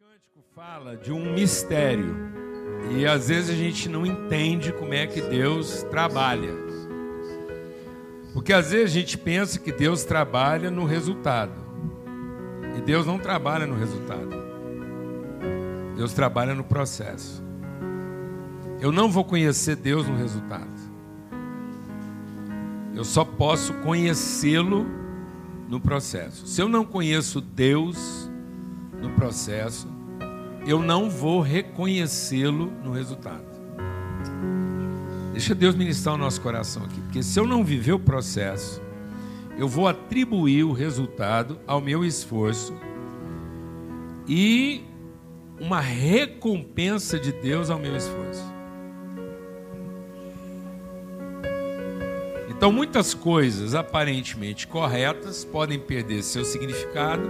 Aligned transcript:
cântico 0.00 0.42
fala 0.52 0.96
de 0.96 1.12
um 1.12 1.32
mistério 1.34 2.16
e 2.90 3.06
às 3.06 3.28
vezes 3.28 3.50
a 3.50 3.54
gente 3.54 3.88
não 3.88 4.04
entende 4.04 4.72
como 4.72 4.92
é 4.92 5.06
que 5.06 5.20
Deus 5.20 5.84
trabalha. 5.84 6.52
Porque 8.32 8.52
às 8.52 8.72
vezes 8.72 8.90
a 8.90 8.94
gente 8.98 9.16
pensa 9.16 9.56
que 9.60 9.70
Deus 9.70 10.02
trabalha 10.02 10.68
no 10.68 10.84
resultado 10.84 11.52
e 12.76 12.80
Deus 12.80 13.06
não 13.06 13.20
trabalha 13.20 13.68
no 13.68 13.76
resultado. 13.76 14.30
Deus 15.96 16.12
trabalha 16.12 16.56
no 16.56 16.64
processo. 16.64 17.40
Eu 18.80 18.90
não 18.90 19.08
vou 19.08 19.24
conhecer 19.24 19.76
Deus 19.76 20.08
no 20.08 20.16
resultado. 20.16 20.74
Eu 22.96 23.04
só 23.04 23.24
posso 23.24 23.72
conhecê-lo 23.74 24.86
no 25.68 25.78
processo. 25.78 26.48
Se 26.48 26.60
eu 26.60 26.68
não 26.68 26.84
conheço 26.84 27.40
Deus 27.40 28.28
no 29.04 29.10
processo, 29.10 29.86
eu 30.66 30.82
não 30.82 31.08
vou 31.08 31.40
reconhecê-lo 31.40 32.72
no 32.82 32.92
resultado. 32.92 33.44
Deixa 35.32 35.54
Deus 35.54 35.74
ministrar 35.74 36.14
o 36.14 36.18
nosso 36.18 36.40
coração 36.40 36.84
aqui, 36.84 37.00
porque 37.00 37.22
se 37.22 37.38
eu 37.38 37.46
não 37.46 37.64
viver 37.64 37.92
o 37.92 37.98
processo, 37.98 38.80
eu 39.58 39.68
vou 39.68 39.86
atribuir 39.86 40.64
o 40.64 40.72
resultado 40.72 41.58
ao 41.66 41.80
meu 41.80 42.04
esforço 42.04 42.74
e 44.26 44.82
uma 45.60 45.80
recompensa 45.80 47.18
de 47.18 47.30
Deus 47.30 47.70
ao 47.70 47.78
meu 47.78 47.96
esforço. 47.96 48.42
Então, 52.48 52.72
muitas 52.72 53.12
coisas 53.12 53.74
aparentemente 53.74 54.66
corretas 54.66 55.44
podem 55.44 55.78
perder 55.78 56.22
seu 56.22 56.44
significado, 56.44 57.28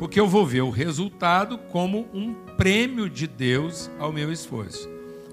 porque 0.00 0.18
eu 0.18 0.26
vou 0.26 0.46
ver 0.46 0.62
o 0.62 0.70
resultado 0.70 1.58
como 1.58 2.08
um 2.14 2.32
prêmio 2.56 3.06
de 3.10 3.26
Deus 3.26 3.90
ao 3.98 4.10
meu 4.10 4.32
esforço, 4.32 4.88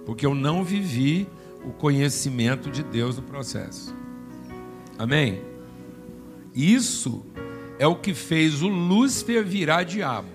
porque 0.06 0.26
eu 0.26 0.36
não 0.36 0.62
vivi 0.62 1.26
o 1.64 1.72
conhecimento 1.72 2.70
de 2.70 2.84
Deus 2.84 3.16
no 3.16 3.24
processo. 3.24 3.96
Amém? 5.00 5.42
Isso 6.54 7.26
é 7.80 7.88
o 7.88 7.96
que 7.96 8.14
fez 8.14 8.62
o 8.62 8.68
Lúcifer 8.68 9.42
virar 9.46 9.84
diabo. 9.84 10.28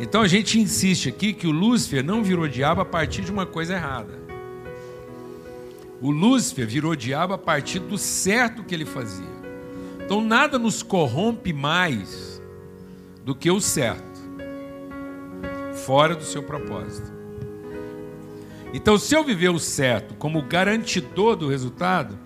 Então 0.00 0.22
a 0.22 0.28
gente 0.28 0.58
insiste 0.58 1.10
aqui 1.10 1.34
que 1.34 1.46
o 1.46 1.52
Lúcifer 1.52 2.02
não 2.02 2.24
virou 2.24 2.48
diabo 2.48 2.80
a 2.80 2.86
partir 2.86 3.20
de 3.20 3.30
uma 3.30 3.44
coisa 3.44 3.74
errada. 3.74 4.18
O 6.00 6.10
Lúcifer 6.10 6.66
virou 6.66 6.96
diabo 6.96 7.34
a 7.34 7.38
partir 7.38 7.78
do 7.78 7.98
certo 7.98 8.64
que 8.64 8.74
ele 8.74 8.86
fazia. 8.86 9.31
Então 10.12 10.20
nada 10.20 10.58
nos 10.58 10.82
corrompe 10.82 11.54
mais 11.54 12.38
do 13.24 13.34
que 13.34 13.50
o 13.50 13.58
certo, 13.58 14.20
fora 15.86 16.14
do 16.14 16.22
seu 16.22 16.42
propósito. 16.42 17.10
Então, 18.74 18.98
se 18.98 19.14
eu 19.14 19.24
viver 19.24 19.48
o 19.48 19.58
certo 19.58 20.14
como 20.16 20.42
garantidor 20.42 21.34
do 21.34 21.48
resultado, 21.48 22.18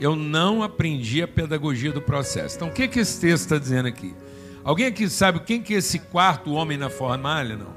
eu 0.00 0.16
não 0.16 0.64
aprendi 0.64 1.22
a 1.22 1.28
pedagogia 1.28 1.92
do 1.92 2.02
processo. 2.02 2.56
Então, 2.56 2.66
o 2.66 2.72
que, 2.72 2.88
que 2.88 2.98
esse 2.98 3.20
texto 3.20 3.44
está 3.44 3.56
dizendo 3.56 3.86
aqui? 3.86 4.16
Alguém 4.64 4.86
aqui 4.86 5.08
sabe 5.08 5.38
quem 5.38 5.62
que 5.62 5.74
é 5.74 5.78
esse 5.78 6.00
quarto 6.00 6.50
homem 6.50 6.76
na 6.76 6.90
fornalha? 6.90 7.56
Não. 7.56 7.72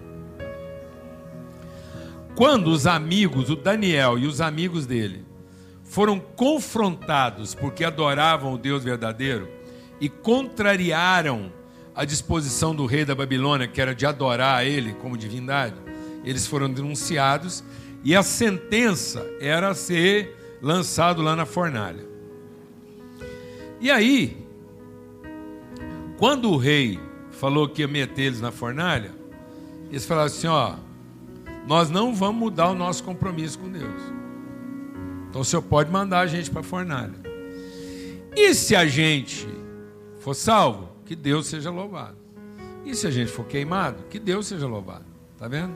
Quando 2.36 2.70
os 2.70 2.88
amigos, 2.88 3.52
o 3.52 3.56
Daniel 3.56 4.18
e 4.18 4.26
os 4.26 4.42
amigos 4.42 4.88
dele, 4.88 5.24
foram 5.96 6.20
confrontados 6.20 7.56
porque 7.56 7.82
adoravam 7.86 8.54
o 8.54 8.58
Deus 8.58 8.84
verdadeiro 8.84 9.48
e 9.98 10.10
contrariaram 10.10 11.50
à 11.96 12.04
disposição 12.04 12.76
do 12.76 12.86
rei 12.86 13.06
da 13.06 13.16
Babilônia, 13.16 13.66
que 13.66 13.80
era 13.80 13.96
de 13.96 14.06
adorar 14.06 14.58
a 14.58 14.66
ele 14.66 14.92
como 14.96 15.18
divindade, 15.18 15.78
eles 16.26 16.46
foram 16.46 16.70
denunciados 16.70 17.64
e 18.04 18.14
a 18.14 18.22
sentença 18.22 19.26
era 19.40 19.74
ser 19.74 20.36
lançado 20.62 21.22
lá 21.22 21.34
na 21.34 21.46
fornalha. 21.46 22.06
E 23.80 23.90
aí, 23.90 24.46
quando 26.18 26.52
o 26.52 26.58
rei 26.58 27.00
falou 27.32 27.70
que 27.70 27.84
ia 27.84 27.88
meter 27.88 28.24
eles 28.24 28.42
na 28.42 28.52
fornalha, 28.52 29.14
eles 29.90 30.06
falaram 30.06 30.28
assim: 30.28 30.48
ó, 30.48 30.76
nós 31.66 31.90
não 31.90 32.14
vamos 32.14 32.36
mudar 32.42 32.68
o 32.68 32.76
nosso 32.76 33.02
compromisso 33.02 33.58
com 33.58 33.70
Deus. 33.70 34.25
Então 35.36 35.42
o 35.42 35.46
senhor 35.46 35.64
pode 35.64 35.92
mandar 35.92 36.22
a 36.22 36.28
gente 36.28 36.50
para 36.50 36.62
a 36.62 36.64
fornalha. 36.64 37.12
E 38.38 38.54
se 38.54 38.74
a 38.74 38.86
gente 38.86 39.46
for 40.22 40.34
salvo, 40.34 40.88
que 41.04 41.14
Deus 41.14 41.48
seja 41.48 41.70
louvado. 41.70 42.16
E 42.86 42.96
se 42.96 43.06
a 43.06 43.12
gente 43.12 43.30
for 43.30 43.46
queimado, 43.46 44.06
que 44.10 44.18
Deus 44.18 44.48
seja 44.48 44.66
louvado. 44.66 45.04
Está 45.34 45.50
vendo? 45.50 45.76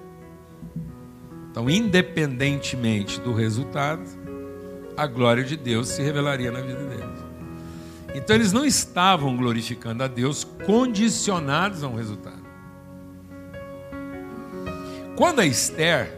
Então, 1.51 1.69
independentemente 1.69 3.19
do 3.19 3.33
resultado, 3.33 4.01
a 4.95 5.05
glória 5.05 5.43
de 5.43 5.57
Deus 5.57 5.89
se 5.89 6.01
revelaria 6.01 6.53
na 6.53 6.61
vida 6.61 6.85
deles. 6.85 7.19
Então, 8.15 8.37
eles 8.37 8.53
não 8.53 8.63
estavam 8.63 9.35
glorificando 9.35 10.05
a 10.05 10.07
Deus 10.07 10.45
condicionados 10.65 11.83
a 11.83 11.87
um 11.89 11.97
resultado. 11.97 12.45
Quando 15.17 15.41
a 15.41 15.45
Esther 15.45 16.17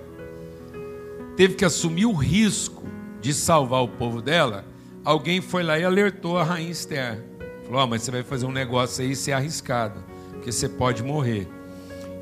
teve 1.35 1.55
que 1.55 1.65
assumir 1.65 2.05
o 2.05 2.13
risco 2.13 2.90
de 3.21 3.33
salvar 3.33 3.83
o 3.83 3.87
povo 3.87 4.21
dela, 4.21 4.65
alguém 5.05 5.41
foi 5.41 5.63
lá 5.63 5.77
e 5.77 5.83
alertou 5.83 6.37
a 6.37 6.43
rainha 6.43 6.71
Esther. 6.71 7.23
Falou: 7.65 7.83
oh, 7.83 7.87
mas 7.87 8.01
você 8.01 8.11
vai 8.11 8.23
fazer 8.23 8.45
um 8.45 8.51
negócio 8.51 9.03
aí, 9.03 9.15
ser 9.15 9.31
é 9.31 9.33
arriscado, 9.35 10.03
porque 10.33 10.51
você 10.51 10.67
pode 10.67 11.03
morrer. 11.03 11.47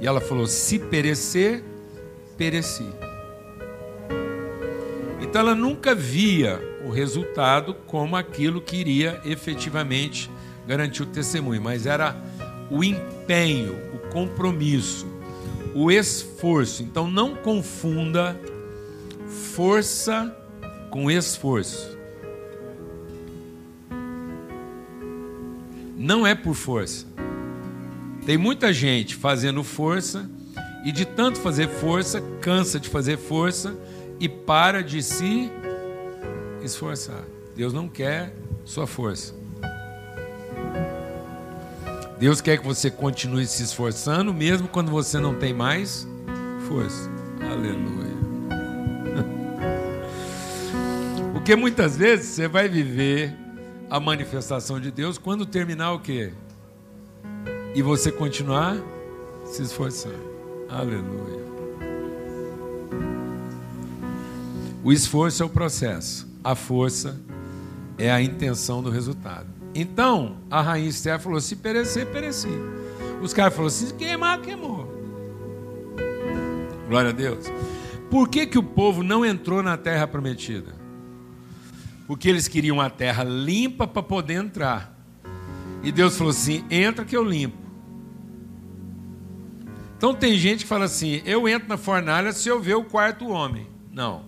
E 0.01 0.05
ela 0.05 0.19
falou: 0.21 0.45
se 0.45 0.77
perecer, 0.77 1.63
pereci. 2.37 2.87
Então 5.21 5.41
ela 5.41 5.55
nunca 5.55 5.95
via 5.95 6.59
o 6.85 6.89
resultado 6.89 7.73
como 7.85 8.15
aquilo 8.15 8.61
que 8.61 8.77
iria 8.77 9.21
efetivamente 9.23 10.29
garantir 10.65 11.03
o 11.03 11.05
testemunho, 11.05 11.61
mas 11.61 11.85
era 11.85 12.15
o 12.69 12.83
empenho, 12.83 13.75
o 13.93 13.99
compromisso, 14.11 15.07
o 15.73 15.91
esforço. 15.91 16.83
Então 16.83 17.09
não 17.09 17.35
confunda 17.35 18.39
força 19.27 20.35
com 20.89 21.09
esforço. 21.09 21.99
não 25.99 26.25
é 26.25 26.33
por 26.33 26.55
força. 26.55 27.05
Tem 28.25 28.37
muita 28.37 28.71
gente 28.71 29.15
fazendo 29.15 29.63
força 29.65 30.29
e 30.85 30.93
de 30.93 31.03
tanto 31.03 31.39
fazer 31.39 31.67
força, 31.67 32.21
cansa 32.39 32.79
de 32.79 32.87
fazer 32.87 33.17
força 33.17 33.77
e 34.17 34.29
para 34.29 34.81
de 34.81 35.03
se 35.03 35.51
esforçar. 36.63 37.23
Deus 37.53 37.73
não 37.73 37.89
quer 37.89 38.33
sua 38.63 38.87
força. 38.87 39.35
Deus 42.17 42.39
quer 42.39 42.57
que 42.57 42.65
você 42.65 42.89
continue 42.89 43.45
se 43.45 43.63
esforçando, 43.63 44.33
mesmo 44.33 44.67
quando 44.67 44.89
você 44.89 45.19
não 45.19 45.35
tem 45.35 45.53
mais 45.53 46.07
força. 46.67 47.09
Aleluia. 47.41 48.08
Porque 51.49 51.59
muitas 51.59 51.97
vezes 51.97 52.27
você 52.27 52.47
vai 52.47 52.69
viver 52.69 53.35
a 53.89 53.99
manifestação 53.99 54.79
de 54.79 54.91
Deus 54.91 55.17
quando 55.17 55.47
terminar 55.47 55.93
o 55.93 55.99
quê? 55.99 56.31
E 57.73 57.81
você 57.81 58.11
continuar 58.11 58.77
se 59.45 59.63
esforçando. 59.63 60.29
Aleluia. 60.69 61.43
O 64.83 64.93
esforço 64.93 65.41
é 65.41 65.45
o 65.47 65.49
processo, 65.49 66.27
a 66.43 66.53
força 66.53 67.19
é 67.97 68.11
a 68.11 68.21
intenção 68.21 68.83
do 68.83 68.91
resultado. 68.91 69.47
Então, 69.73 70.37
a 70.51 70.61
rainha 70.61 70.87
Esther 70.87 71.19
falou: 71.19 71.41
se 71.41 71.55
perecer, 71.55 72.05
pereci. 72.11 72.47
Os 73.23 73.33
caras 73.33 73.55
falaram: 73.55 73.71
se 73.71 73.91
queimar, 73.95 74.39
queimou. 74.39 74.87
Glória 76.87 77.09
a 77.09 77.13
Deus. 77.13 77.51
Por 78.07 78.29
que, 78.29 78.45
que 78.45 78.59
o 78.59 78.63
povo 78.63 79.01
não 79.01 79.25
entrou 79.25 79.63
na 79.63 79.75
terra 79.77 80.05
prometida? 80.05 80.78
Porque 82.09 82.27
eles 82.27 82.47
queriam 82.47 82.81
a 82.81 82.89
terra 82.89 83.23
limpa 83.23 83.85
para 83.85 84.01
poder 84.01 84.33
entrar. 84.33 84.97
E 85.83 85.91
Deus 85.91 86.17
falou 86.17 86.31
assim: 86.31 86.65
entra 86.67 87.05
que 87.05 87.15
eu 87.15 87.23
limpo. 87.23 87.55
Então 89.95 90.15
tem 90.15 90.35
gente 90.35 90.63
que 90.63 90.67
fala 90.67 90.85
assim: 90.85 91.21
eu 91.23 91.47
entro 91.47 91.69
na 91.69 91.77
fornalha 91.77 92.33
se 92.33 92.49
eu 92.49 92.59
ver 92.59 92.73
o 92.73 92.83
quarto 92.83 93.27
homem. 93.27 93.67
Não. 93.93 94.25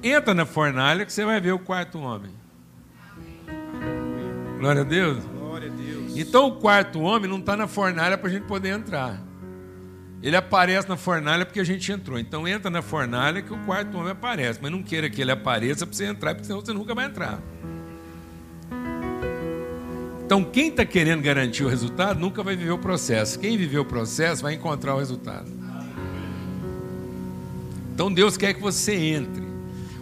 Entra 0.00 0.32
na 0.34 0.46
fornalha 0.46 1.04
que 1.04 1.12
você 1.12 1.24
vai 1.24 1.40
ver 1.40 1.50
o 1.50 1.58
quarto 1.58 1.98
homem. 1.98 2.30
Glória 4.60 4.82
a 4.82 4.84
Deus. 4.84 5.24
Glória 5.24 5.68
a 5.68 5.74
Deus. 5.74 6.16
Então 6.16 6.46
o 6.46 6.60
quarto 6.60 7.00
homem 7.00 7.28
não 7.28 7.40
está 7.40 7.56
na 7.56 7.66
fornalha 7.66 8.16
para 8.16 8.28
a 8.28 8.32
gente 8.32 8.46
poder 8.46 8.68
entrar. 8.68 9.20
Ele 10.22 10.36
aparece 10.36 10.88
na 10.88 10.96
fornalha 10.96 11.46
porque 11.46 11.60
a 11.60 11.64
gente 11.64 11.90
entrou. 11.90 12.18
Então 12.18 12.46
entra 12.46 12.70
na 12.70 12.82
fornalha 12.82 13.40
que 13.40 13.52
o 13.52 13.58
quarto 13.64 13.96
homem 13.96 14.12
aparece. 14.12 14.58
Mas 14.60 14.70
não 14.70 14.82
queira 14.82 15.08
que 15.08 15.20
ele 15.20 15.30
apareça 15.30 15.86
para 15.86 15.96
você 15.96 16.04
entrar, 16.04 16.34
porque 16.34 16.46
senão 16.46 16.60
você 16.60 16.72
nunca 16.72 16.94
vai 16.94 17.06
entrar. 17.06 17.40
Então, 20.30 20.44
quem 20.44 20.68
está 20.68 20.84
querendo 20.84 21.22
garantir 21.22 21.64
o 21.64 21.68
resultado 21.68 22.20
nunca 22.20 22.40
vai 22.40 22.54
viver 22.54 22.70
o 22.70 22.78
processo. 22.78 23.36
Quem 23.36 23.56
viveu 23.56 23.82
o 23.82 23.84
processo 23.84 24.42
vai 24.42 24.54
encontrar 24.54 24.94
o 24.94 24.98
resultado. 24.98 25.50
Então, 27.92 28.12
Deus 28.12 28.36
quer 28.36 28.54
que 28.54 28.60
você 28.60 28.94
entre. 28.94 29.42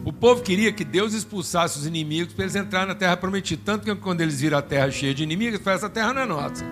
O 0.04 0.12
povo 0.12 0.42
queria 0.42 0.70
que 0.70 0.84
Deus 0.84 1.14
expulsasse 1.14 1.78
os 1.78 1.86
inimigos 1.86 2.34
para 2.34 2.44
eles 2.44 2.54
entrarem 2.54 2.88
na 2.88 2.94
terra 2.94 3.16
prometida. 3.16 3.62
Tanto 3.64 3.86
que 3.86 3.94
quando 4.02 4.20
eles 4.20 4.38
viram 4.38 4.58
a 4.58 4.62
terra 4.62 4.90
cheia 4.90 5.14
de 5.14 5.22
inimigos, 5.22 5.60
falaram: 5.60 5.78
essa 5.78 5.88
terra 5.88 6.12
não 6.12 6.20
é 6.20 6.26
nossa. 6.26 6.62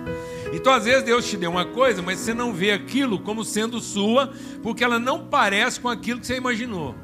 Então, 0.53 0.73
às 0.73 0.85
vezes, 0.85 1.03
Deus 1.03 1.25
te 1.27 1.37
deu 1.37 1.51
uma 1.51 1.65
coisa, 1.65 2.01
mas 2.01 2.19
você 2.19 2.33
não 2.33 2.53
vê 2.53 2.71
aquilo 2.71 3.19
como 3.19 3.43
sendo 3.43 3.79
sua, 3.79 4.31
porque 4.63 4.83
ela 4.83 4.97
não 4.97 5.25
parece 5.25 5.79
com 5.79 5.89
aquilo 5.89 6.19
que 6.19 6.27
você 6.27 6.37
imaginou. 6.37 6.95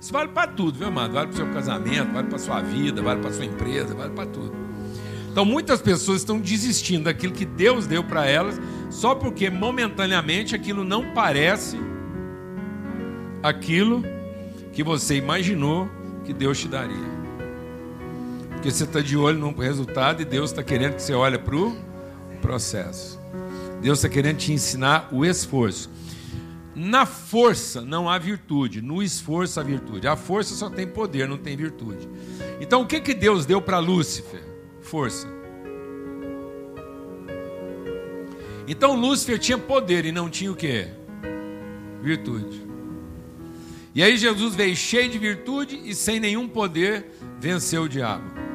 Isso 0.00 0.12
vale 0.12 0.28
para 0.28 0.46
tudo, 0.46 0.78
viu, 0.78 0.88
amado? 0.88 1.14
Vale 1.14 1.26
para 1.28 1.34
o 1.34 1.36
seu 1.36 1.52
casamento, 1.52 2.12
vale 2.12 2.28
para 2.28 2.36
a 2.36 2.38
sua 2.38 2.62
vida, 2.62 3.02
vale 3.02 3.20
para 3.20 3.30
a 3.30 3.32
sua 3.32 3.44
empresa, 3.44 3.94
vale 3.94 4.12
para 4.12 4.26
tudo. 4.26 4.54
Então, 5.30 5.44
muitas 5.44 5.82
pessoas 5.82 6.20
estão 6.20 6.38
desistindo 6.38 7.04
daquilo 7.04 7.32
que 7.32 7.44
Deus 7.44 7.86
deu 7.86 8.04
para 8.04 8.26
elas, 8.26 8.60
só 8.88 9.14
porque 9.14 9.50
momentaneamente 9.50 10.54
aquilo 10.54 10.84
não 10.84 11.12
parece 11.12 11.78
aquilo 13.42 14.02
que 14.72 14.82
você 14.82 15.16
imaginou 15.16 15.90
que 16.24 16.32
Deus 16.32 16.58
te 16.58 16.68
daria. 16.68 17.16
Porque 18.50 18.70
você 18.70 18.84
está 18.84 19.00
de 19.00 19.16
olho 19.16 19.38
no 19.38 19.50
resultado 19.52 20.22
e 20.22 20.24
Deus 20.24 20.50
está 20.50 20.62
querendo 20.62 20.94
que 20.94 21.02
você 21.02 21.12
olhe 21.12 21.38
para 21.38 21.56
o 21.56 21.76
processo. 22.46 23.18
Deus 23.82 23.98
está 23.98 24.08
querendo 24.08 24.36
te 24.36 24.52
ensinar 24.52 25.08
o 25.10 25.24
esforço. 25.24 25.90
Na 26.76 27.04
força 27.04 27.80
não 27.80 28.08
há 28.08 28.18
virtude, 28.18 28.80
no 28.80 29.02
esforço 29.02 29.58
há 29.58 29.64
virtude. 29.64 30.06
A 30.06 30.14
força 30.14 30.54
só 30.54 30.70
tem 30.70 30.86
poder, 30.86 31.28
não 31.28 31.38
tem 31.38 31.56
virtude. 31.56 32.08
Então 32.60 32.82
o 32.82 32.86
que, 32.86 33.00
que 33.00 33.14
Deus 33.14 33.46
deu 33.46 33.60
para 33.60 33.80
Lúcifer? 33.80 34.42
Força. 34.80 35.26
Então 38.68 38.94
Lúcifer 38.94 39.40
tinha 39.40 39.58
poder 39.58 40.04
e 40.04 40.12
não 40.12 40.30
tinha 40.30 40.52
o 40.52 40.56
que? 40.56 40.86
Virtude. 42.00 42.64
E 43.92 44.04
aí 44.04 44.16
Jesus 44.16 44.54
veio 44.54 44.76
cheio 44.76 45.10
de 45.10 45.18
virtude 45.18 45.80
e 45.84 45.94
sem 45.96 46.20
nenhum 46.20 46.46
poder 46.46 47.06
venceu 47.40 47.84
o 47.84 47.88
diabo. 47.88 48.45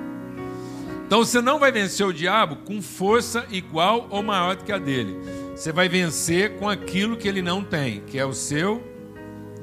Então 1.12 1.26
você 1.26 1.42
não 1.42 1.60
vai 1.60 1.74
vencer 1.74 2.08
o 2.08 2.14
diabo 2.14 2.56
com 2.56 2.82
força 2.82 3.46
igual 3.52 4.08
ou 4.10 4.24
maior 4.24 4.56
do 4.56 4.64
que 4.64 4.72
a 4.72 4.78
dele 4.78 5.20
você 5.54 5.70
vai 5.70 5.90
vencer 5.90 6.58
com 6.58 6.70
aquilo 6.70 7.18
que 7.18 7.28
ele 7.28 7.42
não 7.42 7.62
tem, 7.62 8.00
que 8.00 8.18
é 8.18 8.26
o 8.26 8.34
seu 8.34 8.82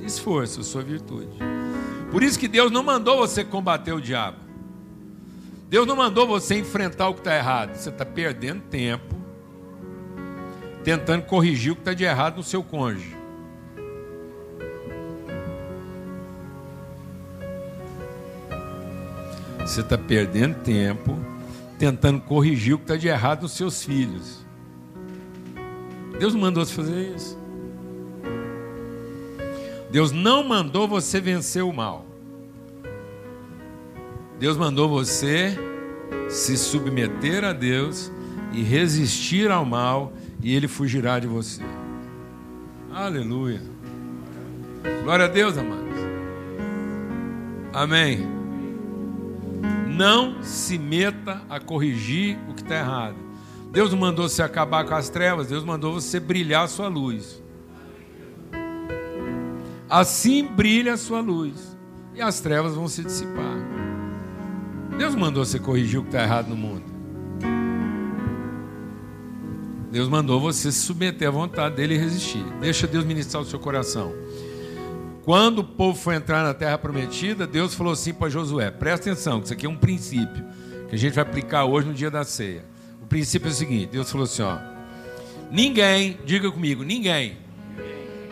esforço, 0.04 0.60
a 0.60 0.62
sua 0.62 0.82
virtude. 0.82 1.38
Por 2.12 2.22
isso 2.22 2.38
que 2.38 2.46
Deus 2.48 2.70
não 2.70 2.82
mandou 2.82 3.16
você 3.16 3.42
combater 3.42 3.94
o 3.94 4.00
diabo. 4.00 4.36
Deus 5.70 5.86
não 5.86 5.96
mandou 5.96 6.26
você 6.26 6.58
enfrentar 6.58 7.08
o 7.08 7.14
que 7.14 7.20
está 7.20 7.34
errado. 7.34 7.74
Você 7.74 7.88
está 7.88 8.04
perdendo 8.04 8.60
tempo 8.64 9.16
tentando 10.84 11.22
corrigir 11.22 11.72
o 11.72 11.76
que 11.76 11.80
está 11.80 11.94
de 11.94 12.04
errado 12.04 12.36
no 12.36 12.42
seu 12.42 12.62
cônjuge. 12.62 13.16
Você 19.60 19.80
está 19.80 19.96
perdendo 19.96 20.56
tempo 20.56 21.27
tentando 21.78 22.20
corrigir 22.20 22.74
o 22.74 22.78
que 22.78 22.84
está 22.84 22.96
de 22.96 23.08
errado 23.08 23.42
nos 23.42 23.52
seus 23.52 23.82
filhos. 23.82 24.44
Deus 26.18 26.34
não 26.34 26.40
mandou 26.40 26.64
você 26.64 26.74
fazer 26.74 27.14
isso. 27.14 27.38
Deus 29.90 30.10
não 30.10 30.42
mandou 30.42 30.88
você 30.88 31.20
vencer 31.20 31.62
o 31.62 31.72
mal. 31.72 32.04
Deus 34.38 34.56
mandou 34.56 34.88
você 34.88 35.56
se 36.28 36.56
submeter 36.56 37.44
a 37.44 37.52
Deus 37.52 38.10
e 38.52 38.62
resistir 38.62 39.50
ao 39.50 39.64
mal, 39.64 40.12
e 40.42 40.54
ele 40.54 40.68
fugirá 40.68 41.18
de 41.18 41.26
você. 41.26 41.62
Aleluia. 42.92 43.62
Glória 45.02 45.24
a 45.24 45.28
Deus, 45.28 45.56
amados. 45.56 45.98
Amém. 47.72 48.37
Não 49.98 50.44
se 50.44 50.78
meta 50.78 51.42
a 51.50 51.58
corrigir 51.58 52.38
o 52.48 52.54
que 52.54 52.62
está 52.62 52.76
errado. 52.76 53.16
Deus 53.72 53.90
não 53.90 53.98
mandou 53.98 54.28
você 54.28 54.40
acabar 54.40 54.84
com 54.84 54.94
as 54.94 55.08
trevas, 55.08 55.48
Deus 55.48 55.64
mandou 55.64 55.92
você 55.92 56.20
brilhar 56.20 56.66
a 56.66 56.68
sua 56.68 56.86
luz. 56.86 57.42
Assim 59.90 60.46
brilha 60.46 60.94
a 60.94 60.96
sua 60.96 61.20
luz, 61.20 61.76
e 62.14 62.22
as 62.22 62.38
trevas 62.38 62.76
vão 62.76 62.86
se 62.86 63.02
dissipar. 63.02 63.56
Deus 64.96 65.16
mandou 65.16 65.44
você 65.44 65.58
corrigir 65.58 65.98
o 65.98 66.02
que 66.04 66.10
está 66.10 66.22
errado 66.22 66.46
no 66.46 66.56
mundo. 66.56 66.84
Deus 69.90 70.08
mandou 70.08 70.38
você 70.38 70.70
se 70.70 70.78
submeter 70.78 71.26
à 71.26 71.32
vontade 71.32 71.74
dele 71.74 71.96
e 71.96 71.98
resistir. 71.98 72.44
Deixa 72.60 72.86
Deus 72.86 73.04
ministrar 73.04 73.42
o 73.42 73.46
seu 73.46 73.58
coração. 73.58 74.14
Quando 75.28 75.58
o 75.58 75.64
povo 75.64 75.98
foi 75.98 76.14
entrar 76.14 76.42
na 76.42 76.54
terra 76.54 76.78
prometida, 76.78 77.46
Deus 77.46 77.74
falou 77.74 77.92
assim 77.92 78.14
para 78.14 78.30
Josué: 78.30 78.70
presta 78.70 79.10
atenção, 79.10 79.40
que 79.40 79.44
isso 79.44 79.52
aqui 79.52 79.66
é 79.66 79.68
um 79.68 79.76
princípio 79.76 80.42
que 80.88 80.94
a 80.94 80.98
gente 80.98 81.12
vai 81.12 81.22
aplicar 81.22 81.66
hoje 81.66 81.86
no 81.86 81.92
dia 81.92 82.10
da 82.10 82.24
ceia 82.24 82.64
princípio 83.08 83.48
é 83.48 83.50
o 83.50 83.54
seguinte: 83.54 83.90
Deus 83.92 84.10
falou 84.10 84.24
assim, 84.24 84.40
ó. 84.40 84.56
Ninguém, 85.50 86.18
diga 86.24 86.50
comigo, 86.50 86.82
ninguém 86.82 87.36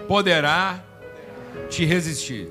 poderá 0.09 0.83
te 1.69 1.85
resistir. 1.85 2.49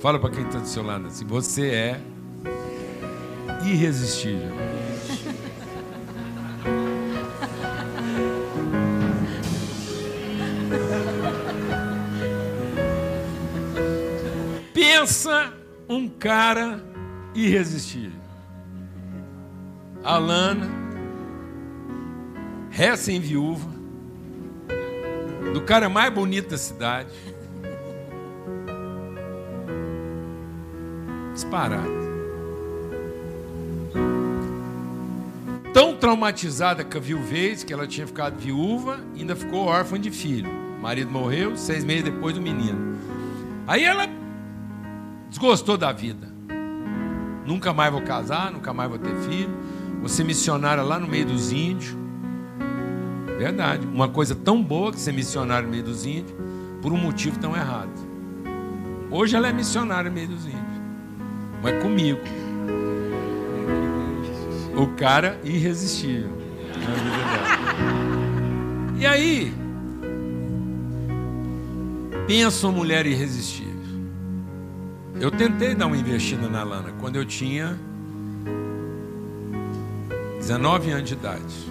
Fala 0.00 0.18
para 0.18 0.30
quem 0.30 0.44
está 0.44 0.58
do 0.58 0.66
seu 0.66 0.82
lado 0.82 1.06
assim: 1.06 1.24
você 1.24 1.68
é 1.68 2.00
irresistível. 3.64 4.50
Pensa 15.02 15.52
um 15.88 16.08
cara 16.08 16.80
irresistível. 17.34 18.20
Alana, 20.04 20.70
recém-viúva, 22.70 23.68
do 25.52 25.60
cara 25.62 25.88
mais 25.88 26.14
bonito 26.14 26.50
da 26.50 26.56
cidade. 26.56 27.10
Disparado. 31.34 31.90
Tão 35.74 35.96
traumatizada 35.96 36.84
com 36.84 36.96
a 36.96 37.00
viuvez 37.00 37.64
que 37.64 37.72
ela 37.72 37.88
tinha 37.88 38.06
ficado 38.06 38.38
viúva, 38.38 39.00
ainda 39.16 39.34
ficou 39.34 39.64
órfã 39.64 39.98
de 39.98 40.12
filho. 40.12 40.48
O 40.78 40.80
marido 40.80 41.10
morreu 41.10 41.56
seis 41.56 41.82
meses 41.82 42.04
depois 42.04 42.36
do 42.36 42.40
menino. 42.40 42.96
Aí 43.66 43.82
ela 43.82 44.21
desgostou 45.32 45.78
da 45.78 45.90
vida. 45.92 46.28
Nunca 47.46 47.72
mais 47.72 47.90
vou 47.90 48.02
casar, 48.02 48.52
nunca 48.52 48.72
mais 48.72 48.90
vou 48.90 48.98
ter 48.98 49.14
filho. 49.28 49.50
Você 50.02 50.22
missionária 50.22 50.82
lá 50.82 50.98
no 50.98 51.08
meio 51.08 51.24
dos 51.26 51.50
índios. 51.50 51.96
Verdade. 53.38 53.86
Uma 53.86 54.08
coisa 54.08 54.34
tão 54.34 54.62
boa 54.62 54.92
que 54.92 55.00
ser 55.00 55.12
missionária 55.12 55.64
no 55.64 55.70
meio 55.70 55.82
dos 55.82 56.04
índios, 56.04 56.36
por 56.82 56.92
um 56.92 56.98
motivo 56.98 57.38
tão 57.38 57.56
errado. 57.56 57.90
Hoje 59.10 59.34
ela 59.34 59.48
é 59.48 59.52
missionária 59.52 60.10
no 60.10 60.14
meio 60.14 60.28
dos 60.28 60.44
índios. 60.44 60.60
Mas 61.62 61.82
comigo. 61.82 62.20
O 64.76 64.86
cara 64.96 65.40
irresistível. 65.42 66.30
E 68.98 69.06
aí, 69.06 69.52
pensa 72.26 72.66
uma 72.66 72.76
mulher 72.76 73.06
irresistível. 73.06 73.71
Eu 75.22 75.30
tentei 75.30 75.72
dar 75.72 75.86
uma 75.86 75.96
investida 75.96 76.48
na 76.48 76.64
Lana 76.64 76.92
quando 76.98 77.14
eu 77.14 77.24
tinha 77.24 77.78
19 80.38 80.90
anos 80.90 81.08
de 81.08 81.14
idade. 81.14 81.70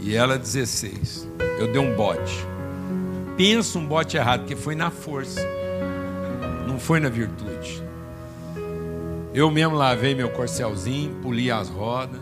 E 0.00 0.16
ela 0.16 0.36
16. 0.36 1.28
Eu 1.60 1.70
dei 1.70 1.80
um 1.80 1.94
bote. 1.94 2.44
Pensa 3.36 3.78
um 3.78 3.86
bote 3.86 4.16
errado, 4.16 4.40
porque 4.40 4.56
foi 4.56 4.74
na 4.74 4.90
força. 4.90 5.40
Não 6.66 6.76
foi 6.80 6.98
na 6.98 7.08
virtude. 7.08 7.84
Eu 9.32 9.48
mesmo 9.48 9.76
lavei 9.76 10.12
meu 10.16 10.30
corcelzinho, 10.30 11.14
poli 11.22 11.52
as 11.52 11.68
rodas 11.68 12.20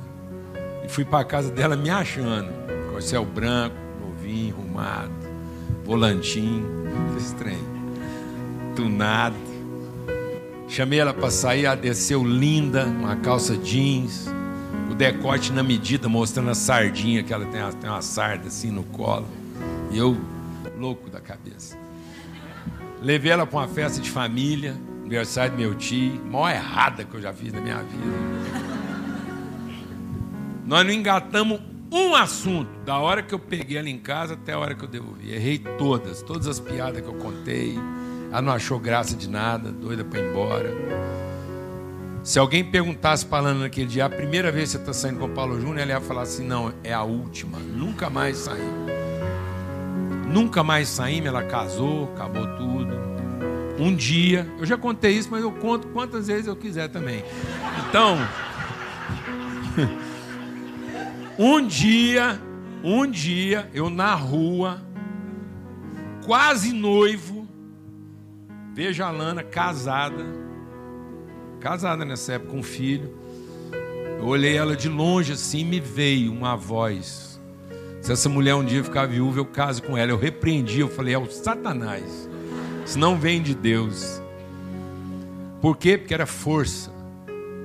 e 0.85 0.91
fui 0.91 1.07
para 1.07 1.25
casa 1.25 1.51
dela 1.51 1.75
me 1.75 1.89
achando. 1.89 2.53
Corcel 2.91 3.25
branco, 3.25 3.77
novinho, 3.99 4.55
arrumado, 4.55 5.11
volantinho, 5.87 6.67
estranho, 7.17 7.65
tunado. 8.77 9.48
Chamei 10.69 10.99
ela 10.99 11.15
para 11.15 11.31
sair, 11.31 11.65
ela 11.65 11.77
desceu 11.77 12.23
linda, 12.23 12.85
uma 12.85 13.17
calça 13.17 13.57
jeans, 13.57 14.29
decote 14.99 15.53
na 15.53 15.63
medida, 15.63 16.09
mostrando 16.09 16.51
a 16.51 16.55
sardinha, 16.55 17.23
que 17.23 17.33
ela 17.33 17.47
tem 17.47 17.63
tem 17.81 17.89
uma 17.89 18.03
sarda 18.03 18.49
assim 18.49 18.71
no 18.73 18.83
colo. 18.83 19.27
E 19.93 19.97
eu, 19.97 20.19
louco 20.77 21.09
da 21.09 21.21
cabeça. 21.21 21.79
Levei 23.01 23.31
ela 23.31 23.47
para 23.47 23.61
uma 23.61 23.69
festa 23.69 24.03
de 24.03 24.11
família, 24.11 24.77
aniversário 25.01 25.53
do 25.53 25.59
meu 25.59 25.75
tio, 25.77 26.21
maior 26.27 26.51
errada 26.51 27.05
que 27.05 27.15
eu 27.15 27.23
já 27.23 27.33
fiz 27.33 27.53
na 27.53 27.61
minha 27.61 27.79
vida. 27.79 28.59
Nós 30.67 30.85
não 30.85 30.93
engatamos 30.93 31.61
um 31.91 32.15
assunto 32.15 32.69
da 32.85 32.99
hora 32.99 33.23
que 33.23 33.33
eu 33.33 33.39
peguei 33.39 33.79
ela 33.79 33.89
em 33.89 33.99
casa 33.99 34.35
até 34.35 34.53
a 34.53 34.59
hora 34.59 34.75
que 34.75 34.85
eu 34.85 34.89
devolvi. 34.89 35.33
Errei 35.33 35.59
todas, 35.79 36.23
todas 36.23 36.49
as 36.49 36.59
piadas 36.59 37.01
que 37.01 37.09
eu 37.09 37.15
contei. 37.15 37.79
Ela 38.31 38.43
não 38.43 38.53
achou 38.53 38.79
graça 38.79 39.17
de 39.17 39.29
nada, 39.29 39.71
doida 39.71 40.05
para 40.05 40.21
ir 40.21 40.31
embora. 40.31 40.71
Se 42.23 42.39
alguém 42.39 42.63
perguntasse 42.63 43.25
para 43.25 43.45
Lana 43.45 43.61
naquele 43.61 43.87
dia, 43.87 44.05
a 44.05 44.11
primeira 44.11 44.53
vez 44.53 44.71
que 44.71 44.73
você 44.73 44.79
está 44.79 44.93
saindo 44.93 45.19
com 45.19 45.27
o 45.27 45.31
Paulo 45.31 45.59
Júnior, 45.59 45.79
ela 45.79 45.93
ia 45.93 46.01
falar 46.01 46.23
assim: 46.23 46.47
não, 46.47 46.73
é 46.85 46.93
a 46.93 47.03
última, 47.03 47.59
nunca 47.59 48.11
mais 48.11 48.37
saímos. 48.39 48.93
Nunca 50.27 50.63
mais 50.63 50.89
saímos, 50.89 51.27
ela 51.27 51.43
casou, 51.43 52.13
acabou 52.15 52.47
tudo. 52.57 52.99
Um 53.79 53.95
dia, 53.95 54.47
eu 54.59 54.67
já 54.67 54.77
contei 54.77 55.13
isso, 55.13 55.29
mas 55.31 55.41
eu 55.41 55.53
conto 55.53 55.89
quantas 55.89 56.27
vezes 56.27 56.49
eu 56.49 56.57
quiser 56.57 56.89
também. 56.89 57.25
Então, 57.89 58.19
um 61.39 61.65
dia, 61.65 62.41
um 62.83 63.07
dia, 63.07 63.71
eu 63.73 63.89
na 63.89 64.15
rua, 64.15 64.83
quase 66.27 66.73
noivo, 66.73 67.38
vejo 68.79 69.03
a 69.03 69.11
Lana 69.11 69.43
casada, 69.43 70.25
casada 71.59 72.05
nessa 72.05 72.35
época 72.35 72.53
com 72.53 72.59
um 72.59 72.63
filho. 72.63 73.13
Eu 74.21 74.27
olhei 74.27 74.57
ela 74.57 74.77
de 74.77 74.89
longe 74.89 75.33
assim, 75.33 75.65
me 75.65 75.81
veio 75.81 76.31
uma 76.31 76.55
voz. 76.55 77.41
Se 78.01 78.13
essa 78.13 78.29
mulher 78.29 78.55
um 78.55 78.65
dia 78.65 78.85
ficar 78.85 79.07
viúva, 79.07 79.41
eu 79.41 79.45
caso 79.45 79.83
com 79.83 79.97
ela. 79.97 80.13
Eu 80.13 80.17
repreendi, 80.17 80.79
eu 80.79 80.89
falei, 80.89 81.13
é 81.13 81.19
o 81.19 81.29
Satanás. 81.29 82.31
Isso 82.87 83.01
não 83.01 83.19
vem 83.19 83.43
de 83.43 83.53
Deus. 83.53 84.23
Por 85.61 85.77
quê? 85.77 85.99
Porque 85.99 86.15
era 86.15 86.25
força. 86.25 86.93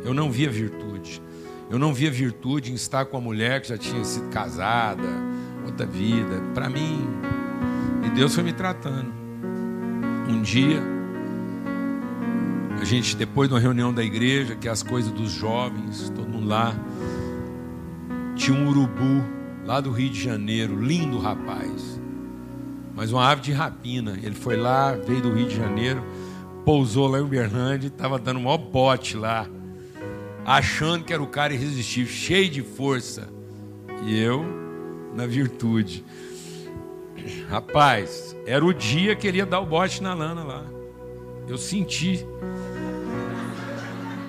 Eu 0.04 0.16
não 0.16 0.32
via 0.32 0.50
virtude. 0.50 1.22
Eu 1.70 1.78
não 1.78 1.94
via 1.94 2.10
virtude 2.10 2.72
em 2.72 2.76
estar 2.76 3.06
com 3.06 3.18
a 3.18 3.22
mulher 3.22 3.62
que 3.62 3.68
já 3.68 3.78
tinha 3.78 4.04
sido 4.04 4.30
casada, 4.30 5.08
outra 5.64 5.86
vida. 5.86 6.42
Para 6.56 6.68
mim, 6.68 7.08
e 8.04 8.10
Deus 8.10 8.34
foi 8.34 8.44
me 8.44 8.52
tratando. 8.52 9.22
Um 10.28 10.42
dia, 10.42 10.82
a 12.84 12.86
gente, 12.86 13.16
depois 13.16 13.48
de 13.48 13.56
uma 13.56 13.62
reunião 13.62 13.94
da 13.94 14.04
igreja, 14.04 14.58
que 14.58 14.68
é 14.68 14.72
as 14.72 14.84
coisas 14.84 15.10
dos 15.10 15.32
jovens, 15.32 16.10
todo 16.10 16.28
mundo 16.28 16.50
lá, 16.50 16.76
tinha 18.36 18.58
um 18.58 18.68
urubu 18.68 19.24
lá 19.66 19.80
do 19.80 19.90
Rio 19.90 20.10
de 20.10 20.22
Janeiro, 20.22 20.84
lindo 20.84 21.18
rapaz, 21.18 21.98
mas 22.94 23.14
uma 23.14 23.26
ave 23.26 23.42
de 23.42 23.54
rapina. 23.54 24.20
Ele 24.22 24.36
foi 24.36 24.58
lá, 24.58 24.92
veio 24.98 25.22
do 25.22 25.32
Rio 25.32 25.48
de 25.48 25.56
Janeiro, 25.56 26.04
pousou 26.66 27.08
lá 27.08 27.20
em 27.20 27.22
Uberlândia, 27.22 27.88
estava 27.88 28.20
dando 28.20 28.42
um 28.42 28.44
maior 28.44 28.58
bote 28.58 29.16
lá, 29.16 29.48
achando 30.46 31.06
que 31.06 31.14
era 31.14 31.24
o 31.24 31.28
cara 31.28 31.54
irresistível, 31.54 32.12
cheio 32.12 32.50
de 32.50 32.62
força. 32.62 33.30
E 34.06 34.20
eu, 34.20 34.46
na 35.16 35.26
virtude. 35.26 36.04
Rapaz, 37.48 38.36
era 38.46 38.66
o 38.66 38.74
dia 38.74 39.16
que 39.16 39.26
ele 39.26 39.38
ia 39.38 39.46
dar 39.46 39.62
o 39.62 39.66
bote 39.66 40.04
na 40.04 40.14
lana 40.14 40.44
lá. 40.44 40.66
Eu 41.48 41.58
senti. 41.58 42.26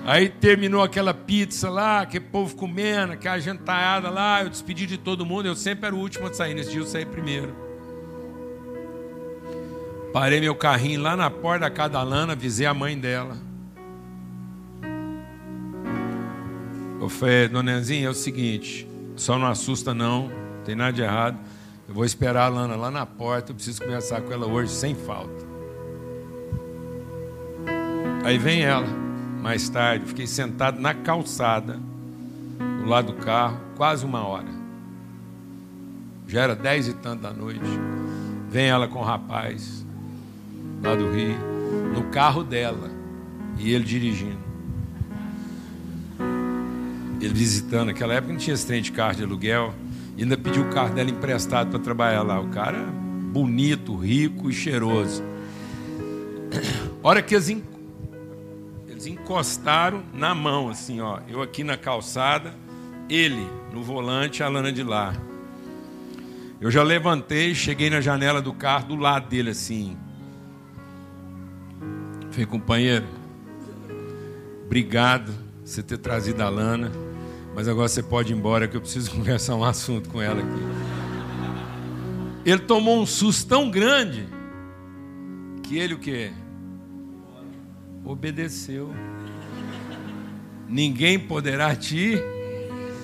Aí 0.06 0.28
terminou 0.28 0.82
aquela 0.82 1.14
pizza 1.14 1.70
lá, 1.70 2.02
aquele 2.02 2.26
povo 2.26 2.54
comendo, 2.54 3.14
aquela 3.14 3.38
gentalhada 3.38 4.11
lá, 4.11 4.42
eu 4.42 4.50
despedi 4.50 4.87
de 4.87 4.99
todo 4.99 5.25
mundo, 5.25 5.46
eu 5.46 5.54
sempre 5.54 5.87
era 5.87 5.94
o 5.94 5.99
último 5.99 6.26
a 6.26 6.32
sair, 6.32 6.52
nesse 6.52 6.70
dia 6.70 6.80
eu 6.80 6.87
saí 6.87 7.06
primeiro. 7.06 7.54
Parei 10.12 10.40
meu 10.40 10.54
carrinho 10.54 11.00
lá 11.00 11.16
na 11.16 11.30
porta 11.30 11.61
da 11.61 11.70
casa 11.70 11.94
da 11.94 12.02
Lana, 12.02 12.34
avisei 12.34 12.66
a 12.66 12.75
mãe 12.75 12.99
dela. 12.99 13.37
Eu 17.00 17.08
falei, 17.08 17.49
dona 17.49 17.73
Nenzinha, 17.73 18.06
é 18.06 18.11
o 18.11 18.14
seguinte, 18.14 18.87
só 19.16 19.38
não 19.38 19.46
assusta 19.46 19.94
não, 19.94 20.28
não 20.28 20.64
tem 20.64 20.75
nada 20.75 20.92
de 20.92 21.00
errado. 21.00 21.38
Eu 21.88 21.94
vou 21.94 22.04
esperar 22.04 22.44
a 22.44 22.49
Lana 22.49 22.76
lá 22.76 22.90
na 22.90 23.06
porta, 23.06 23.52
eu 23.52 23.54
preciso 23.54 23.80
conversar 23.80 24.20
com 24.20 24.30
ela 24.30 24.46
hoje 24.46 24.70
sem 24.70 24.94
falta. 24.94 25.54
Aí 28.23 28.37
vem 28.37 28.62
ela 28.62 29.04
mais 29.44 29.68
tarde, 29.68 30.06
fiquei 30.06 30.26
sentado 30.26 30.80
na 30.80 30.94
calçada, 30.94 31.78
do 32.80 32.88
lado 32.88 33.12
do 33.12 33.18
carro, 33.22 33.58
quase 33.76 34.02
uma 34.02 34.26
hora. 34.26 34.48
Já 36.26 36.40
era 36.40 36.56
dez 36.56 36.88
e 36.88 36.94
tanto 36.94 37.20
da 37.20 37.30
noite. 37.30 37.60
Vem 38.48 38.68
ela 38.68 38.88
com 38.88 39.00
o 39.00 39.04
rapaz, 39.04 39.84
lá 40.82 40.94
do 40.94 41.10
Rio, 41.12 41.36
no 41.94 42.04
carro 42.04 42.42
dela, 42.42 42.90
e 43.58 43.70
ele 43.70 43.84
dirigindo. 43.84 44.38
Ele 47.20 47.34
visitando, 47.34 47.88
naquela 47.88 48.14
época 48.14 48.32
não 48.32 48.40
tinha 48.40 48.54
esse 48.54 48.66
trem 48.66 48.80
de 48.80 48.92
carro 48.92 49.14
de 49.14 49.24
aluguel, 49.24 49.74
e 50.16 50.22
ainda 50.22 50.38
pediu 50.38 50.62
o 50.62 50.70
carro 50.70 50.94
dela 50.94 51.10
emprestado 51.10 51.68
para 51.68 51.80
trabalhar 51.80 52.22
lá. 52.22 52.40
O 52.40 52.48
cara 52.48 52.78
bonito, 53.30 53.94
rico 53.94 54.48
e 54.48 54.54
cheiroso. 54.54 55.22
Hora 57.02 57.20
que 57.20 57.34
eles 57.34 57.50
eles 59.04 59.06
encostaram 59.06 60.02
na 60.12 60.34
mão, 60.34 60.68
assim, 60.68 61.00
ó. 61.00 61.20
Eu 61.28 61.42
aqui 61.42 61.62
na 61.62 61.76
calçada, 61.76 62.54
ele 63.08 63.46
no 63.73 63.82
volante, 63.82 64.42
a 64.42 64.49
Lana 64.49 64.73
de 64.73 64.82
lá. 64.82 65.14
Eu 66.61 66.70
já 66.70 66.82
levantei, 66.82 67.54
cheguei 67.54 67.90
na 67.90 68.00
janela 68.00 68.40
do 68.40 68.52
carro, 68.52 68.88
do 68.88 68.96
lado 68.96 69.28
dele, 69.28 69.50
assim. 69.50 69.96
Falei, 72.30 72.46
companheiro, 72.46 73.06
obrigado 74.64 75.32
por 75.32 75.68
você 75.68 75.82
ter 75.82 75.99
trazido 75.99 76.42
a 76.42 76.49
Lana, 76.49 76.90
mas 77.54 77.68
agora 77.68 77.88
você 77.88 78.02
pode 78.02 78.32
ir 78.32 78.37
embora 78.37 78.66
que 78.66 78.76
eu 78.76 78.80
preciso 78.80 79.11
conversar 79.12 79.54
um 79.54 79.64
assunto 79.64 80.08
com 80.08 80.20
ela 80.20 80.40
aqui. 80.40 80.94
Ele 82.44 82.61
tomou 82.61 83.00
um 83.00 83.06
susto 83.06 83.49
tão 83.49 83.70
grande 83.70 84.28
que 85.62 85.78
ele 85.78 85.94
o 85.94 85.99
quê? 85.99 86.30
Obedeceu. 88.04 88.92
Ninguém 90.68 91.18
poderá 91.18 91.75
te 91.75 92.18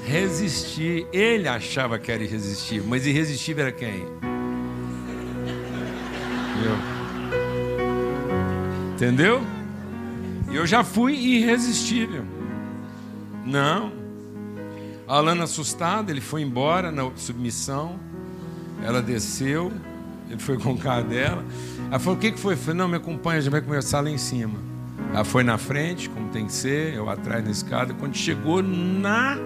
resistir. 0.04 1.07
Ele 1.12 1.49
achava 1.49 1.99
que 1.99 2.11
era 2.11 2.23
irresistível, 2.23 2.87
mas 2.88 3.07
irresistível 3.07 3.66
era 3.66 3.73
quem? 3.73 4.04
Eu. 6.62 7.00
Entendeu? 8.95 9.40
Eu 10.52 10.66
já 10.66 10.85
fui 10.85 11.14
irresistível. 11.14 12.25
Não. 13.47 13.92
Alana 15.07 15.45
assustada, 15.45 16.11
ele 16.11 16.21
foi 16.21 16.42
embora 16.42 16.92
na 16.92 17.11
submissão. 17.16 17.99
Ela 18.83 19.02
desceu, 19.02 19.73
ele 20.28 20.38
foi 20.38 20.59
com 20.59 20.73
o 20.73 20.78
carro 20.78 21.04
dela. 21.04 21.45
Ela 21.88 21.99
falou: 21.99 22.19
O 22.19 22.21
que 22.21 22.33
foi? 22.37 22.54
Eu 22.54 22.59
falei: 22.59 22.76
Não, 22.76 22.88
me 22.88 22.97
acompanha, 22.97 23.40
gente 23.40 23.50
vai 23.50 23.61
conversar 23.61 24.00
lá 24.00 24.11
em 24.11 24.19
cima. 24.19 24.70
Ela 25.12 25.25
foi 25.25 25.43
na 25.43 25.59
frente, 25.59 26.09
como 26.09 26.29
tem 26.29 26.47
que 26.47 26.52
ser, 26.52 26.95
eu 26.95 27.09
atrás 27.11 27.45
na 27.45 27.50
escada. 27.50 27.93
Quando 27.95 28.17
chegou 28.17 28.62
na 28.62 29.37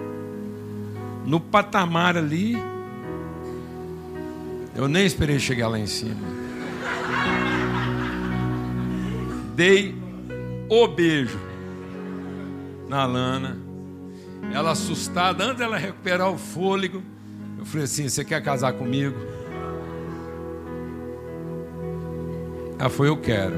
no 1.25 1.39
patamar 1.39 2.15
ali, 2.15 2.55
eu 4.75 4.87
nem 4.87 5.05
esperei 5.05 5.39
chegar 5.39 5.67
lá 5.67 5.79
em 5.79 5.87
cima. 5.87 6.21
Dei 9.55 9.95
o 10.69 10.87
beijo 10.87 11.39
na 12.87 13.05
Lana. 13.05 13.57
Ela 14.53 14.71
assustada, 14.71 15.43
antes 15.43 15.57
dela 15.57 15.77
recuperar 15.77 16.29
o 16.29 16.37
fôlego, 16.37 17.01
eu 17.57 17.65
falei 17.65 17.85
assim: 17.85 18.07
Você 18.07 18.23
quer 18.23 18.43
casar 18.43 18.73
comigo? 18.73 19.15
Ela 22.77 22.89
foi: 22.89 23.07
Eu 23.07 23.17
quero. 23.17 23.55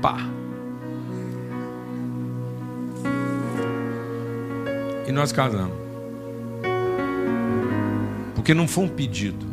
Pá. 0.00 0.39
E 5.10 5.12
nós 5.12 5.32
casamos. 5.32 5.76
Porque 8.32 8.54
não 8.54 8.68
foi 8.68 8.84
um 8.84 8.88
pedido, 8.88 9.44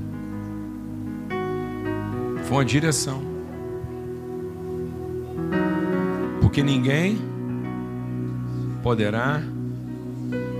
foi 2.44 2.58
uma 2.58 2.64
direção. 2.64 3.24
Porque 6.42 6.62
ninguém 6.62 7.18
poderá 8.84 9.42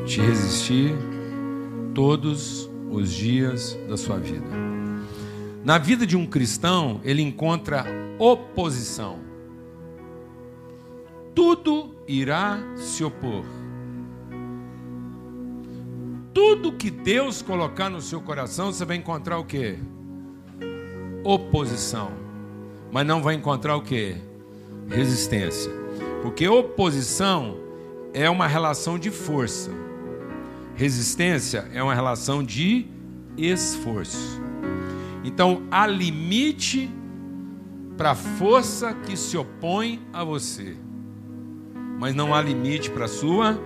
te 0.08 0.20
resistir 0.20 0.96
todos 1.94 2.68
os 2.90 3.14
dias 3.14 3.78
da 3.88 3.98
sua 3.98 4.18
vida. 4.18 4.48
Na 5.64 5.78
vida 5.78 6.08
de 6.08 6.18
um 6.18 6.26
cristão, 6.26 7.02
ele 7.04 7.22
encontra 7.22 7.86
oposição. 8.18 9.20
Tudo 11.36 11.94
irá 12.08 12.58
se 12.76 13.04
opor 13.04 13.46
tudo 16.38 16.72
que 16.72 16.92
Deus 16.92 17.42
colocar 17.42 17.90
no 17.90 18.00
seu 18.00 18.22
coração, 18.22 18.72
você 18.72 18.86
vai 18.86 18.96
encontrar 18.96 19.40
o 19.40 19.44
que? 19.44 19.80
Oposição. 21.24 22.12
Mas 22.92 23.08
não 23.08 23.24
vai 23.24 23.34
encontrar 23.34 23.76
o 23.76 23.82
que? 23.82 24.16
Resistência. 24.88 25.72
Porque 26.22 26.48
oposição 26.48 27.58
é 28.14 28.30
uma 28.30 28.46
relação 28.46 29.00
de 29.00 29.10
força. 29.10 29.72
Resistência 30.76 31.68
é 31.74 31.82
uma 31.82 31.96
relação 31.96 32.44
de 32.44 32.86
esforço. 33.36 34.40
Então, 35.24 35.64
há 35.72 35.88
limite 35.88 36.88
para 37.98 38.12
a 38.12 38.16
força 38.16 38.94
que 38.94 39.18
se 39.18 39.36
opõe 39.36 40.08
a 40.14 40.24
você, 40.24 40.78
mas 42.00 42.14
não 42.14 42.32
há 42.32 42.40
limite 42.40 42.92
para 42.92 43.06
a 43.06 43.08
sua 43.08 43.60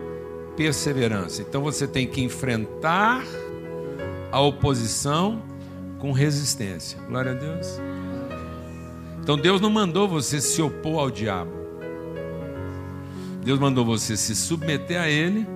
perseverança. 0.56 1.42
Então, 1.42 1.62
você 1.62 1.88
tem 1.88 2.08
que 2.08 2.22
enfrentar 2.22 3.24
a 4.32 4.40
oposição 4.40 5.42
com 6.00 6.12
resistência. 6.12 7.00
Glória 7.08 7.32
a 7.32 7.36
Deus. 7.36 7.68
Então, 9.22 9.38
Deus 9.38 9.62
não 9.62 9.70
mandou 9.70 10.08
você 10.08 10.42
se 10.42 10.62
opor 10.62 11.00
ao 11.00 11.12
diabo. 11.12 11.52
Deus 13.44 13.60
mandou 13.60 13.84
você 13.84 14.16
se 14.16 14.36
submeter 14.36 15.00
a 15.00 15.10
ele 15.10 15.48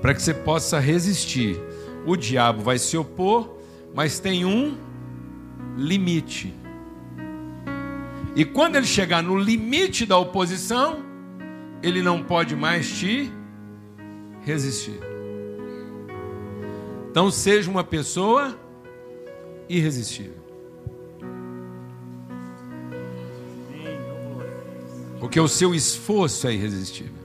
para 0.00 0.14
que 0.14 0.22
você 0.22 0.34
possa 0.34 0.78
resistir. 0.78 1.58
O 2.06 2.16
diabo 2.16 2.62
vai 2.62 2.78
se 2.78 2.96
opor, 2.96 3.58
mas 3.94 4.18
tem 4.18 4.44
um 4.44 4.76
limite. 5.76 6.54
E 8.36 8.44
quando 8.44 8.76
ele 8.76 8.86
chegar 8.86 9.22
no 9.22 9.38
limite 9.38 10.04
da 10.04 10.18
oposição, 10.18 10.98
ele 11.82 12.02
não 12.02 12.22
pode 12.22 12.56
mais 12.56 12.98
te 12.98 13.32
resistir. 14.44 15.00
Então 17.10 17.30
seja 17.30 17.70
uma 17.70 17.84
pessoa 17.84 18.58
irresistível. 19.68 20.44
Porque 25.18 25.40
o 25.40 25.48
seu 25.48 25.74
esforço 25.74 26.46
é 26.46 26.52
irresistível. 26.52 27.24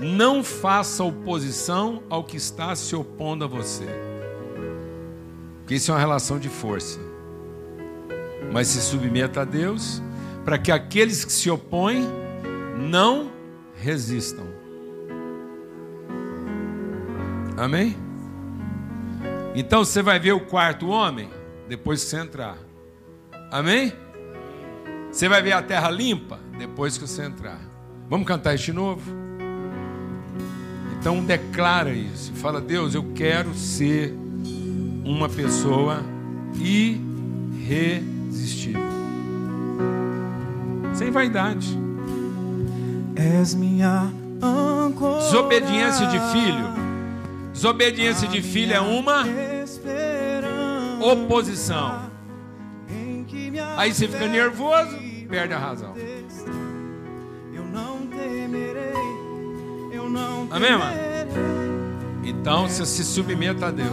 Não 0.00 0.44
faça 0.44 1.02
oposição 1.02 2.02
ao 2.08 2.22
que 2.22 2.36
está 2.36 2.76
se 2.76 2.94
opondo 2.94 3.44
a 3.44 3.48
você. 3.48 3.86
Porque 5.60 5.74
isso 5.74 5.90
é 5.90 5.94
uma 5.94 6.00
relação 6.00 6.38
de 6.38 6.48
força. 6.48 7.00
Mas 8.52 8.68
se 8.68 8.80
submeta 8.80 9.40
a 9.40 9.44
Deus, 9.44 10.02
para 10.44 10.58
que 10.58 10.70
aqueles 10.70 11.24
que 11.24 11.32
se 11.32 11.50
opõem 11.50 12.06
não 12.78 13.32
resistam. 13.74 14.53
Amém? 17.56 17.96
Então 19.54 19.84
você 19.84 20.02
vai 20.02 20.18
ver 20.18 20.32
o 20.32 20.40
quarto 20.40 20.88
homem 20.88 21.30
depois 21.68 22.02
que 22.02 22.10
você 22.10 22.18
entrar. 22.18 22.58
Amém? 23.50 23.92
Você 25.10 25.28
vai 25.28 25.40
ver 25.40 25.52
a 25.52 25.62
terra 25.62 25.88
limpa 25.90 26.40
depois 26.58 26.98
que 26.98 27.06
você 27.06 27.22
entrar. 27.22 27.60
Vamos 28.10 28.26
cantar 28.26 28.54
este 28.54 28.72
novo? 28.72 29.12
Então 30.98 31.24
declara 31.24 31.92
isso. 31.92 32.32
Fala, 32.32 32.60
Deus, 32.60 32.96
eu 32.96 33.12
quero 33.14 33.54
ser 33.54 34.12
uma 35.04 35.28
pessoa 35.28 36.02
irresistível. 36.54 38.82
Sem 40.94 41.12
vaidade. 41.12 41.78
És 43.14 43.54
minha 43.54 44.10
âncora. 44.42 45.20
Desobediência 45.20 46.08
de 46.08 46.18
filho. 46.32 46.73
Desobediência 47.54 48.26
de 48.26 48.42
filho 48.42 48.74
é 48.74 48.80
uma 48.80 49.24
oposição. 51.00 52.10
Aí 53.76 53.94
você 53.94 54.08
fica 54.08 54.26
nervoso, 54.26 54.98
perde 55.28 55.54
a 55.54 55.58
razão. 55.58 55.94
Amém, 60.50 60.72
mano? 60.76 60.94
Então 62.24 62.68
você 62.68 62.84
se 62.84 63.04
submeta 63.04 63.66
a 63.66 63.70
Deus. 63.70 63.88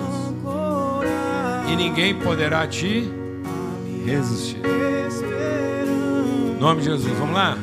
E 1.71 1.75
ninguém 1.75 2.15
poderá 2.15 2.67
te 2.67 3.07
resistir. 4.03 4.59
Em 6.55 6.59
nome 6.59 6.81
de 6.81 6.87
Jesus, 6.87 7.15
vamos 7.17 7.35
lá? 7.35 7.57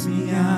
És 0.00 0.06
minha 0.08 0.49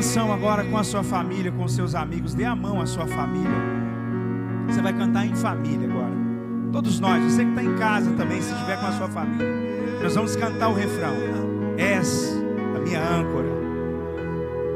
canção 0.00 0.32
agora 0.32 0.64
com 0.64 0.78
a 0.78 0.82
sua 0.82 1.02
família, 1.02 1.52
com 1.52 1.68
seus 1.68 1.94
amigos. 1.94 2.32
Dê 2.32 2.46
a 2.46 2.56
mão 2.56 2.80
à 2.80 2.86
sua 2.86 3.06
família. 3.06 3.50
Você 4.66 4.80
vai 4.80 4.94
cantar 4.94 5.26
em 5.26 5.36
família 5.36 5.86
agora. 5.86 6.14
Todos 6.72 6.98
nós, 6.98 7.22
você 7.22 7.44
que 7.44 7.50
está 7.50 7.62
em 7.62 7.76
casa 7.76 8.10
também, 8.12 8.40
se 8.40 8.50
estiver 8.50 8.80
com 8.80 8.86
a 8.86 8.92
sua 8.92 9.08
família. 9.08 9.46
Nós 10.02 10.14
vamos 10.14 10.34
cantar 10.36 10.70
o 10.70 10.72
refrão. 10.72 11.12
És 11.76 12.34
a 12.74 12.80
minha 12.80 12.98
âncora. 12.98 13.46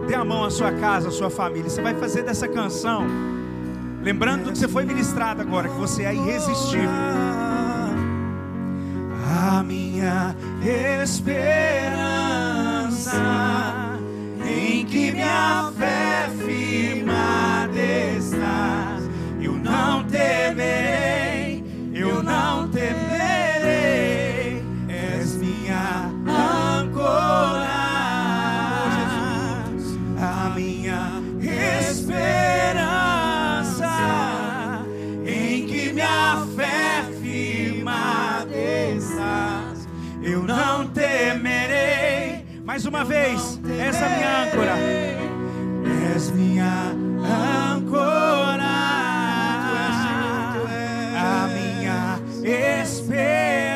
Dê 0.07 0.15
a 0.15 0.23
mão 0.23 0.45
à 0.45 0.51
sua 0.51 0.73
casa, 0.73 1.09
à 1.09 1.11
sua 1.11 1.31
família. 1.31 1.71
Você 1.71 1.81
vai 1.81 1.95
fazer 1.95 2.23
dessa 2.23 2.47
canção, 2.47 3.07
lembrando 4.03 4.45
do 4.45 4.53
que 4.53 4.59
você 4.59 4.69
foi 4.69 4.85
ministrado 4.85 5.41
agora, 5.41 5.71
que 5.71 5.79
você 5.79 6.03
é 6.03 6.15
irresistível. 6.15 6.91
a 9.57 9.63
minha 9.63 10.37
esperança, 11.03 11.95
que 14.95 15.11
minha 15.11 15.73
fé 15.77 16.31
firmada 16.47 17.77
está. 18.17 18.97
Eu 19.43 19.55
não 19.55 20.05
temerei, 20.05 21.65
eu 21.93 22.23
não 22.23 22.69
temerei, 22.69 23.03
és 24.89 25.35
minha 25.35 26.13
âncora. 26.29 27.75
A 30.17 30.53
minha 30.55 31.21
esperança, 31.91 32.37
em 35.27 35.67
que 35.67 35.93
minha 35.93 36.47
fé 36.55 37.03
firmada 37.21 38.57
estás. 38.97 39.89
Eu 40.23 40.45
não 40.45 40.87
temerei. 40.87 42.45
Mais 42.65 42.87
uma 42.87 43.05
vez, 43.05 43.54
essa 43.87 44.07
é 44.07 44.17
minha 44.17 44.45
âncora. 44.45 44.73
És 46.15 46.31
minha 46.31 46.95
âncora. 47.77 48.73
A 51.17 51.47
minha 51.49 52.19
esperança 52.83 53.75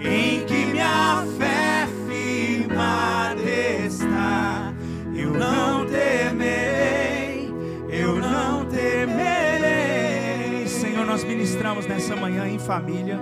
em 0.00 0.44
que 0.44 0.66
minha 0.66 1.24
fé 1.38 1.86
firmada 2.08 3.42
está. 3.42 4.72
Eu 5.14 5.30
não 5.30 5.86
temerei, 5.86 7.48
eu 7.90 8.16
não 8.16 8.64
temerei. 8.66 10.66
Senhor, 10.66 11.06
nós 11.06 11.22
ministramos 11.22 11.86
nessa 11.86 12.16
manhã 12.16 12.48
em 12.48 12.58
família. 12.58 13.20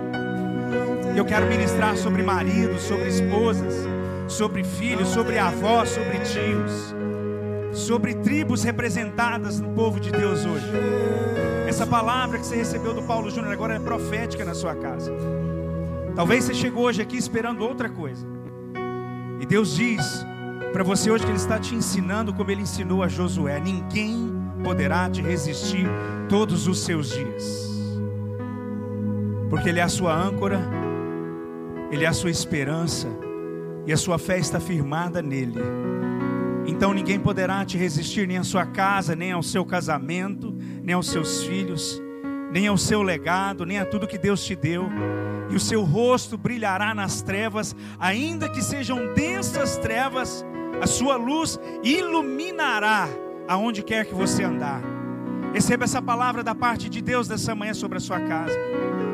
Eu 1.15 1.25
quero 1.25 1.45
ministrar 1.45 1.95
sobre 1.95 2.23
maridos, 2.23 2.81
sobre 2.81 3.07
esposas 3.07 3.90
sobre 4.31 4.63
filhos, 4.63 5.09
sobre 5.09 5.37
avós, 5.37 5.89
sobre 5.89 6.19
tios, 6.19 6.95
sobre 7.73 8.15
tribos 8.15 8.63
representadas 8.63 9.59
no 9.59 9.73
povo 9.73 9.99
de 9.99 10.11
Deus 10.11 10.45
hoje. 10.45 10.71
Essa 11.67 11.85
palavra 11.85 12.39
que 12.39 12.45
você 12.45 12.55
recebeu 12.55 12.93
do 12.93 13.03
Paulo 13.03 13.29
Júnior 13.29 13.53
agora 13.53 13.75
é 13.75 13.79
profética 13.79 14.43
na 14.43 14.53
sua 14.53 14.75
casa. 14.75 15.11
Talvez 16.15 16.45
você 16.45 16.53
chegou 16.53 16.83
hoje 16.83 17.01
aqui 17.01 17.17
esperando 17.17 17.61
outra 17.61 17.89
coisa. 17.89 18.25
E 19.39 19.45
Deus 19.45 19.75
diz 19.75 20.25
para 20.73 20.83
você 20.83 21.11
hoje 21.11 21.23
que 21.23 21.29
Ele 21.31 21.37
está 21.37 21.59
te 21.59 21.75
ensinando 21.75 22.33
como 22.33 22.49
Ele 22.51 22.61
ensinou 22.61 23.03
a 23.03 23.07
Josué: 23.07 23.59
ninguém 23.59 24.31
poderá 24.63 25.09
te 25.09 25.21
resistir 25.21 25.87
todos 26.29 26.67
os 26.67 26.83
seus 26.83 27.09
dias, 27.09 27.69
porque 29.49 29.69
Ele 29.69 29.79
é 29.79 29.83
a 29.83 29.89
sua 29.89 30.13
âncora, 30.15 30.61
Ele 31.91 32.05
é 32.05 32.07
a 32.07 32.13
sua 32.13 32.29
esperança, 32.29 33.07
e 33.85 33.93
a 33.93 33.97
sua 33.97 34.17
fé 34.17 34.37
está 34.37 34.59
firmada 34.59 35.21
nele. 35.21 35.59
Então 36.65 36.93
ninguém 36.93 37.19
poderá 37.19 37.65
te 37.65 37.77
resistir, 37.77 38.27
nem 38.27 38.37
à 38.37 38.43
sua 38.43 38.65
casa, 38.65 39.15
nem 39.15 39.31
ao 39.31 39.41
seu 39.43 39.65
casamento, 39.65 40.55
nem 40.83 40.93
aos 40.93 41.07
seus 41.07 41.43
filhos, 41.43 42.01
nem 42.51 42.67
ao 42.67 42.77
seu 42.77 43.01
legado, 43.01 43.65
nem 43.65 43.79
a 43.79 43.85
tudo 43.85 44.07
que 44.07 44.17
Deus 44.17 44.43
te 44.43 44.55
deu 44.55 44.89
e 45.51 45.55
o 45.55 45.59
seu 45.59 45.83
rosto 45.83 46.37
brilhará 46.37 46.95
nas 46.95 47.21
trevas, 47.21 47.75
ainda 47.99 48.47
que 48.47 48.61
sejam 48.61 49.13
densas 49.13 49.77
trevas, 49.77 50.45
a 50.81 50.87
sua 50.87 51.17
luz 51.17 51.59
iluminará 51.83 53.07
aonde 53.47 53.83
quer 53.83 54.05
que 54.05 54.15
você 54.15 54.43
andar. 54.43 54.81
Receba 55.53 55.83
essa 55.83 56.01
palavra 56.01 56.41
da 56.41 56.55
parte 56.55 56.89
de 56.89 57.01
Deus 57.01 57.27
dessa 57.27 57.53
manhã 57.53 57.73
sobre 57.73 57.97
a 57.97 58.01
sua 58.01 58.21
casa. 58.21 58.57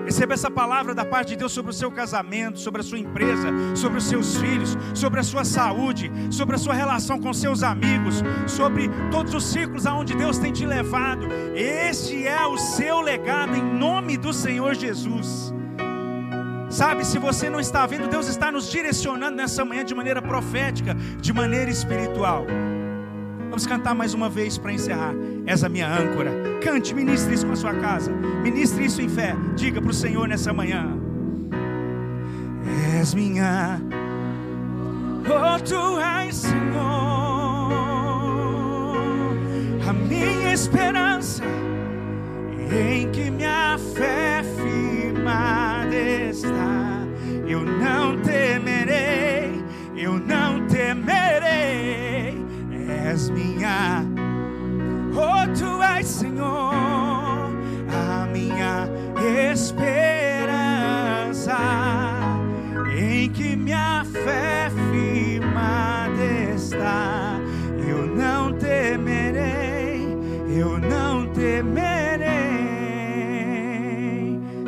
Receba 0.08 0.34
essa 0.36 0.50
palavra 0.50 0.96
da 0.96 1.04
parte 1.04 1.30
de 1.32 1.36
Deus 1.36 1.52
sobre 1.52 1.72
o 1.72 1.74
seu 1.74 1.92
casamento, 1.92 2.58
sobre 2.60 2.80
a 2.80 2.84
sua 2.84 2.98
empresa, 2.98 3.50
sobre 3.76 3.98
os 3.98 4.06
seus 4.06 4.38
filhos, 4.38 4.78
sobre 4.94 5.20
a 5.20 5.24
sua 5.24 5.44
saúde, 5.44 6.10
sobre 6.32 6.56
a 6.56 6.58
sua 6.58 6.74
relação 6.74 7.20
com 7.20 7.34
seus 7.34 7.62
amigos, 7.62 8.24
sobre 8.48 8.90
todos 9.12 9.34
os 9.34 9.44
ciclos 9.44 9.86
aonde 9.86 10.16
Deus 10.16 10.38
tem 10.38 10.54
te 10.54 10.66
levado. 10.66 11.28
Este 11.54 12.26
é 12.26 12.46
o 12.48 12.58
seu 12.58 13.02
legado 13.02 13.54
em 13.58 13.62
nome 13.62 14.16
do 14.16 14.32
Senhor 14.32 14.76
Jesus. 14.76 15.54
Sabe, 16.70 17.06
se 17.06 17.20
você 17.20 17.50
não 17.50 17.60
está 17.60 17.86
vendo, 17.86 18.08
Deus 18.08 18.30
está 18.30 18.50
nos 18.50 18.72
direcionando 18.72 19.36
nessa 19.36 19.66
manhã 19.66 19.84
de 19.84 19.94
maneira 19.94 20.22
profética, 20.22 20.96
de 21.20 21.34
maneira 21.34 21.70
espiritual. 21.70 22.46
Vamos 23.50 23.66
cantar 23.66 23.96
mais 23.96 24.14
uma 24.14 24.30
vez 24.30 24.58
para 24.58 24.74
encerrar. 24.74 25.14
És 25.46 25.64
a 25.64 25.70
minha 25.70 25.88
âncora. 25.88 26.32
Cante, 26.62 26.94
ministre 26.94 27.34
isso 27.34 27.46
com 27.46 27.54
a 27.54 27.56
sua 27.56 27.74
casa. 27.74 28.12
Ministre 28.44 28.86
isso 28.86 29.02
em 29.02 29.10
fé. 29.10 29.36
Diga 29.56 29.82
para 29.82 29.92
o 29.92 29.94
Senhor 29.94 30.28
nessa 30.28 30.54
manhã. 30.54 30.98
És 33.00 33.14
minha. 33.14 33.82
Oh, 35.26 35.60
tu 35.64 36.00
és, 36.00 36.36
Senhor. 36.36 37.28
A 39.88 39.94
minha 39.94 40.54
esperança 40.54 41.44
em 42.72 43.10
que 43.12 43.30
minha 43.32 43.78
fé 43.96 44.44
firmada 44.58 45.96
está. 45.96 47.06
Eu 47.48 47.62
não 47.64 48.18
temerei, 48.22 49.64
eu 49.96 50.20
não 50.20 50.68
temerei, 50.68 51.37
és 53.18 53.30
minha, 53.32 54.06
oh 55.16 55.48
tu 55.58 55.82
és 55.82 56.06
Senhor, 56.06 57.50
a 57.90 58.28
minha 58.32 58.88
esperança, 59.54 60.38
em 62.96 63.28
que 63.32 63.56
minha 63.56 64.06
fé 64.06 64.70
firmada 64.92 66.24
está. 66.56 67.40
Eu 67.88 68.06
não 68.06 68.54
temerei, 68.54 70.06
eu 70.56 70.78
não 70.78 71.26
temerei. 71.34 72.28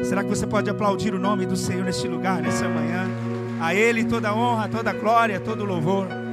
Será 0.03 0.23
que 0.23 0.29
você 0.29 0.47
pode 0.47 0.71
aplaudir 0.71 1.13
o 1.13 1.19
nome 1.19 1.45
do 1.45 1.55
Senhor 1.55 1.85
neste 1.85 2.07
lugar, 2.07 2.41
nessa 2.41 2.67
manhã? 2.67 3.07
A 3.61 3.75
Ele 3.75 4.03
toda 4.05 4.33
honra, 4.33 4.67
toda 4.67 4.91
glória, 4.91 5.39
todo 5.39 5.63
louvor. 5.63 6.28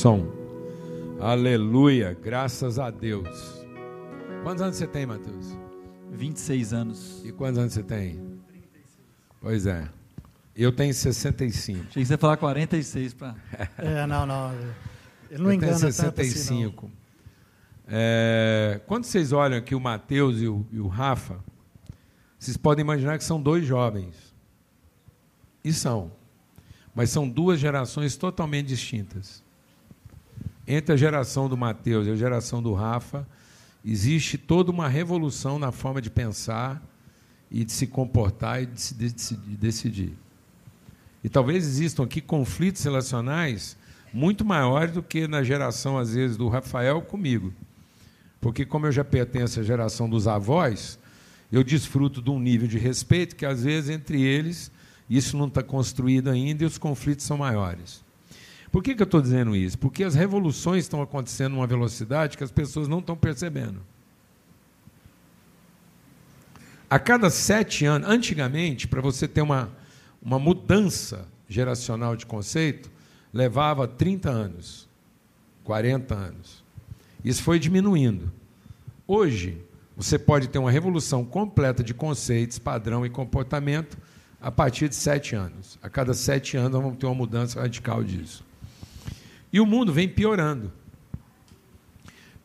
Som. 0.00 0.26
Aleluia. 1.20 2.16
Graças 2.24 2.78
a 2.78 2.90
Deus. 2.90 3.28
Quantos 4.42 4.62
anos 4.62 4.76
você 4.76 4.86
tem, 4.86 5.04
Matheus? 5.04 5.54
26 6.10 6.72
anos. 6.72 7.22
E 7.22 7.30
quantos 7.30 7.58
anos 7.58 7.74
você 7.74 7.82
tem? 7.82 8.18
Pois 9.42 9.66
é. 9.66 9.86
Eu 10.56 10.72
tenho 10.72 10.94
65. 10.94 11.80
Achei 11.80 12.02
que 12.02 12.06
você 12.06 12.14
ia 12.14 12.16
falar 12.16 12.38
46 12.38 13.12
para. 13.12 13.36
É, 13.76 14.06
não, 14.06 14.24
não. 14.24 14.50
Ele 15.30 15.42
não 15.42 15.50
eu 15.50 15.52
engana 15.52 15.78
tenho 15.78 15.92
tanto 15.92 16.20
assim, 16.22 16.30
65. 16.30 16.90
É, 17.86 18.80
quando 18.86 19.04
vocês 19.04 19.32
olham 19.32 19.58
aqui 19.58 19.74
o 19.74 19.80
Matheus 19.80 20.40
e 20.40 20.48
o, 20.48 20.66
e 20.72 20.80
o 20.80 20.88
Rafa, 20.88 21.44
vocês 22.38 22.56
podem 22.56 22.82
imaginar 22.82 23.18
que 23.18 23.24
são 23.24 23.38
dois 23.38 23.66
jovens. 23.66 24.34
E 25.62 25.74
são. 25.74 26.10
Mas 26.94 27.10
são 27.10 27.28
duas 27.28 27.60
gerações 27.60 28.16
totalmente 28.16 28.68
distintas. 28.68 29.44
Entre 30.66 30.92
a 30.92 30.96
geração 30.96 31.48
do 31.48 31.56
Mateus 31.56 32.06
e 32.06 32.10
a 32.10 32.16
geração 32.16 32.62
do 32.62 32.72
Rafa, 32.72 33.26
existe 33.84 34.38
toda 34.38 34.70
uma 34.70 34.88
revolução 34.88 35.58
na 35.58 35.72
forma 35.72 36.00
de 36.00 36.10
pensar 36.10 36.82
e 37.50 37.64
de 37.64 37.72
se 37.72 37.86
comportar 37.86 38.62
e 38.62 38.66
de 38.66 38.80
se 38.80 38.94
de- 38.94 39.12
de 39.12 39.56
decidir. 39.56 40.12
E 41.24 41.28
talvez 41.28 41.66
existam 41.66 42.04
aqui 42.04 42.20
conflitos 42.20 42.82
relacionais 42.84 43.76
muito 44.12 44.44
maiores 44.44 44.94
do 44.94 45.02
que 45.02 45.26
na 45.28 45.42
geração, 45.42 45.98
às 45.98 46.14
vezes, 46.14 46.36
do 46.36 46.48
Rafael 46.48 47.00
comigo. 47.02 47.52
Porque, 48.40 48.64
como 48.64 48.86
eu 48.86 48.92
já 48.92 49.04
pertenço 49.04 49.60
à 49.60 49.62
geração 49.62 50.08
dos 50.08 50.26
avós, 50.26 50.98
eu 51.52 51.62
desfruto 51.62 52.22
de 52.22 52.30
um 52.30 52.38
nível 52.38 52.66
de 52.66 52.78
respeito 52.78 53.36
que, 53.36 53.44
às 53.44 53.64
vezes, 53.64 53.90
entre 53.90 54.22
eles, 54.22 54.70
isso 55.08 55.36
não 55.36 55.46
está 55.46 55.62
construído 55.62 56.28
ainda 56.30 56.62
e 56.62 56.66
os 56.66 56.78
conflitos 56.78 57.24
são 57.26 57.36
maiores. 57.36 58.02
Por 58.70 58.82
que, 58.82 58.94
que 58.94 59.02
eu 59.02 59.04
estou 59.04 59.20
dizendo 59.20 59.56
isso? 59.56 59.76
Porque 59.78 60.04
as 60.04 60.14
revoluções 60.14 60.84
estão 60.84 61.02
acontecendo 61.02 61.54
numa 61.54 61.66
velocidade 61.66 62.36
que 62.36 62.44
as 62.44 62.52
pessoas 62.52 62.86
não 62.86 63.00
estão 63.00 63.16
percebendo. 63.16 63.80
A 66.88 66.98
cada 66.98 67.30
sete 67.30 67.84
anos, 67.84 68.08
antigamente, 68.08 68.86
para 68.86 69.00
você 69.00 69.26
ter 69.26 69.42
uma, 69.42 69.70
uma 70.22 70.38
mudança 70.38 71.26
geracional 71.48 72.14
de 72.14 72.26
conceito, 72.26 72.90
levava 73.32 73.88
30 73.88 74.30
anos, 74.30 74.88
40 75.64 76.14
anos. 76.14 76.64
Isso 77.24 77.42
foi 77.42 77.58
diminuindo. 77.58 78.32
Hoje, 79.06 79.60
você 79.96 80.18
pode 80.18 80.48
ter 80.48 80.58
uma 80.58 80.70
revolução 80.70 81.24
completa 81.24 81.82
de 81.82 81.92
conceitos, 81.92 82.58
padrão 82.58 83.04
e 83.04 83.10
comportamento 83.10 83.98
a 84.40 84.50
partir 84.50 84.88
de 84.88 84.94
sete 84.94 85.34
anos. 85.34 85.78
A 85.82 85.88
cada 85.88 86.14
sete 86.14 86.56
anos, 86.56 86.80
vamos 86.80 86.96
ter 86.96 87.06
uma 87.06 87.14
mudança 87.14 87.60
radical 87.60 88.02
disso. 88.02 88.44
E 89.52 89.60
o 89.60 89.66
mundo 89.66 89.92
vem 89.92 90.08
piorando 90.08 90.72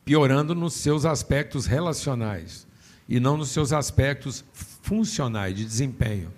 piorando 0.06 0.54
nos 0.54 0.76
seus 0.76 1.04
aspectos 1.04 1.66
relacionais 1.66 2.68
e 3.10 3.20
não 3.20 3.36
nos 3.36 3.50
seus 3.50 3.74
aspectos 3.74 4.46
funcionais, 4.54 5.56
de 5.56 5.66
desempenho. 5.66 6.32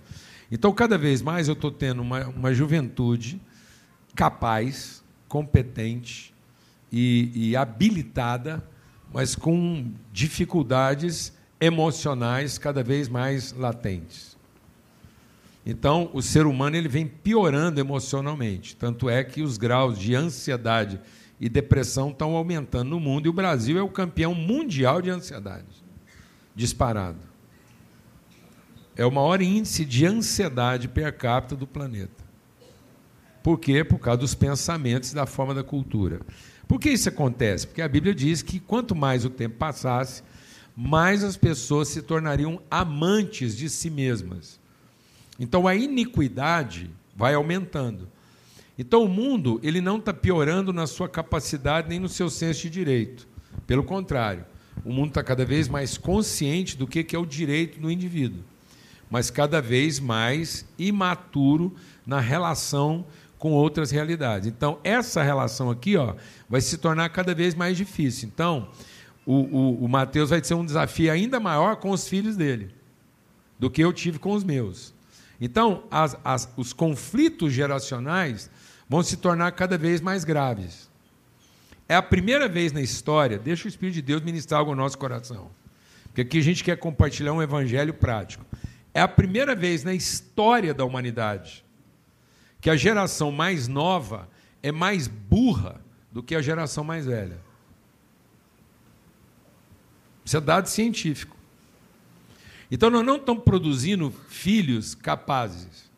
Então, 0.50 0.72
cada 0.72 0.96
vez 0.96 1.20
mais 1.20 1.46
eu 1.46 1.52
estou 1.52 1.70
tendo 1.70 2.00
uma, 2.00 2.26
uma 2.28 2.54
juventude 2.54 3.38
capaz, 4.14 5.04
competente 5.28 6.32
e, 6.90 7.30
e 7.34 7.56
habilitada, 7.56 8.66
mas 9.12 9.36
com 9.36 9.92
dificuldades 10.12 11.32
emocionais 11.60 12.56
cada 12.56 12.82
vez 12.82 13.08
mais 13.08 13.52
latentes. 13.52 14.27
Então, 15.70 16.08
o 16.14 16.22
ser 16.22 16.46
humano 16.46 16.76
ele 16.76 16.88
vem 16.88 17.06
piorando 17.06 17.78
emocionalmente. 17.78 18.74
Tanto 18.74 19.10
é 19.10 19.22
que 19.22 19.42
os 19.42 19.58
graus 19.58 19.98
de 19.98 20.14
ansiedade 20.14 20.98
e 21.38 21.46
depressão 21.46 22.08
estão 22.08 22.34
aumentando 22.34 22.88
no 22.88 22.98
mundo 22.98 23.26
e 23.26 23.28
o 23.28 23.34
Brasil 23.34 23.76
é 23.78 23.82
o 23.82 23.90
campeão 23.90 24.34
mundial 24.34 25.02
de 25.02 25.10
ansiedade. 25.10 25.66
Disparado. 26.56 27.18
É 28.96 29.04
o 29.04 29.12
maior 29.12 29.42
índice 29.42 29.84
de 29.84 30.06
ansiedade 30.06 30.88
per 30.88 31.14
capita 31.14 31.54
do 31.54 31.66
planeta. 31.66 32.24
Por 33.42 33.58
quê? 33.58 33.84
Por 33.84 33.98
causa 33.98 34.20
dos 34.20 34.34
pensamentos 34.34 35.12
e 35.12 35.14
da 35.14 35.26
forma 35.26 35.52
da 35.52 35.62
cultura. 35.62 36.22
Por 36.66 36.80
que 36.80 36.88
isso 36.88 37.10
acontece? 37.10 37.66
Porque 37.66 37.82
a 37.82 37.88
Bíblia 37.88 38.14
diz 38.14 38.40
que 38.40 38.58
quanto 38.58 38.96
mais 38.96 39.22
o 39.22 39.30
tempo 39.30 39.56
passasse, 39.58 40.22
mais 40.74 41.22
as 41.22 41.36
pessoas 41.36 41.88
se 41.88 42.00
tornariam 42.00 42.58
amantes 42.70 43.54
de 43.54 43.68
si 43.68 43.90
mesmas. 43.90 44.57
Então 45.38 45.66
a 45.66 45.74
iniquidade 45.74 46.90
vai 47.14 47.34
aumentando. 47.34 48.08
Então 48.78 49.04
o 49.04 49.08
mundo 49.08 49.60
ele 49.62 49.80
não 49.80 49.98
está 49.98 50.12
piorando 50.12 50.72
na 50.72 50.86
sua 50.86 51.08
capacidade 51.08 51.88
nem 51.88 51.98
no 51.98 52.08
seu 52.08 52.28
senso 52.28 52.62
de 52.62 52.70
direito. 52.70 53.28
Pelo 53.66 53.84
contrário, 53.84 54.44
o 54.84 54.92
mundo 54.92 55.08
está 55.08 55.22
cada 55.22 55.44
vez 55.44 55.68
mais 55.68 55.98
consciente 55.98 56.76
do 56.76 56.86
que 56.86 57.14
é 57.14 57.18
o 57.18 57.26
direito 57.26 57.80
do 57.80 57.90
indivíduo, 57.90 58.42
mas 59.10 59.30
cada 59.30 59.60
vez 59.60 59.98
mais 59.98 60.64
imaturo 60.78 61.74
na 62.06 62.20
relação 62.20 63.04
com 63.38 63.52
outras 63.52 63.90
realidades. 63.90 64.48
Então, 64.48 64.78
essa 64.82 65.22
relação 65.22 65.70
aqui 65.70 65.96
ó, 65.96 66.14
vai 66.48 66.60
se 66.60 66.76
tornar 66.78 67.08
cada 67.10 67.34
vez 67.34 67.54
mais 67.54 67.76
difícil. 67.76 68.28
Então, 68.32 68.68
o, 69.24 69.34
o, 69.34 69.84
o 69.84 69.88
Mateus 69.88 70.30
vai 70.30 70.40
ter 70.40 70.54
um 70.54 70.64
desafio 70.64 71.12
ainda 71.12 71.38
maior 71.38 71.76
com 71.76 71.90
os 71.90 72.08
filhos 72.08 72.36
dele 72.36 72.74
do 73.58 73.70
que 73.70 73.82
eu 73.82 73.92
tive 73.92 74.18
com 74.18 74.32
os 74.32 74.44
meus. 74.44 74.94
Então, 75.40 75.84
as, 75.90 76.16
as, 76.24 76.52
os 76.56 76.72
conflitos 76.72 77.52
geracionais 77.52 78.50
vão 78.88 79.02
se 79.02 79.16
tornar 79.16 79.52
cada 79.52 79.78
vez 79.78 80.00
mais 80.00 80.24
graves. 80.24 80.90
É 81.88 81.94
a 81.94 82.02
primeira 82.02 82.48
vez 82.48 82.72
na 82.72 82.82
história, 82.82 83.38
deixa 83.38 83.66
o 83.66 83.68
Espírito 83.68 83.94
de 83.94 84.02
Deus 84.02 84.22
ministrar 84.22 84.60
algo 84.60 84.74
no 84.74 84.82
nosso 84.82 84.98
coração, 84.98 85.50
porque 86.04 86.22
aqui 86.22 86.38
a 86.38 86.42
gente 86.42 86.62
quer 86.62 86.76
compartilhar 86.76 87.32
um 87.32 87.42
evangelho 87.42 87.94
prático. 87.94 88.44
É 88.92 89.00
a 89.00 89.08
primeira 89.08 89.54
vez 89.54 89.84
na 89.84 89.94
história 89.94 90.74
da 90.74 90.84
humanidade 90.84 91.64
que 92.60 92.68
a 92.68 92.76
geração 92.76 93.30
mais 93.30 93.68
nova 93.68 94.28
é 94.62 94.72
mais 94.72 95.06
burra 95.06 95.80
do 96.10 96.22
que 96.22 96.34
a 96.34 96.42
geração 96.42 96.82
mais 96.82 97.06
velha. 97.06 97.38
Isso 100.24 100.36
é 100.36 100.40
dado 100.40 100.68
científico. 100.68 101.37
Então, 102.70 102.90
nós 102.90 103.04
não 103.04 103.16
estamos 103.16 103.42
produzindo 103.44 104.12
filhos 104.28 104.94
capazes. 104.94 105.90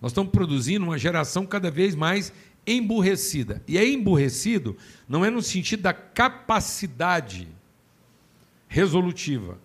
Nós 0.00 0.12
estamos 0.12 0.30
produzindo 0.32 0.84
uma 0.84 0.98
geração 0.98 1.44
cada 1.46 1.70
vez 1.70 1.94
mais 1.94 2.32
emburrecida. 2.66 3.62
E 3.66 3.76
é 3.76 3.88
emburrecido 3.88 4.76
não 5.08 5.24
é 5.24 5.30
no 5.30 5.42
sentido 5.42 5.82
da 5.82 5.92
capacidade 5.92 7.48
resolutiva. 8.68 9.58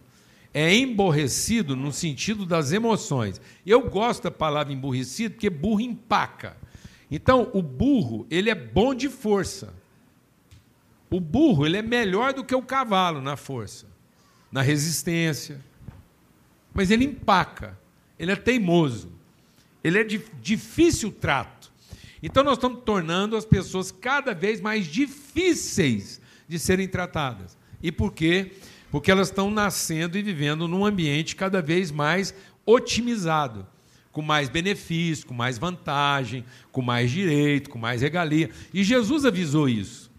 É 0.53 0.73
emborrecido 0.73 1.75
no 1.75 1.91
sentido 1.91 2.45
das 2.45 2.71
emoções. 2.71 3.39
Eu 3.65 3.89
gosto 3.89 4.23
da 4.23 4.31
palavra 4.31 4.73
emburrecido 4.73 5.35
porque 5.35 5.49
burro 5.49 5.81
empaca. 5.81 6.57
Então, 7.09 7.49
o 7.53 7.61
burro, 7.61 8.25
ele 8.29 8.49
é 8.49 8.55
bom 8.55 8.93
de 8.93 9.07
força. 9.07 9.73
O 11.09 11.19
burro, 11.19 11.65
ele 11.65 11.77
é 11.77 11.81
melhor 11.81 12.33
do 12.33 12.43
que 12.43 12.55
o 12.55 12.61
cavalo 12.61 13.21
na 13.21 13.37
força, 13.37 13.85
na 14.51 14.61
resistência, 14.61 15.61
mas 16.77 16.91
ele 16.91 17.05
empaca, 17.05 17.75
ele 18.19 18.31
é 18.31 18.35
teimoso, 18.35 19.11
ele 19.83 19.97
é 19.97 20.03
de 20.03 20.21
difícil 20.39 21.11
trato. 21.11 21.71
Então 22.21 22.43
nós 22.43 22.53
estamos 22.53 22.83
tornando 22.85 23.35
as 23.35 23.45
pessoas 23.45 23.91
cada 23.91 24.31
vez 24.35 24.61
mais 24.61 24.85
difíceis 24.85 26.21
de 26.47 26.59
serem 26.59 26.87
tratadas. 26.87 27.57
E 27.81 27.91
por 27.91 28.13
quê? 28.13 28.51
Porque 28.91 29.09
elas 29.09 29.29
estão 29.29 29.49
nascendo 29.49 30.19
e 30.19 30.21
vivendo 30.21 30.67
num 30.67 30.85
ambiente 30.85 31.35
cada 31.35 31.63
vez 31.63 31.89
mais 31.89 32.31
otimizado, 32.63 33.65
com 34.11 34.21
mais 34.21 34.47
benefício, 34.47 35.25
com 35.25 35.33
mais 35.33 35.57
vantagem, 35.57 36.45
com 36.71 36.83
mais 36.83 37.09
direito, 37.09 37.71
com 37.71 37.79
mais 37.79 38.03
regalia. 38.03 38.51
E 38.71 38.83
Jesus 38.83 39.25
avisou 39.25 39.67
isso. 39.67 40.11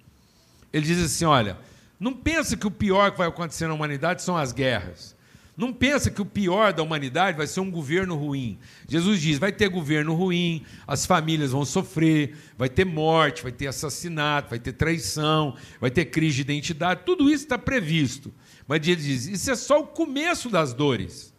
Ele 0.73 0.85
diz 0.85 0.99
assim: 1.01 1.25
olha, 1.25 1.57
não 2.01 2.13
pensa 2.13 2.57
que 2.57 2.67
o 2.67 2.71
pior 2.71 3.13
que 3.13 3.19
vai 3.19 3.29
acontecer 3.29 3.69
na 3.69 3.75
humanidade 3.75 4.23
são 4.23 4.37
as 4.37 4.53
guerras. 4.53 5.17
Não 5.59 5.73
pensa 5.73 6.09
que 6.09 6.23
o 6.23 6.25
pior 6.25 6.73
da 6.73 6.85
humanidade 6.85 7.37
vai 7.37 7.49
ser 7.49 7.59
um 7.59 7.69
governo 7.69 8.15
ruim. 8.15 8.61
Jesus 8.87 9.21
diz: 9.21 9.41
vai 9.41 9.51
ter 9.51 9.69
governo 9.69 10.15
ruim, 10.15 10.65
as 10.87 11.05
famílias 11.05 11.51
vão 11.51 11.65
sofrer, 11.65 12.37
vai 12.57 12.69
ter 12.69 12.85
morte, 12.85 13.43
vai 13.43 13.51
ter 13.51 13.67
assassinato, 13.67 14.51
vai 14.51 14.61
ter 14.61 14.73
traição, 14.75 15.57
vai 15.81 15.91
ter 15.91 16.05
crise 16.05 16.37
de 16.37 16.43
identidade, 16.43 17.03
tudo 17.05 17.29
isso 17.29 17.43
está 17.43 17.59
previsto. 17.59 18.33
Mas 18.69 18.87
ele 18.87 19.03
diz: 19.03 19.27
isso 19.27 19.51
é 19.51 19.57
só 19.57 19.81
o 19.81 19.87
começo 19.89 20.49
das 20.49 20.73
dores. 20.73 21.35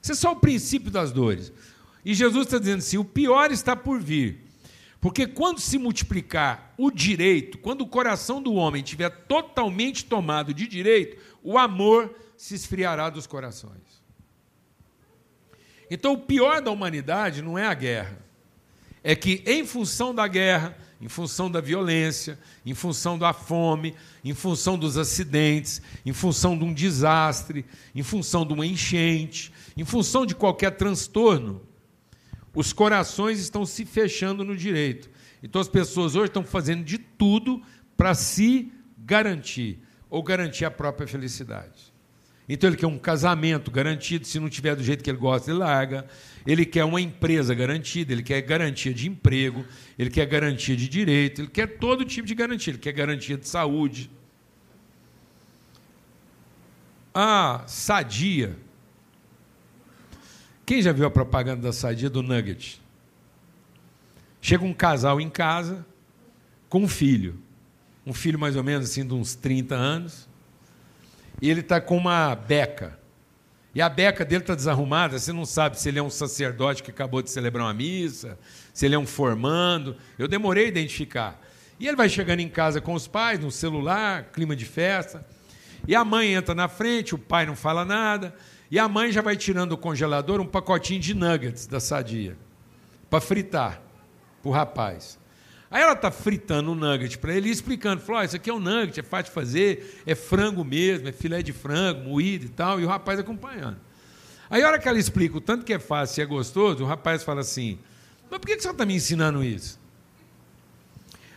Isso 0.00 0.12
é 0.12 0.14
só 0.14 0.32
o 0.32 0.36
princípio 0.36 0.90
das 0.90 1.12
dores. 1.12 1.52
E 2.02 2.14
Jesus 2.14 2.46
está 2.46 2.58
dizendo 2.58 2.78
assim: 2.78 2.96
o 2.96 3.04
pior 3.04 3.52
está 3.52 3.76
por 3.76 4.00
vir. 4.00 4.40
Porque 5.02 5.26
quando 5.26 5.60
se 5.60 5.76
multiplicar 5.76 6.72
o 6.78 6.90
direito, 6.90 7.58
quando 7.58 7.82
o 7.82 7.86
coração 7.86 8.40
do 8.40 8.54
homem 8.54 8.82
estiver 8.82 9.10
totalmente 9.10 10.06
tomado 10.06 10.54
de 10.54 10.66
direito, 10.66 11.18
o 11.42 11.58
amor 11.58 12.21
se 12.42 12.56
esfriará 12.56 13.08
dos 13.08 13.24
corações. 13.24 14.02
Então, 15.88 16.14
o 16.14 16.18
pior 16.18 16.60
da 16.60 16.72
humanidade 16.72 17.40
não 17.40 17.56
é 17.56 17.68
a 17.68 17.72
guerra. 17.72 18.18
É 19.00 19.14
que, 19.14 19.44
em 19.46 19.64
função 19.64 20.12
da 20.12 20.26
guerra, 20.26 20.76
em 21.00 21.06
função 21.06 21.48
da 21.48 21.60
violência, 21.60 22.36
em 22.66 22.74
função 22.74 23.16
da 23.16 23.32
fome, 23.32 23.94
em 24.24 24.34
função 24.34 24.76
dos 24.76 24.98
acidentes, 24.98 25.80
em 26.04 26.12
função 26.12 26.58
de 26.58 26.64
um 26.64 26.74
desastre, 26.74 27.64
em 27.94 28.02
função 28.02 28.44
de 28.44 28.52
uma 28.52 28.66
enchente, 28.66 29.52
em 29.76 29.84
função 29.84 30.26
de 30.26 30.34
qualquer 30.34 30.72
transtorno, 30.72 31.62
os 32.52 32.72
corações 32.72 33.38
estão 33.38 33.64
se 33.64 33.84
fechando 33.84 34.44
no 34.44 34.56
direito. 34.56 35.08
Então 35.44 35.60
as 35.60 35.68
pessoas 35.68 36.16
hoje 36.16 36.26
estão 36.26 36.42
fazendo 36.42 36.82
de 36.82 36.98
tudo 36.98 37.62
para 37.96 38.14
se 38.16 38.72
garantir 38.98 39.78
ou 40.10 40.24
garantir 40.24 40.64
a 40.64 40.72
própria 40.72 41.06
felicidade. 41.06 41.91
Então 42.52 42.68
ele 42.68 42.76
quer 42.76 42.86
um 42.86 42.98
casamento 42.98 43.70
garantido, 43.70 44.26
se 44.26 44.38
não 44.38 44.46
tiver 44.46 44.76
do 44.76 44.84
jeito 44.84 45.02
que 45.02 45.08
ele 45.08 45.16
gosta, 45.16 45.50
ele 45.50 45.58
larga. 45.58 46.06
Ele 46.46 46.66
quer 46.66 46.84
uma 46.84 47.00
empresa 47.00 47.54
garantida, 47.54 48.12
ele 48.12 48.22
quer 48.22 48.42
garantia 48.42 48.92
de 48.92 49.08
emprego, 49.08 49.64
ele 49.98 50.10
quer 50.10 50.26
garantia 50.26 50.76
de 50.76 50.86
direito, 50.86 51.40
ele 51.40 51.48
quer 51.48 51.78
todo 51.78 52.04
tipo 52.04 52.28
de 52.28 52.34
garantia, 52.34 52.72
ele 52.72 52.78
quer 52.78 52.92
garantia 52.92 53.38
de 53.38 53.48
saúde. 53.48 54.10
A 57.14 57.64
sadia. 57.66 58.54
Quem 60.66 60.82
já 60.82 60.92
viu 60.92 61.06
a 61.06 61.10
propaganda 61.10 61.62
da 61.62 61.72
sadia 61.72 62.10
do 62.10 62.22
Nugget? 62.22 62.82
Chega 64.42 64.62
um 64.62 64.74
casal 64.74 65.18
em 65.22 65.30
casa 65.30 65.86
com 66.68 66.82
um 66.82 66.88
filho. 66.88 67.38
Um 68.04 68.12
filho 68.12 68.38
mais 68.38 68.56
ou 68.56 68.62
menos 68.62 68.90
assim 68.90 69.06
de 69.06 69.14
uns 69.14 69.34
30 69.34 69.74
anos 69.74 70.30
e 71.42 71.50
ele 71.50 71.60
está 71.60 71.80
com 71.80 71.96
uma 71.96 72.36
beca. 72.36 72.96
E 73.74 73.82
a 73.82 73.88
beca 73.88 74.24
dele 74.24 74.42
está 74.42 74.54
desarrumada, 74.54 75.18
você 75.18 75.32
não 75.32 75.44
sabe 75.44 75.80
se 75.80 75.88
ele 75.88 75.98
é 75.98 76.02
um 76.02 76.10
sacerdote 76.10 76.84
que 76.84 76.90
acabou 76.92 77.20
de 77.20 77.30
celebrar 77.30 77.66
uma 77.66 77.74
missa, 77.74 78.38
se 78.72 78.86
ele 78.86 78.94
é 78.94 78.98
um 78.98 79.06
formando. 79.06 79.96
Eu 80.16 80.28
demorei 80.28 80.66
a 80.66 80.68
identificar. 80.68 81.40
E 81.80 81.88
ele 81.88 81.96
vai 81.96 82.08
chegando 82.08 82.38
em 82.38 82.48
casa 82.48 82.80
com 82.80 82.94
os 82.94 83.08
pais, 83.08 83.40
no 83.40 83.50
celular, 83.50 84.30
clima 84.32 84.54
de 84.54 84.64
festa. 84.64 85.26
E 85.88 85.96
a 85.96 86.04
mãe 86.04 86.32
entra 86.32 86.54
na 86.54 86.68
frente, 86.68 87.12
o 87.12 87.18
pai 87.18 87.44
não 87.44 87.56
fala 87.56 87.84
nada. 87.84 88.32
E 88.70 88.78
a 88.78 88.86
mãe 88.86 89.10
já 89.10 89.20
vai 89.20 89.36
tirando 89.36 89.70
do 89.70 89.78
congelador 89.78 90.40
um 90.40 90.46
pacotinho 90.46 91.00
de 91.00 91.12
nuggets 91.12 91.66
da 91.66 91.80
sadia 91.80 92.36
para 93.10 93.20
fritar 93.20 93.82
para 94.40 94.48
o 94.48 94.52
rapaz. 94.52 95.18
Aí 95.72 95.80
ela 95.80 95.94
está 95.94 96.10
fritando 96.10 96.70
um 96.70 96.74
nugget 96.74 97.16
para 97.16 97.34
ele 97.34 97.48
e 97.48 97.50
explicando, 97.50 98.02
falou, 98.02 98.20
oh, 98.20 98.24
isso 98.24 98.36
aqui 98.36 98.50
é 98.50 98.52
um 98.52 98.60
nugget, 98.60 99.00
é 99.00 99.02
fácil 99.02 99.24
de 99.24 99.30
fazer, 99.30 100.02
é 100.06 100.14
frango 100.14 100.62
mesmo, 100.62 101.08
é 101.08 101.12
filé 101.12 101.40
de 101.40 101.50
frango, 101.50 102.10
moído 102.10 102.44
e 102.44 102.50
tal, 102.50 102.78
e 102.78 102.84
o 102.84 102.86
rapaz 102.88 103.18
acompanhando. 103.18 103.78
Aí 104.50 104.62
a 104.62 104.68
hora 104.68 104.78
que 104.78 104.86
ela 104.86 104.98
explica 104.98 105.38
o 105.38 105.40
tanto 105.40 105.64
que 105.64 105.72
é 105.72 105.78
fácil 105.78 106.20
e 106.20 106.22
é 106.22 106.26
gostoso, 106.26 106.84
o 106.84 106.86
rapaz 106.86 107.22
fala 107.22 107.40
assim, 107.40 107.78
mas 108.30 108.38
por 108.38 108.46
que 108.46 108.60
você 108.60 108.68
está 108.68 108.84
me 108.84 108.94
ensinando 108.94 109.42
isso? 109.42 109.80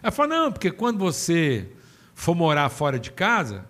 Ela 0.04 0.12
fala, 0.12 0.28
não, 0.28 0.52
porque 0.52 0.69
quando 0.69 1.00
você 1.00 1.69
for 2.13 2.36
morar 2.36 2.67
fora 2.67 3.00
de 3.00 3.12
casa, 3.12 3.63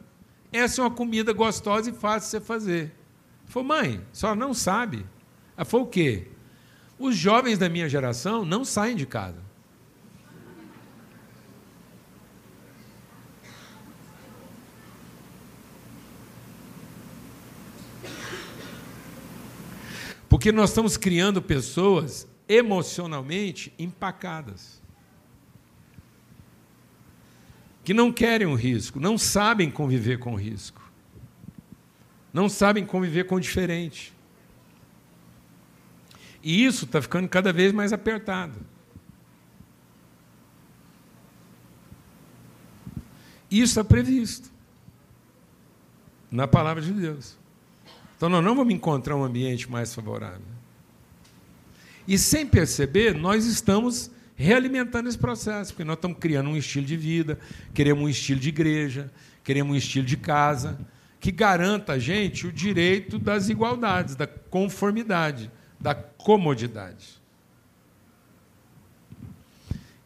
essa 0.51 0.81
é 0.81 0.83
uma 0.83 0.89
comida 0.89 1.31
gostosa 1.31 1.91
e 1.91 1.93
fácil 1.93 2.21
de 2.21 2.31
você 2.31 2.41
fazer. 2.41 2.91
Falou, 3.45 3.67
mãe, 3.67 4.01
só 4.11 4.33
não 4.33 4.51
sabe. 4.51 5.05
Ela 5.55 5.63
falou, 5.63 5.85
o 5.85 5.89
quê? 5.89 6.27
Os 6.97 7.15
jovens 7.15 7.59
da 7.59 7.69
minha 7.69 7.87
geração 7.87 8.43
não 8.43 8.65
saem 8.65 8.95
de 8.95 9.05
casa. 9.05 9.44
Porque 20.45 20.55
nós 20.55 20.69
estamos 20.69 20.95
criando 20.95 21.41
pessoas 21.41 22.27
emocionalmente 22.47 23.73
empacadas. 23.79 24.79
Que 27.83 27.95
não 27.95 28.13
querem 28.13 28.45
o 28.45 28.53
risco, 28.53 28.99
não 28.99 29.17
sabem 29.17 29.71
conviver 29.71 30.19
com 30.19 30.33
o 30.33 30.35
risco. 30.35 30.79
Não 32.31 32.47
sabem 32.47 32.85
conviver 32.85 33.23
com 33.23 33.37
o 33.37 33.39
diferente. 33.39 34.13
E 36.43 36.63
isso 36.63 36.85
está 36.85 37.01
ficando 37.01 37.27
cada 37.27 37.51
vez 37.51 37.73
mais 37.73 37.91
apertado. 37.91 38.53
Isso 43.49 43.71
está 43.79 43.83
previsto 43.83 44.51
na 46.29 46.47
palavra 46.47 46.83
de 46.83 46.93
Deus. 46.93 47.35
Então 48.17 48.29
nós 48.29 48.43
não 48.43 48.55
vamos 48.55 48.73
encontrar 48.73 49.15
um 49.15 49.23
ambiente 49.23 49.69
mais 49.69 49.93
favorável. 49.93 50.55
E 52.07 52.17
sem 52.17 52.45
perceber, 52.45 53.15
nós 53.15 53.45
estamos 53.45 54.11
realimentando 54.35 55.09
esse 55.09 55.17
processo, 55.17 55.73
porque 55.73 55.83
nós 55.83 55.95
estamos 55.95 56.17
criando 56.19 56.49
um 56.49 56.57
estilo 56.57 56.85
de 56.85 56.95
vida, 56.95 57.39
queremos 57.73 58.03
um 58.03 58.09
estilo 58.09 58.39
de 58.39 58.49
igreja, 58.49 59.11
queremos 59.43 59.73
um 59.73 59.77
estilo 59.77 60.05
de 60.05 60.17
casa, 60.17 60.77
que 61.19 61.31
garanta 61.31 61.93
a 61.93 61.99
gente 61.99 62.45
o 62.45 62.51
direito 62.51 63.17
das 63.17 63.49
igualdades, 63.49 64.15
da 64.15 64.27
conformidade, 64.27 65.49
da 65.79 65.95
comodidade. 65.95 67.21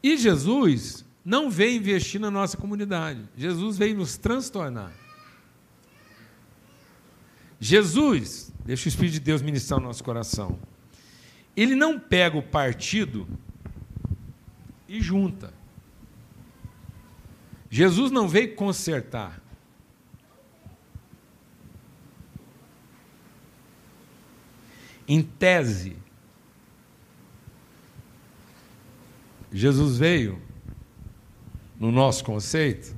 E 0.01 0.15
Jesus 0.15 1.03
não 1.25 1.49
veio 1.49 1.77
investir 1.77 2.21
na 2.21 2.31
nossa 2.31 2.55
comunidade, 2.55 3.21
Jesus 3.35 3.77
veio 3.77 3.97
nos 3.97 4.15
transtornar. 4.15 4.93
Jesus, 7.59 8.51
deixa 8.63 8.85
o 8.85 8.89
Espírito 8.89 9.13
de 9.13 9.19
Deus 9.19 9.41
ministrar 9.41 9.79
o 9.79 9.83
nosso 9.83 10.03
coração, 10.03 10.57
ele 11.55 11.75
não 11.75 11.99
pega 11.99 12.37
o 12.37 12.43
partido 12.43 13.27
e 14.87 15.01
junta. 15.01 15.53
Jesus 17.69 18.11
não 18.11 18.27
veio 18.27 18.55
consertar. 18.55 19.41
Em 25.07 25.21
tese, 25.21 25.97
Jesus 29.51 29.97
veio, 29.97 30.41
no 31.79 31.91
nosso 31.91 32.23
conceito, 32.23 32.95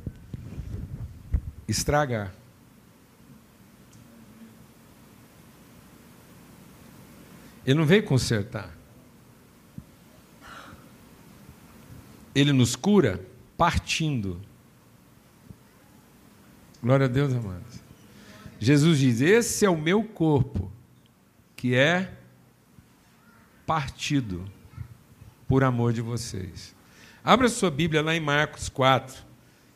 estragar. 1.68 2.41
Ele 7.72 7.80
não 7.80 7.86
veio 7.86 8.04
consertar. 8.04 8.70
Ele 12.36 12.52
nos 12.52 12.76
cura 12.76 13.26
partindo. 13.58 14.42
Glória 16.84 17.06
a 17.06 17.10
Deus, 17.10 17.34
amados. 17.34 17.80
Jesus 18.60 19.00
diz: 19.00 19.22
Esse 19.22 19.66
é 19.66 19.70
o 19.70 19.78
meu 19.78 20.04
corpo, 20.04 20.70
que 21.56 21.74
é 21.74 22.14
partido 23.66 24.44
por 25.48 25.64
amor 25.64 25.94
de 25.94 26.02
vocês. 26.02 26.76
Abra 27.24 27.48
sua 27.48 27.72
Bíblia 27.72 28.02
lá 28.02 28.14
em 28.14 28.20
Marcos 28.20 28.68
4, 28.68 29.24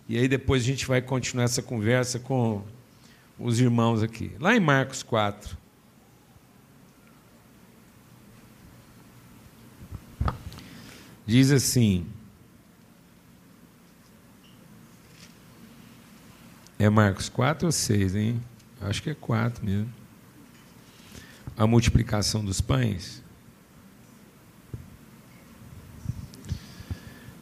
e 0.10 0.18
aí 0.18 0.28
depois 0.28 0.64
a 0.64 0.66
gente 0.66 0.86
vai 0.86 1.02
continuar 1.02 1.46
essa 1.46 1.62
conversa 1.62 2.20
com 2.20 2.62
os 3.40 3.62
irmãos 3.62 4.04
aqui. 4.04 4.34
Lá 4.38 4.54
em 4.54 4.60
Marcos 4.60 5.02
4. 5.02 5.65
Diz 11.26 11.52
assim: 11.52 12.06
É 16.78 16.90
Marcos 16.90 17.30
4 17.30 17.68
ou 17.68 17.72
6, 17.72 18.16
hein? 18.16 18.44
Acho 18.82 19.02
que 19.02 19.10
é 19.10 19.16
4 19.16 19.66
mesmo. 19.66 19.92
A 21.58 21.66
multiplicação 21.66 22.44
dos 22.44 22.60
pães. 22.62 23.24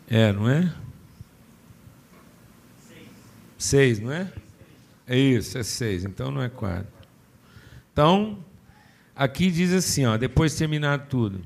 É, 0.08 0.32
não 0.32 0.48
é? 0.48 0.74
6, 3.58 4.00
não 4.00 4.12
é? 4.12 4.32
É 5.08 5.18
isso, 5.18 5.58
é 5.58 5.64
6, 5.64 6.06
então 6.06 6.32
não 6.32 6.42
é 6.42 6.50
4. 6.50 6.88
Então, 7.92 8.44
aqui 9.16 9.50
diz 9.50 9.74
assim, 9.74 10.06
ó, 10.06 10.16
depois 10.16 10.52
de 10.52 10.60
terminar 10.60 11.08
tudo. 11.08 11.42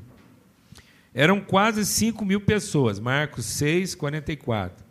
Eram 1.18 1.42
quase 1.42 1.84
5 1.84 2.24
mil 2.24 2.40
pessoas, 2.40 3.00
Marcos 3.00 3.44
6, 3.48 3.96
44. 3.96 4.86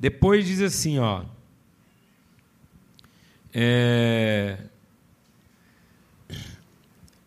Depois 0.00 0.44
diz 0.44 0.60
assim, 0.60 0.98
ó. 0.98 1.24
É, 3.52 4.58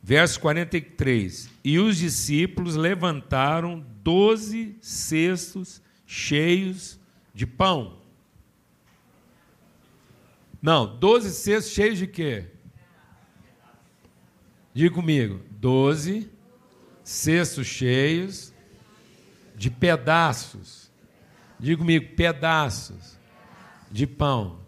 verso 0.03 0.41
43. 0.41 1.49
E 1.63 1.79
os 1.79 1.95
discípulos 1.95 2.75
levantaram 2.75 3.81
doze 4.03 4.75
cestos 4.81 5.81
cheios 6.05 6.99
de 7.33 7.47
pão. 7.47 7.97
Não, 10.61 10.97
doze 10.97 11.31
cestos 11.31 11.71
cheios 11.71 11.97
de 11.97 12.07
quê? 12.07 12.47
Diga 14.73 14.93
comigo. 14.93 15.39
Doze 15.49 16.29
cestos 17.07 17.65
cheios 17.65 18.53
de 19.55 19.71
pedaços. 19.71 20.91
Diga 21.57 21.77
comigo, 21.77 22.13
pedaços 22.17 23.17
de 23.89 24.05
pão. 24.05 24.59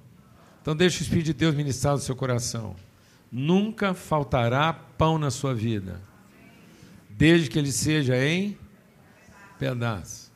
Então 0.61 0.73
deixe 0.73 1.01
o 1.01 1.03
Espírito 1.03 1.25
de 1.25 1.33
Deus 1.33 1.53
ministrar 1.53 1.95
no 1.95 1.99
seu 1.99 2.15
coração. 2.15 2.77
Nunca 3.29 3.93
faltará 3.93 4.71
pão 4.71 5.17
na 5.17 5.29
sua 5.29 5.53
vida, 5.53 6.01
desde 7.09 7.49
que 7.49 7.59
ele 7.59 7.73
seja 7.73 8.15
em 8.17 8.57
pedaços. 9.59 10.31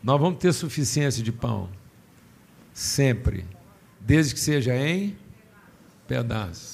Nós 0.00 0.20
vamos 0.20 0.38
ter 0.38 0.52
suficiência 0.52 1.24
de 1.24 1.32
pão, 1.32 1.68
sempre, 2.72 3.44
desde 4.00 4.32
que 4.32 4.40
seja 4.40 4.76
em 4.76 5.16
pedaços. 6.06 6.71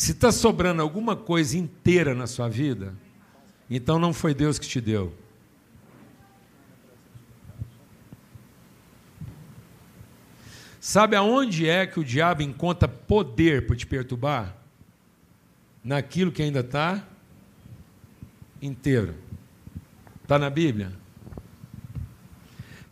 Se 0.00 0.12
está 0.12 0.32
sobrando 0.32 0.80
alguma 0.80 1.14
coisa 1.14 1.58
inteira 1.58 2.14
na 2.14 2.26
sua 2.26 2.48
vida, 2.48 2.94
então 3.68 3.98
não 3.98 4.14
foi 4.14 4.32
Deus 4.32 4.58
que 4.58 4.66
te 4.66 4.80
deu. 4.80 5.12
Sabe 10.80 11.16
aonde 11.16 11.68
é 11.68 11.86
que 11.86 12.00
o 12.00 12.02
diabo 12.02 12.40
encontra 12.40 12.88
poder 12.88 13.66
para 13.66 13.76
te 13.76 13.86
perturbar? 13.86 14.56
Naquilo 15.84 16.32
que 16.32 16.40
ainda 16.40 16.60
está 16.60 17.06
inteiro. 18.62 19.14
Está 20.22 20.38
na 20.38 20.48
Bíblia? 20.48 20.92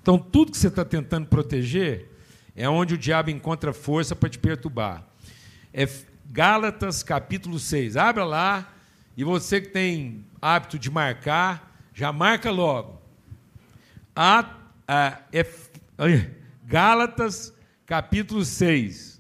Então, 0.03 0.19
tudo 0.19 0.53
que 0.53 0.59
você 0.59 0.69
está 0.69 0.85
tentando 0.85 1.27
proteger 1.27 2.07
é 2.55 2.69
onde 2.69 2.93
o 2.93 2.99
diabo 2.99 3.31
encontra 3.31 3.73
força 3.73 4.15
para 4.15 4.29
te 4.29 4.39
perturbar. 4.39 5.03
É 5.73 5.89
Gálatas 6.31 7.03
capítulo 7.03 7.59
6. 7.59 7.97
Abra 7.97 8.25
lá 8.25 8.71
e 9.17 9.25
você 9.25 9.61
que 9.61 9.69
tem 9.69 10.25
hábito 10.41 10.79
de 10.79 10.91
marcar, 10.91 11.75
já 11.95 12.13
marca 12.13 12.51
logo. 12.51 13.01
A, 14.15 14.55
a, 14.87 15.19
Gálatas 16.65 17.53
capítulo 17.87 18.45
6. 18.45 19.19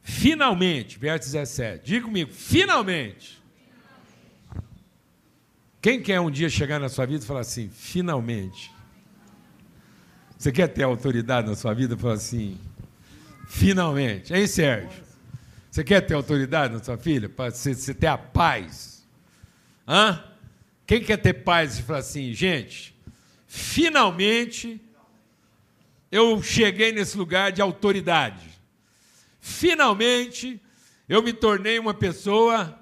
Finalmente, 0.00 0.96
verso 0.96 1.26
17. 1.26 1.84
Diga 1.84 2.06
comigo, 2.06 2.32
finalmente. 2.32 3.42
Quem 5.82 6.00
quer 6.00 6.20
um 6.20 6.30
dia 6.30 6.48
chegar 6.48 6.78
na 6.78 6.88
sua 6.88 7.04
vida 7.04 7.24
e 7.24 7.26
falar 7.26 7.40
assim, 7.40 7.68
finalmente? 7.68 8.72
Você 10.38 10.52
quer 10.52 10.68
ter 10.68 10.84
autoridade 10.84 11.48
na 11.48 11.56
sua 11.56 11.74
vida 11.74 11.94
e 11.94 11.98
falar 11.98 12.14
assim, 12.14 12.58
Finalmente. 13.46 14.34
Hein, 14.34 14.46
Sérgio? 14.46 15.04
Você 15.70 15.84
quer 15.84 16.00
ter 16.00 16.14
autoridade 16.14 16.72
na 16.74 16.82
sua 16.82 16.96
filha? 16.96 17.28
Para 17.28 17.50
você, 17.50 17.74
você 17.74 17.94
ter 17.94 18.06
a 18.06 18.16
paz? 18.16 19.06
Hã? 19.86 20.24
Quem 20.86 21.02
quer 21.02 21.16
ter 21.16 21.34
paz 21.34 21.78
e 21.78 21.82
falar 21.82 21.98
assim, 21.98 22.32
gente, 22.32 22.96
finalmente 23.46 24.80
eu 26.10 26.42
cheguei 26.42 26.92
nesse 26.92 27.16
lugar 27.18 27.50
de 27.52 27.60
autoridade. 27.60 28.48
Finalmente 29.40 30.60
eu 31.08 31.22
me 31.22 31.32
tornei 31.32 31.78
uma 31.78 31.92
pessoa 31.92 32.78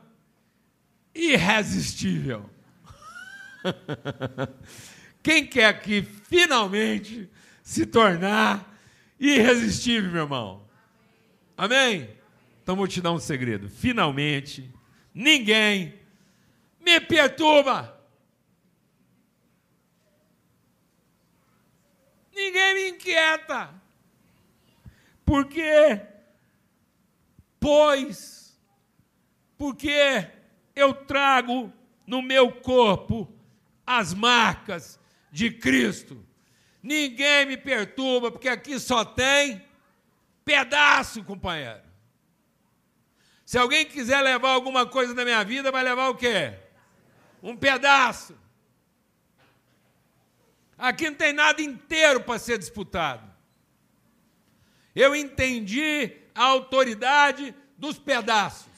irresistível. 1.14 2.48
Quem 5.22 5.46
quer 5.46 5.66
aqui 5.66 6.02
finalmente 6.28 7.28
se 7.62 7.86
tornar 7.86 8.73
irresistível, 9.28 10.10
meu 10.10 10.22
irmão. 10.22 10.66
Amém? 11.56 12.16
Então 12.62 12.76
vou 12.76 12.88
te 12.88 13.00
dar 13.00 13.12
um 13.12 13.18
segredo. 13.18 13.68
Finalmente, 13.68 14.72
ninguém 15.12 15.98
me 16.80 17.00
perturba. 17.00 17.94
Ninguém 22.34 22.74
me 22.74 22.88
inquieta. 22.96 23.70
Porque, 25.24 26.00
pois, 27.60 28.58
porque 29.56 30.28
eu 30.74 30.92
trago 30.92 31.72
no 32.06 32.20
meu 32.20 32.52
corpo 32.52 33.32
as 33.86 34.12
marcas 34.12 34.98
de 35.30 35.50
Cristo. 35.50 36.24
Ninguém 36.84 37.46
me 37.46 37.56
perturba, 37.56 38.30
porque 38.30 38.46
aqui 38.46 38.78
só 38.78 39.06
tem 39.06 39.66
pedaço, 40.44 41.24
companheiro. 41.24 41.80
Se 43.46 43.56
alguém 43.56 43.86
quiser 43.86 44.20
levar 44.20 44.50
alguma 44.50 44.84
coisa 44.84 45.14
da 45.14 45.24
minha 45.24 45.42
vida, 45.42 45.72
vai 45.72 45.82
levar 45.82 46.10
o 46.10 46.14
quê? 46.14 46.52
Um 47.42 47.56
pedaço. 47.56 48.36
Aqui 50.76 51.08
não 51.08 51.16
tem 51.16 51.32
nada 51.32 51.62
inteiro 51.62 52.20
para 52.20 52.38
ser 52.38 52.58
disputado. 52.58 53.32
Eu 54.94 55.16
entendi 55.16 56.14
a 56.34 56.44
autoridade 56.44 57.54
dos 57.78 57.98
pedaços. 57.98 58.73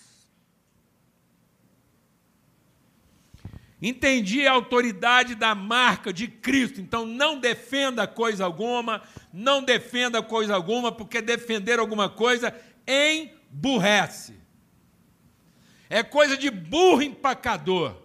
Entendi 3.80 4.46
a 4.46 4.52
autoridade 4.52 5.34
da 5.34 5.54
marca 5.54 6.12
de 6.12 6.28
Cristo. 6.28 6.80
Então 6.80 7.04
não 7.04 7.38
defenda 7.38 8.06
coisa 8.06 8.44
alguma, 8.44 9.02
não 9.32 9.62
defenda 9.62 10.22
coisa 10.22 10.54
alguma, 10.54 10.90
porque 10.90 11.20
defender 11.20 11.78
alguma 11.78 12.08
coisa 12.08 12.54
emburrece. 12.86 14.34
É 15.90 16.02
coisa 16.02 16.36
de 16.36 16.50
burro 16.50 17.02
empacador. 17.02 18.02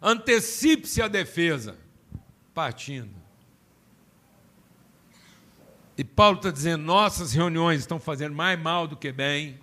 Antecipe-se 0.00 1.02
a 1.02 1.08
defesa, 1.08 1.76
partindo. 2.54 3.14
E 5.96 6.04
Paulo 6.04 6.36
está 6.36 6.50
dizendo: 6.50 6.84
nossas 6.84 7.32
reuniões 7.32 7.80
estão 7.80 7.98
fazendo 7.98 8.34
mais 8.34 8.58
mal 8.58 8.86
do 8.86 8.96
que 8.96 9.10
bem, 9.10 9.58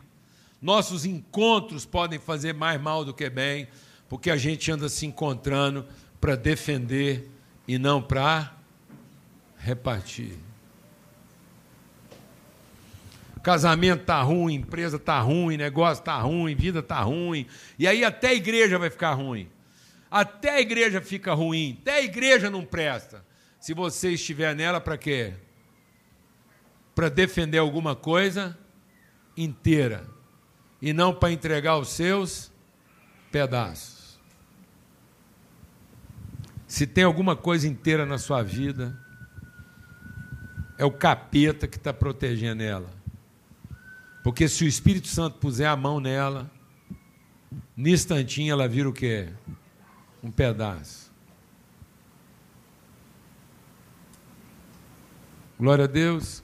nossos 0.62 1.06
encontros 1.06 1.86
podem 1.86 2.20
fazer 2.20 2.54
mais 2.54 2.80
mal 2.80 3.04
do 3.04 3.14
que 3.14 3.30
bem, 3.30 3.68
porque 4.10 4.30
a 4.30 4.38
gente 4.38 4.72
anda 4.72 4.90
se 4.90 5.06
encontrando 5.06 5.86
para 6.20 6.36
defender 6.36 7.30
e 7.68 7.78
não 7.78 8.02
para 8.02 8.56
repartir. 9.58 10.38
Casamento 13.44 14.02
está 14.02 14.22
ruim, 14.24 14.56
empresa 14.56 14.98
está 14.98 15.20
ruim, 15.20 15.56
negócio 15.56 16.02
está 16.02 16.20
ruim, 16.20 16.56
vida 16.56 16.80
está 16.80 17.02
ruim, 17.02 17.46
e 17.78 17.88
aí 17.88 18.04
até 18.04 18.30
a 18.30 18.34
igreja 18.34 18.80
vai 18.80 18.90
ficar 18.90 19.14
ruim. 19.14 19.48
Até 20.10 20.52
a 20.52 20.62
igreja 20.62 21.02
fica 21.02 21.34
ruim, 21.34 21.78
até 21.82 21.98
a 21.98 22.02
igreja 22.02 22.50
não 22.50 22.66
presta. 22.66 23.24
Se 23.60 23.74
você 23.74 24.12
estiver 24.12 24.56
nela 24.56 24.82
para 24.82 24.98
quê? 24.98 25.34
Para 26.96 27.10
defender 27.10 27.60
alguma 27.60 27.96
coisa 27.96 28.58
inteira 29.38 30.15
e 30.86 30.94
não 30.94 31.12
para 31.12 31.32
entregar 31.32 31.80
os 31.80 31.90
seus 31.90 32.52
pedaços. 33.32 34.20
Se 36.68 36.86
tem 36.86 37.04
alguma 37.04 37.36
coisa 37.36 37.68
inteira 37.68 38.06
na 38.06 38.20
sua 38.20 38.44
vida, 38.44 38.96
é 40.78 40.86
o 40.86 40.92
capeta 40.92 41.68
que 41.68 41.78
está 41.78 41.92
protegendo 41.92 42.62
ela. 42.62 42.92
Porque 44.24 44.48
se 44.48 44.64
o 44.64 44.68
Espírito 44.68 45.08
Santo 45.08 45.40
puser 45.40 45.68
a 45.68 45.76
mão 45.76 46.00
nela, 46.00 46.52
no 47.76 47.90
instantinho 47.90 48.52
ela 48.52 48.68
vira 48.68 48.88
o 48.88 48.94
quê? 48.94 49.34
um 50.22 50.30
pedaço. 50.30 51.12
Glória 55.60 55.86
a 55.86 55.88
Deus. 55.88 56.44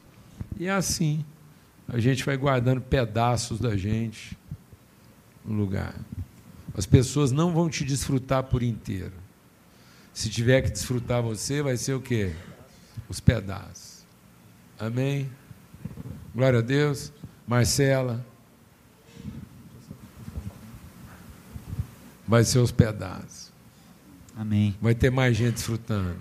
E 0.60 0.66
é 0.66 0.72
assim. 0.72 1.24
A 1.94 2.00
gente 2.00 2.24
vai 2.24 2.38
guardando 2.38 2.80
pedaços 2.80 3.60
da 3.60 3.76
gente 3.76 4.38
no 5.44 5.54
lugar. 5.54 5.94
As 6.74 6.86
pessoas 6.86 7.34
não 7.34 7.52
vão 7.52 7.70
te 7.70 7.84
desfrutar 7.84 8.44
por 8.44 8.64
inteiro. 8.64 9.12
Se 10.14 10.30
tiver 10.30 10.62
que 10.62 10.72
desfrutar 10.72 11.22
você, 11.22 11.62
vai 11.62 11.76
ser 11.76 11.94
o 11.94 12.00
quê? 12.00 12.32
Os 13.10 13.20
pedaços. 13.20 14.06
Amém? 14.80 15.30
Glória 16.34 16.60
a 16.60 16.62
Deus. 16.62 17.12
Marcela. 17.46 18.26
Vai 22.26 22.46
ser 22.46 22.60
os 22.60 22.72
pedaços. 22.72 23.52
Amém. 24.38 24.78
Vai 24.82 24.96
ter 24.96 25.12
mais 25.12 25.36
gente 25.36 25.56
desfrutando. 25.56 26.16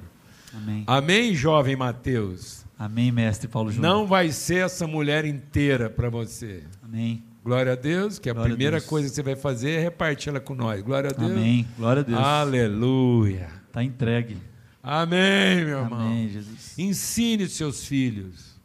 Amém. 0.52 0.82
Amém, 0.84 1.32
jovem 1.32 1.76
Mateus? 1.76 2.59
Amém, 2.80 3.12
mestre 3.12 3.46
Paulo 3.46 3.70
Júnior. 3.70 3.92
Não 3.94 4.06
vai 4.06 4.32
ser 4.32 4.64
essa 4.64 4.86
mulher 4.86 5.26
inteira 5.26 5.90
para 5.90 6.08
você. 6.08 6.64
Amém. 6.82 7.22
Glória 7.44 7.74
a 7.74 7.76
Deus, 7.76 8.18
que 8.18 8.30
a 8.30 8.32
Glória 8.32 8.48
a 8.48 8.54
primeira 8.54 8.78
Deus. 8.78 8.88
coisa 8.88 9.06
que 9.06 9.14
você 9.14 9.22
vai 9.22 9.36
fazer 9.36 9.72
é 9.72 9.82
repartir 9.82 10.30
ela 10.30 10.40
com 10.40 10.54
nós. 10.54 10.80
Glória 10.80 11.10
a 11.10 11.12
Deus. 11.12 11.30
Amém. 11.30 11.68
Glória 11.76 12.00
a 12.00 12.02
Deus. 12.02 12.18
Aleluia. 12.18 13.50
Está 13.66 13.84
entregue. 13.84 14.38
Amém, 14.82 15.62
meu 15.62 15.80
irmão. 15.80 16.00
Amém, 16.00 16.30
Jesus. 16.30 16.78
Ensine 16.78 17.46
seus 17.50 17.84
filhos 17.86 18.58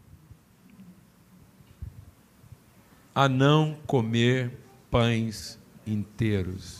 a 3.13 3.27
não 3.27 3.75
comer 3.85 4.57
pães 4.89 5.59
inteiros. 5.85 6.79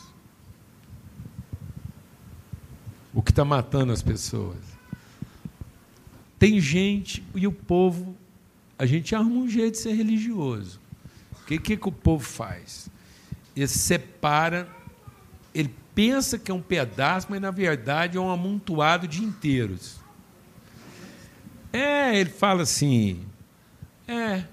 O 3.14 3.22
que 3.22 3.32
está 3.32 3.44
matando 3.44 3.92
as 3.92 4.02
pessoas. 4.02 4.65
Tem 6.46 6.62
gente 6.62 7.24
e 7.34 7.48
o 7.48 7.52
povo, 7.52 8.16
a 8.78 8.86
gente 8.86 9.16
arruma 9.16 9.38
um 9.38 9.50
jeito 9.50 9.72
de 9.72 9.78
ser 9.80 9.94
religioso. 9.94 10.80
O 11.42 11.46
que, 11.48 11.58
que, 11.58 11.76
que 11.76 11.90
o 11.90 11.92
povo 11.92 12.24
faz? 12.24 12.88
Ele 13.56 13.68
separa, 13.68 14.70
ele 15.56 15.74
pensa 15.96 16.38
que 16.38 16.52
é 16.52 16.54
um 16.54 16.62
pedaço, 16.62 17.26
mas 17.32 17.42
na 17.42 17.50
verdade 17.50 18.20
é 18.20 18.22
um 18.22 18.30
amontoado 18.30 19.08
de 19.08 19.24
inteiros. 19.24 19.96
É, 21.74 22.16
ele 22.16 22.30
fala 22.30 22.62
assim, 22.62 23.24
é, 24.08 24.44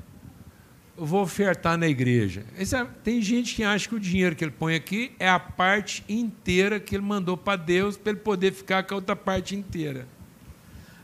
eu 0.97 1.05
vou 1.05 1.21
ofertar 1.21 1.77
na 1.77 1.89
igreja. 1.89 2.47
É- 2.57 2.85
tem 3.05 3.21
gente 3.21 3.55
que 3.55 3.65
acha 3.65 3.87
que 3.87 3.95
o 3.95 4.01
dinheiro 4.01 4.35
que 4.35 4.43
ele 4.43 4.51
põe 4.51 4.77
aqui 4.77 5.13
é 5.19 5.29
a 5.29 5.39
parte 5.39 6.03
inteira 6.09 6.81
que 6.81 6.97
ele 6.97 7.05
mandou 7.05 7.37
para 7.37 7.57
Deus 7.57 7.99
para 7.99 8.13
ele 8.13 8.21
poder 8.21 8.51
ficar 8.51 8.83
com 8.83 8.95
a 8.95 8.97
outra 8.97 9.15
parte 9.15 9.55
inteira. 9.55 10.07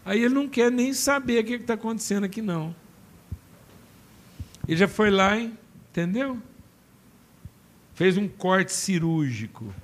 Aí 0.08 0.24
ele 0.24 0.32
não 0.32 0.48
quer 0.48 0.72
nem 0.72 0.94
saber 0.94 1.44
o 1.44 1.44
que 1.44 1.52
está 1.52 1.74
acontecendo 1.74 2.24
aqui, 2.24 2.40
não. 2.40 2.74
Ele 4.66 4.78
já 4.78 4.88
foi 4.88 5.10
lá, 5.10 5.38
hein? 5.38 5.52
entendeu? 5.90 6.40
Fez 7.94 8.16
um 8.16 8.26
corte 8.26 8.72
cirúrgico. 8.72 9.74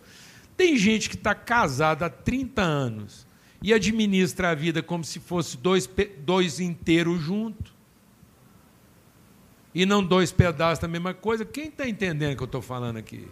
Tem 0.56 0.78
gente 0.78 1.10
que 1.10 1.14
está 1.14 1.34
casada 1.34 2.06
há 2.06 2.08
30 2.08 2.62
anos 2.62 3.26
e 3.62 3.74
administra 3.74 4.48
a 4.48 4.54
vida 4.54 4.82
como 4.82 5.04
se 5.04 5.20
fosse 5.20 5.58
dois, 5.58 5.86
dois 6.24 6.58
inteiros 6.58 7.20
juntos. 7.20 7.74
E 9.74 9.84
não 9.84 10.02
dois 10.02 10.32
pedaços 10.32 10.78
da 10.78 10.88
mesma 10.88 11.12
coisa. 11.12 11.44
Quem 11.44 11.68
está 11.68 11.86
entendendo 11.86 12.32
o 12.32 12.36
que 12.38 12.42
eu 12.44 12.46
estou 12.46 12.62
falando 12.62 12.96
aqui? 12.96 13.28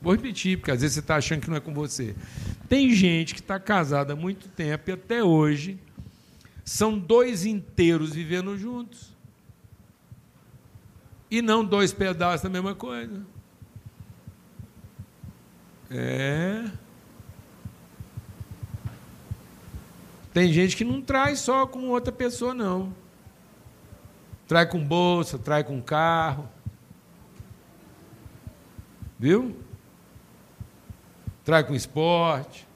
Vou 0.00 0.12
repetir, 0.12 0.58
porque 0.58 0.70
às 0.70 0.80
vezes 0.80 0.94
você 0.94 1.00
está 1.00 1.16
achando 1.16 1.40
que 1.40 1.50
não 1.50 1.56
é 1.56 1.60
com 1.60 1.74
você. 1.74 2.14
Tem 2.72 2.88
gente 2.88 3.34
que 3.34 3.40
está 3.40 3.60
casada 3.60 4.14
há 4.14 4.16
muito 4.16 4.48
tempo 4.48 4.88
e 4.88 4.94
até 4.94 5.22
hoje 5.22 5.78
são 6.64 6.98
dois 6.98 7.44
inteiros 7.44 8.14
vivendo 8.14 8.56
juntos. 8.56 9.14
E 11.30 11.42
não 11.42 11.62
dois 11.62 11.92
pedaços 11.92 12.40
da 12.40 12.48
mesma 12.48 12.74
coisa. 12.74 13.26
É. 15.90 16.64
Tem 20.32 20.50
gente 20.50 20.74
que 20.74 20.82
não 20.82 21.02
traz 21.02 21.40
só 21.40 21.66
com 21.66 21.90
outra 21.90 22.10
pessoa, 22.10 22.54
não. 22.54 22.96
Trai 24.48 24.64
com 24.64 24.82
bolsa, 24.82 25.38
trai 25.38 25.62
com 25.62 25.82
carro. 25.82 26.48
Viu? 29.18 29.61
Trai 31.44 31.64
com 31.64 31.74
esporte. 31.74 32.66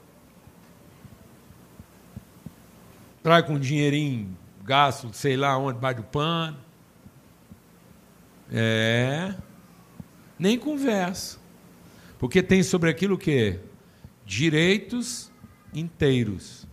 Trai 3.23 3.43
com 3.43 3.59
dinheirinho 3.59 4.37
gasto, 4.67 5.09
sei 5.13 5.37
lá 5.37 5.57
onde, 5.57 5.75
debaixo 5.75 6.01
do 6.01 6.03
pano. 6.03 6.57
É. 8.51 9.33
Nem 10.37 10.59
conversa. 10.59 11.39
Porque 12.19 12.43
tem 12.43 12.61
sobre 12.61 12.89
aquilo 12.89 13.15
o 13.15 13.17
quê? 13.17 13.61
Direitos 14.25 15.31
inteiros. 15.73 16.67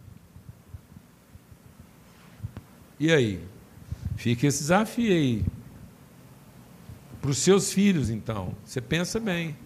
E 2.98 3.12
aí? 3.12 3.40
Fica 4.16 4.46
esse 4.48 4.58
desafio 4.58 5.12
aí. 5.12 5.44
Para 7.20 7.30
os 7.30 7.38
seus 7.38 7.72
filhos, 7.72 8.10
então. 8.10 8.54
Você 8.64 8.80
pensa 8.80 9.20
bem. 9.20 9.56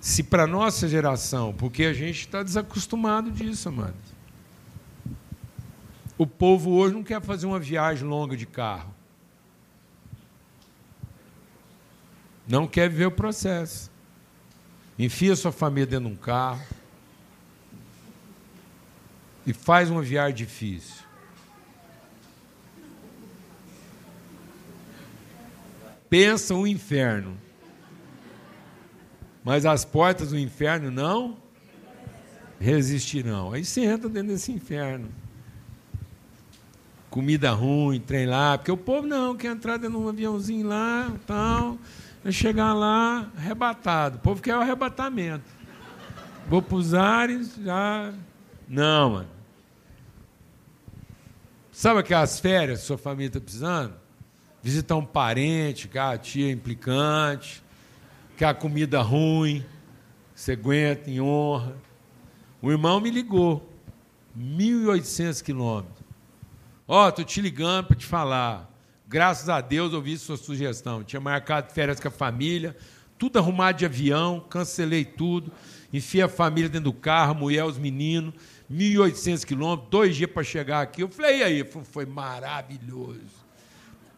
Se 0.00 0.22
para 0.22 0.46
nossa 0.46 0.88
geração, 0.88 1.52
porque 1.52 1.84
a 1.84 1.92
gente 1.92 2.20
está 2.20 2.42
desacostumado 2.42 3.30
disso, 3.30 3.68
amado. 3.68 3.94
O 6.16 6.26
povo 6.26 6.70
hoje 6.70 6.94
não 6.94 7.02
quer 7.02 7.20
fazer 7.22 7.46
uma 7.46 7.60
viagem 7.60 8.06
longa 8.06 8.36
de 8.36 8.46
carro. 8.46 8.94
Não 12.48 12.66
quer 12.66 12.88
viver 12.88 13.06
o 13.06 13.10
processo. 13.10 13.90
Enfia 14.98 15.36
sua 15.36 15.52
família 15.52 15.86
dentro 15.86 16.08
de 16.08 16.14
um 16.14 16.16
carro 16.16 16.64
e 19.46 19.52
faz 19.52 19.90
uma 19.90 20.02
viagem 20.02 20.34
difícil. 20.34 21.10
pensa 26.10 26.54
o 26.56 26.66
inferno. 26.66 27.38
Mas 29.50 29.66
as 29.66 29.84
portas 29.84 30.28
do 30.30 30.38
inferno 30.38 30.92
não 30.92 31.36
resistirão. 32.60 33.52
Aí 33.52 33.64
você 33.64 33.80
entra 33.80 34.08
dentro 34.08 34.28
desse 34.28 34.52
inferno. 34.52 35.08
Comida 37.10 37.50
ruim, 37.50 37.98
trem 37.98 38.26
lá, 38.26 38.56
porque 38.56 38.70
o 38.70 38.76
povo 38.76 39.08
não 39.08 39.36
quer 39.36 39.50
entrar 39.50 39.76
dentro 39.76 39.98
de 39.98 40.04
um 40.04 40.08
aviãozinho 40.08 40.68
lá, 40.68 41.12
tal, 41.26 41.76
chegar 42.30 42.72
lá 42.74 43.28
arrebatado. 43.36 44.18
O 44.18 44.20
povo 44.20 44.40
quer 44.40 44.56
o 44.56 44.60
arrebatamento. 44.60 45.50
Vou 46.46 46.62
para 46.62 46.76
os 46.76 46.94
ares, 46.94 47.56
já. 47.56 48.12
Não, 48.68 49.10
mano. 49.10 49.28
Sabe 51.72 51.98
aquelas 51.98 52.38
férias 52.38 52.82
que 52.82 52.86
sua 52.86 52.98
família 52.98 53.26
está 53.26 53.40
precisando? 53.40 53.94
Visitar 54.62 54.94
um 54.94 55.04
parente, 55.04 55.88
que 55.88 55.98
a 55.98 56.16
tia 56.16 56.52
implicante, 56.52 57.64
que 58.40 58.44
a 58.46 58.54
comida 58.54 59.02
ruim, 59.02 59.62
você 60.34 60.52
aguenta 60.52 61.10
em 61.10 61.20
honra. 61.20 61.76
O 62.62 62.70
irmão 62.70 62.98
me 62.98 63.10
ligou, 63.10 63.70
1.800 64.34 65.42
quilômetros. 65.42 66.02
Ó, 66.88 67.04
oh, 67.04 67.08
estou 67.10 67.22
te 67.22 67.38
ligando 67.42 67.88
para 67.88 67.96
te 67.96 68.06
falar. 68.06 68.74
Graças 69.06 69.50
a 69.50 69.60
Deus 69.60 69.92
ouvi 69.92 70.16
sua 70.16 70.38
sugestão. 70.38 71.04
Tinha 71.04 71.20
marcado 71.20 71.70
férias 71.70 72.00
com 72.00 72.08
a 72.08 72.10
família, 72.10 72.74
tudo 73.18 73.38
arrumado 73.38 73.76
de 73.76 73.84
avião, 73.84 74.40
cancelei 74.48 75.04
tudo, 75.04 75.52
enfiei 75.92 76.24
a 76.24 76.28
família 76.28 76.70
dentro 76.70 76.90
do 76.90 76.94
carro, 76.94 77.32
a 77.32 77.34
mulher, 77.34 77.66
os 77.66 77.76
meninos, 77.76 78.32
1.800 78.72 79.44
quilômetros, 79.44 79.90
dois 79.90 80.16
dias 80.16 80.30
para 80.30 80.42
chegar 80.42 80.80
aqui. 80.80 81.02
Eu 81.02 81.10
falei, 81.10 81.40
e 81.40 81.42
aí? 81.42 81.70
Foi 81.84 82.06
maravilhoso. 82.06 83.20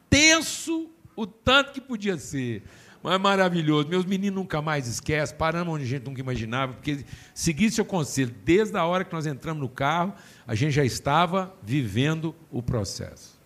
Tenso 0.08 0.88
o 1.16 1.26
tanto 1.26 1.72
que 1.72 1.80
podia 1.80 2.16
ser. 2.16 2.62
Mas 3.02 3.14
é 3.14 3.18
maravilhoso. 3.18 3.88
Meus 3.88 4.04
meninos 4.04 4.40
nunca 4.40 4.62
mais 4.62 4.86
esquecem, 4.86 5.36
paramos 5.36 5.74
onde 5.74 5.84
a 5.84 5.86
gente 5.86 6.04
nunca 6.04 6.20
imaginava, 6.20 6.74
porque 6.74 7.04
seguir 7.34 7.70
seu 7.70 7.84
conselho, 7.84 8.32
desde 8.44 8.76
a 8.76 8.84
hora 8.84 9.04
que 9.04 9.12
nós 9.12 9.26
entramos 9.26 9.60
no 9.60 9.68
carro, 9.68 10.14
a 10.46 10.54
gente 10.54 10.72
já 10.72 10.84
estava 10.84 11.52
vivendo 11.62 12.34
o 12.50 12.62
processo. 12.62 13.40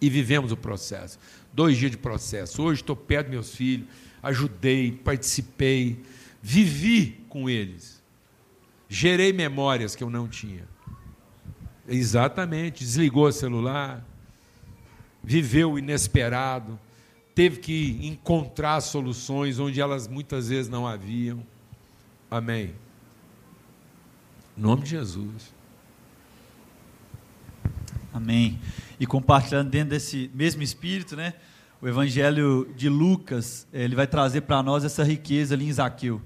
E 0.00 0.10
vivemos 0.10 0.52
o 0.52 0.56
processo. 0.56 1.18
Dois 1.52 1.78
dias 1.78 1.90
de 1.90 1.96
processo. 1.96 2.62
Hoje 2.62 2.82
estou 2.82 2.94
perto 2.94 3.26
dos 3.26 3.32
meus 3.32 3.54
filhos, 3.54 3.88
ajudei, 4.22 4.92
participei, 4.92 6.02
vivi 6.42 7.24
com 7.28 7.48
eles. 7.48 8.02
Gerei 8.88 9.32
memórias 9.32 9.96
que 9.96 10.04
eu 10.04 10.10
não 10.10 10.28
tinha. 10.28 10.68
Exatamente. 11.88 12.84
Desligou 12.84 13.26
o 13.26 13.32
celular, 13.32 14.04
viveu 15.22 15.72
o 15.72 15.78
inesperado 15.78 16.78
teve 17.34 17.58
que 17.58 17.98
encontrar 18.02 18.80
soluções 18.80 19.58
onde 19.58 19.80
elas 19.80 20.06
muitas 20.06 20.48
vezes 20.48 20.70
não 20.70 20.86
haviam. 20.86 21.44
Amém. 22.30 22.74
Em 24.56 24.60
nome 24.60 24.82
de 24.82 24.90
Jesus. 24.90 25.52
Amém. 28.12 28.60
E 29.00 29.06
compartilhando 29.06 29.70
dentro 29.70 29.90
desse 29.90 30.30
mesmo 30.32 30.62
espírito, 30.62 31.16
né? 31.16 31.34
O 31.82 31.88
Evangelho 31.88 32.72
de 32.76 32.88
Lucas, 32.88 33.66
ele 33.72 33.96
vai 33.96 34.06
trazer 34.06 34.42
para 34.42 34.62
nós 34.62 34.84
essa 34.84 35.02
riqueza 35.02 35.54
ali 35.54 35.66
em 35.66 35.72
Zaqueu. 35.72 36.22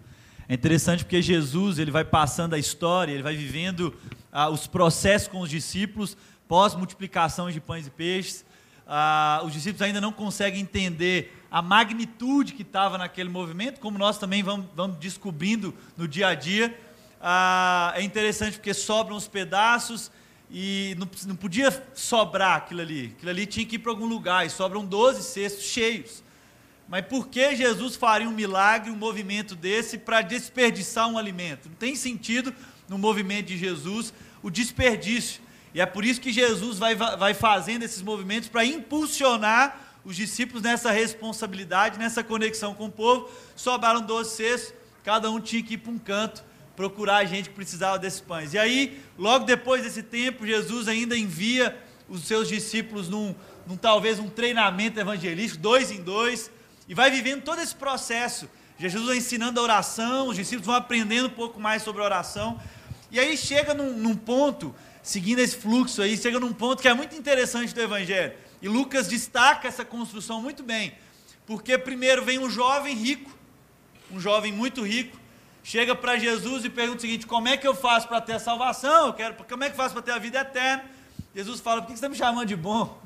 É 0.46 0.54
interessante 0.54 1.04
porque 1.04 1.20
Jesus, 1.20 1.78
ele 1.78 1.90
vai 1.90 2.04
passando 2.04 2.54
a 2.54 2.58
história, 2.58 3.12
ele 3.12 3.22
vai 3.22 3.34
vivendo 3.34 3.94
ah, 4.30 4.48
os 4.50 4.66
processos 4.66 5.28
com 5.28 5.40
os 5.40 5.50
discípulos, 5.50 6.16
pós-multiplicação 6.46 7.50
de 7.50 7.60
pães 7.60 7.86
e 7.86 7.90
peixes, 7.90 8.44
ah, 8.88 9.42
os 9.44 9.52
discípulos 9.52 9.82
ainda 9.82 10.00
não 10.00 10.10
conseguem 10.10 10.62
entender 10.62 11.38
a 11.50 11.60
magnitude 11.60 12.54
que 12.54 12.62
estava 12.62 12.96
naquele 12.96 13.28
movimento, 13.28 13.80
como 13.80 13.98
nós 13.98 14.18
também 14.18 14.42
vamos, 14.42 14.66
vamos 14.74 14.96
descobrindo 14.96 15.74
no 15.96 16.08
dia 16.08 16.28
a 16.28 16.34
dia. 16.34 16.78
Ah, 17.20 17.92
é 17.96 18.02
interessante 18.02 18.54
porque 18.54 18.72
sobram 18.72 19.14
os 19.14 19.28
pedaços 19.28 20.10
e 20.50 20.96
não, 20.98 21.08
não, 21.26 21.36
podia 21.36 21.70
sobrar 21.94 22.56
aquilo 22.56 22.80
ali. 22.80 23.12
Aquilo 23.16 23.30
ali 23.30 23.46
tinha 23.46 23.66
que 23.66 23.76
ir 23.76 23.78
para 23.78 23.92
algum 23.92 24.06
lugar 24.06 24.46
e 24.46 24.50
sobram 24.50 24.84
12 24.84 25.22
cestos 25.22 25.64
cheios. 25.64 26.22
Mas 26.88 27.04
por 27.04 27.28
que 27.28 27.54
Jesus 27.54 27.96
faria 27.96 28.26
um 28.26 28.32
milagre, 28.32 28.90
um 28.90 28.96
movimento 28.96 29.54
desse, 29.54 29.98
para 29.98 30.22
desperdiçar 30.22 31.06
um 31.06 31.18
alimento? 31.18 31.68
Não 31.68 31.76
tem 31.76 31.94
sentido 31.94 32.54
no 32.88 32.96
movimento 32.96 33.48
de 33.48 33.58
Jesus 33.58 34.14
o 34.42 34.48
desperdício. 34.48 35.42
E 35.74 35.80
é 35.80 35.86
por 35.86 36.04
isso 36.04 36.20
que 36.20 36.32
Jesus 36.32 36.78
vai, 36.78 36.94
vai 36.94 37.34
fazendo 37.34 37.82
esses 37.82 38.02
movimentos 38.02 38.48
para 38.48 38.64
impulsionar 38.64 39.88
os 40.04 40.16
discípulos 40.16 40.62
nessa 40.62 40.90
responsabilidade, 40.90 41.98
nessa 41.98 42.22
conexão 42.24 42.74
com 42.74 42.86
o 42.86 42.90
povo. 42.90 43.30
Sobraram 43.54 44.00
12 44.00 44.36
cestos, 44.36 44.74
cada 45.04 45.30
um 45.30 45.40
tinha 45.40 45.62
que 45.62 45.74
ir 45.74 45.78
para 45.78 45.92
um 45.92 45.98
canto 45.98 46.42
procurar 46.78 47.16
a 47.16 47.24
gente 47.24 47.48
que 47.48 47.54
precisava 47.56 47.98
desses 47.98 48.20
pães. 48.20 48.54
E 48.54 48.58
aí, 48.58 49.02
logo 49.18 49.44
depois 49.44 49.82
desse 49.82 50.00
tempo, 50.02 50.46
Jesus 50.46 50.86
ainda 50.86 51.18
envia 51.18 51.76
os 52.08 52.22
seus 52.22 52.48
discípulos 52.48 53.08
num, 53.08 53.34
num 53.66 53.76
talvez 53.76 54.20
um 54.20 54.28
treinamento 54.28 54.98
evangelístico, 55.00 55.60
dois 55.60 55.90
em 55.90 56.00
dois, 56.00 56.50
e 56.88 56.94
vai 56.94 57.10
vivendo 57.10 57.42
todo 57.42 57.60
esse 57.60 57.74
processo. 57.74 58.48
Jesus 58.78 59.06
vai 59.06 59.16
ensinando 59.16 59.58
a 59.58 59.62
oração, 59.64 60.28
os 60.28 60.36
discípulos 60.36 60.66
vão 60.66 60.76
aprendendo 60.76 61.26
um 61.26 61.32
pouco 61.32 61.58
mais 61.58 61.82
sobre 61.82 62.00
a 62.00 62.04
oração. 62.04 62.60
E 63.10 63.18
aí 63.18 63.36
chega 63.36 63.74
num, 63.74 63.94
num 63.94 64.14
ponto 64.14 64.72
seguindo 65.02 65.38
esse 65.38 65.56
fluxo 65.56 66.02
aí, 66.02 66.16
chega 66.16 66.38
num 66.38 66.52
ponto 66.52 66.82
que 66.82 66.88
é 66.88 66.94
muito 66.94 67.14
interessante 67.14 67.74
do 67.74 67.80
Evangelho. 67.80 68.32
E 68.60 68.68
Lucas 68.68 69.08
destaca 69.08 69.68
essa 69.68 69.84
construção 69.84 70.42
muito 70.42 70.62
bem. 70.62 70.92
Porque 71.46 71.78
primeiro 71.78 72.24
vem 72.24 72.38
um 72.38 72.50
jovem 72.50 72.94
rico, 72.94 73.30
um 74.10 74.20
jovem 74.20 74.52
muito 74.52 74.82
rico, 74.82 75.18
chega 75.62 75.94
para 75.94 76.18
Jesus 76.18 76.64
e 76.64 76.70
pergunta 76.70 76.98
o 76.98 77.00
seguinte: 77.00 77.26
como 77.26 77.48
é 77.48 77.56
que 77.56 77.66
eu 77.66 77.74
faço 77.74 78.08
para 78.08 78.20
ter 78.20 78.38
salvação? 78.38 79.06
Eu 79.08 79.12
quero, 79.14 79.34
como 79.48 79.64
é 79.64 79.68
que 79.68 79.72
eu 79.72 79.76
faço 79.76 79.94
para 79.94 80.02
ter 80.02 80.12
a 80.12 80.18
vida 80.18 80.40
eterna? 80.40 80.84
Jesus 81.34 81.60
fala: 81.60 81.80
por 81.80 81.86
que 81.86 81.92
você 81.92 81.96
está 81.96 82.08
me 82.08 82.16
chamando 82.16 82.46
de 82.46 82.56
bom? 82.56 83.00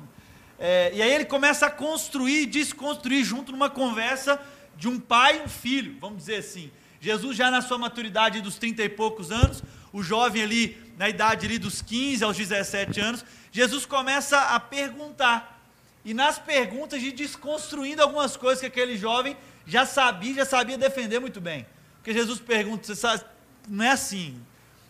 É, 0.59 0.91
e 0.93 1.01
aí 1.01 1.11
ele 1.11 1.25
começa 1.25 1.65
a 1.65 1.69
construir 1.71 2.45
desconstruir 2.45 3.23
junto 3.23 3.51
numa 3.51 3.69
conversa 3.69 4.39
de 4.75 4.87
um 4.87 4.99
pai 4.99 5.39
e 5.39 5.41
um 5.41 5.47
filho, 5.47 5.97
vamos 5.99 6.17
dizer 6.19 6.37
assim. 6.37 6.71
Jesus 7.03 7.35
já 7.35 7.51
na 7.51 7.61
sua 7.61 7.77
maturidade 7.77 8.39
dos 8.39 8.55
30 8.55 8.81
e 8.81 8.87
poucos 8.87 9.29
anos, 9.29 9.61
o 9.91 10.01
jovem 10.01 10.41
ali 10.41 10.93
na 10.97 11.09
idade 11.09 11.45
ali 11.45 11.57
dos 11.57 11.81
15 11.81 12.23
aos 12.23 12.37
17 12.37 12.97
anos, 13.01 13.25
Jesus 13.51 13.85
começa 13.85 14.39
a 14.39 14.57
perguntar. 14.57 15.61
E 16.05 16.13
nas 16.13 16.39
perguntas, 16.39 17.01
de 17.01 17.11
desconstruindo 17.11 18.01
algumas 18.01 18.37
coisas 18.37 18.61
que 18.61 18.67
aquele 18.67 18.97
jovem 18.97 19.35
já 19.65 19.85
sabia, 19.85 20.35
já 20.35 20.45
sabia 20.45 20.77
defender 20.77 21.19
muito 21.19 21.41
bem. 21.41 21.65
Porque 21.97 22.13
Jesus 22.13 22.39
pergunta, 22.39 22.85
você 22.87 22.95
sabe, 22.95 23.25
não 23.67 23.83
é 23.83 23.89
assim. 23.89 24.41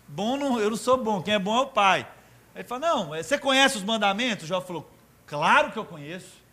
Bom, 0.08 0.38
não, 0.38 0.60
eu 0.60 0.70
não 0.70 0.78
sou 0.78 0.98
bom, 1.04 1.20
quem 1.20 1.34
é 1.34 1.40
bom 1.40 1.58
é 1.58 1.62
o 1.62 1.68
Pai. 1.68 2.02
Aí 2.54 2.62
ele 2.62 2.68
fala, 2.68 2.90
não, 2.90 3.08
você 3.08 3.40
conhece 3.40 3.78
os 3.78 3.84
mandamentos? 3.84 4.46
O 4.46 4.48
jovem 4.48 4.68
falou, 4.68 4.92
claro 5.26 5.72
que 5.72 5.80
eu 5.80 5.86
conheço. 5.86 6.44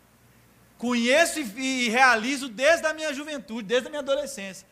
Conheço 0.79 1.39
e, 1.39 1.85
e 1.85 1.89
realizo 1.89 2.49
desde 2.49 2.87
a 2.87 2.95
minha 2.95 3.13
juventude, 3.13 3.67
desde 3.67 3.89
a 3.89 3.91
minha 3.91 4.01
adolescência. 4.01 4.70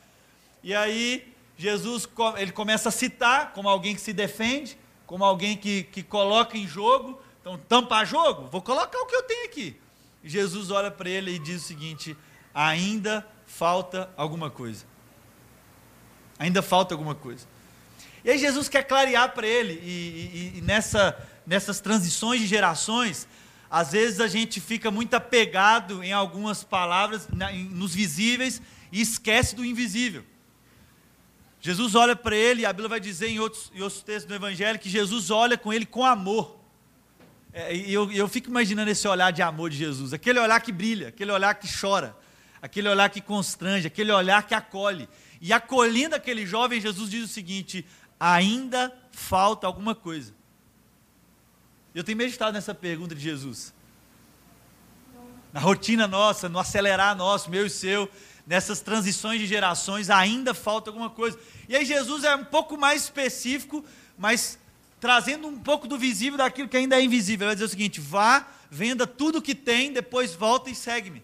E 0.63 0.75
aí 0.75 1.33
Jesus 1.57 2.07
ele 2.37 2.51
começa 2.51 2.89
a 2.89 2.91
citar 2.91 3.53
como 3.53 3.67
alguém 3.67 3.95
que 3.95 4.01
se 4.01 4.13
defende, 4.13 4.77
como 5.05 5.23
alguém 5.23 5.57
que, 5.57 5.83
que 5.83 6.03
coloca 6.03 6.57
em 6.57 6.67
jogo. 6.67 7.19
Então, 7.41 7.57
tampar 7.57 8.05
jogo? 8.05 8.47
Vou 8.47 8.61
colocar 8.61 8.99
o 8.99 9.05
que 9.05 9.15
eu 9.15 9.23
tenho 9.23 9.45
aqui. 9.45 9.75
Jesus 10.23 10.71
olha 10.71 10.91
para 10.91 11.09
ele 11.09 11.31
e 11.31 11.39
diz 11.39 11.63
o 11.63 11.67
seguinte: 11.67 12.15
ainda 12.53 13.25
falta 13.45 14.09
alguma 14.15 14.49
coisa. 14.49 14.85
Ainda 16.37 16.61
falta 16.61 16.93
alguma 16.93 17.15
coisa. 17.15 17.47
E 18.23 18.29
aí 18.29 18.37
Jesus 18.37 18.69
quer 18.69 18.83
clarear 18.83 19.33
para 19.33 19.47
ele, 19.47 19.73
e, 19.83 20.53
e, 20.55 20.57
e 20.57 20.61
nessa, 20.61 21.17
nessas 21.45 21.79
transições 21.79 22.41
de 22.41 22.47
gerações, 22.47 23.27
às 23.69 23.91
vezes 23.91 24.19
a 24.19 24.27
gente 24.27 24.59
fica 24.59 24.91
muito 24.91 25.13
apegado 25.13 26.03
em 26.03 26.11
algumas 26.11 26.63
palavras, 26.63 27.27
nos 27.71 27.93
visíveis, 27.93 28.61
e 28.91 29.01
esquece 29.01 29.55
do 29.55 29.63
invisível. 29.63 30.23
Jesus 31.61 31.93
olha 31.95 32.15
para 32.15 32.35
ele, 32.35 32.61
e 32.61 32.65
a 32.65 32.71
Bíblia 32.71 32.89
vai 32.89 32.99
dizer 32.99 33.27
em 33.27 33.39
outros, 33.39 33.71
em 33.75 33.81
outros 33.81 34.01
textos 34.01 34.25
do 34.25 34.33
Evangelho 34.33 34.79
que 34.79 34.89
Jesus 34.89 35.29
olha 35.29 35.57
com 35.57 35.73
ele 35.73 35.85
com 35.85 36.05
amor. 36.05 36.57
É, 37.51 37.75
e 37.75 37.93
eu, 37.93 38.11
eu 38.11 38.27
fico 38.27 38.49
imaginando 38.49 38.89
esse 38.89 39.07
olhar 39.07 39.31
de 39.31 39.41
amor 39.41 39.69
de 39.69 39.77
Jesus, 39.77 40.13
aquele 40.13 40.39
olhar 40.39 40.61
que 40.61 40.71
brilha, 40.71 41.09
aquele 41.09 41.31
olhar 41.31 41.53
que 41.55 41.67
chora, 41.79 42.15
aquele 42.61 42.87
olhar 42.87 43.09
que 43.09 43.19
constrange, 43.19 43.87
aquele 43.87 44.11
olhar 44.11 44.43
que 44.43 44.53
acolhe. 44.53 45.09
E 45.41 45.51
acolhendo 45.51 46.15
aquele 46.15 46.45
jovem, 46.45 46.79
Jesus 46.79 47.09
diz 47.09 47.25
o 47.25 47.27
seguinte: 47.27 47.85
ainda 48.19 48.93
falta 49.11 49.67
alguma 49.67 49.95
coisa. 49.95 50.33
Eu 51.93 52.03
tenho 52.03 52.17
meditado 52.17 52.53
nessa 52.53 52.73
pergunta 52.73 53.15
de 53.15 53.21
Jesus. 53.21 53.73
Na 55.51 55.59
rotina 55.59 56.07
nossa, 56.07 56.47
no 56.47 56.59
acelerar 56.59 57.15
nosso, 57.15 57.49
meu 57.49 57.65
e 57.65 57.69
seu, 57.69 58.09
nessas 58.49 58.81
transições 58.81 59.39
de 59.39 59.45
gerações 59.45 60.09
ainda 60.09 60.55
falta 60.55 60.89
alguma 60.89 61.07
coisa. 61.07 61.37
E 61.67 61.75
aí 61.75 61.85
Jesus 61.85 62.23
é 62.23 62.35
um 62.35 62.43
pouco 62.43 62.75
mais 62.75 63.03
específico, 63.03 63.85
mas 64.17 64.57
trazendo 64.99 65.47
um 65.47 65.59
pouco 65.59 65.87
do 65.87 65.99
visível 65.99 66.35
daquilo 66.35 66.67
que 66.67 66.75
ainda 66.75 66.99
é 66.99 67.03
invisível. 67.03 67.45
Ele 67.45 67.49
vai 67.49 67.55
dizer 67.55 67.65
o 67.65 67.69
seguinte: 67.69 68.01
vá, 68.01 68.47
venda 68.71 69.05
tudo 69.05 69.39
que 69.39 69.53
tem, 69.53 69.93
depois 69.93 70.33
volta 70.33 70.67
e 70.67 70.73
segue-me. 70.73 71.23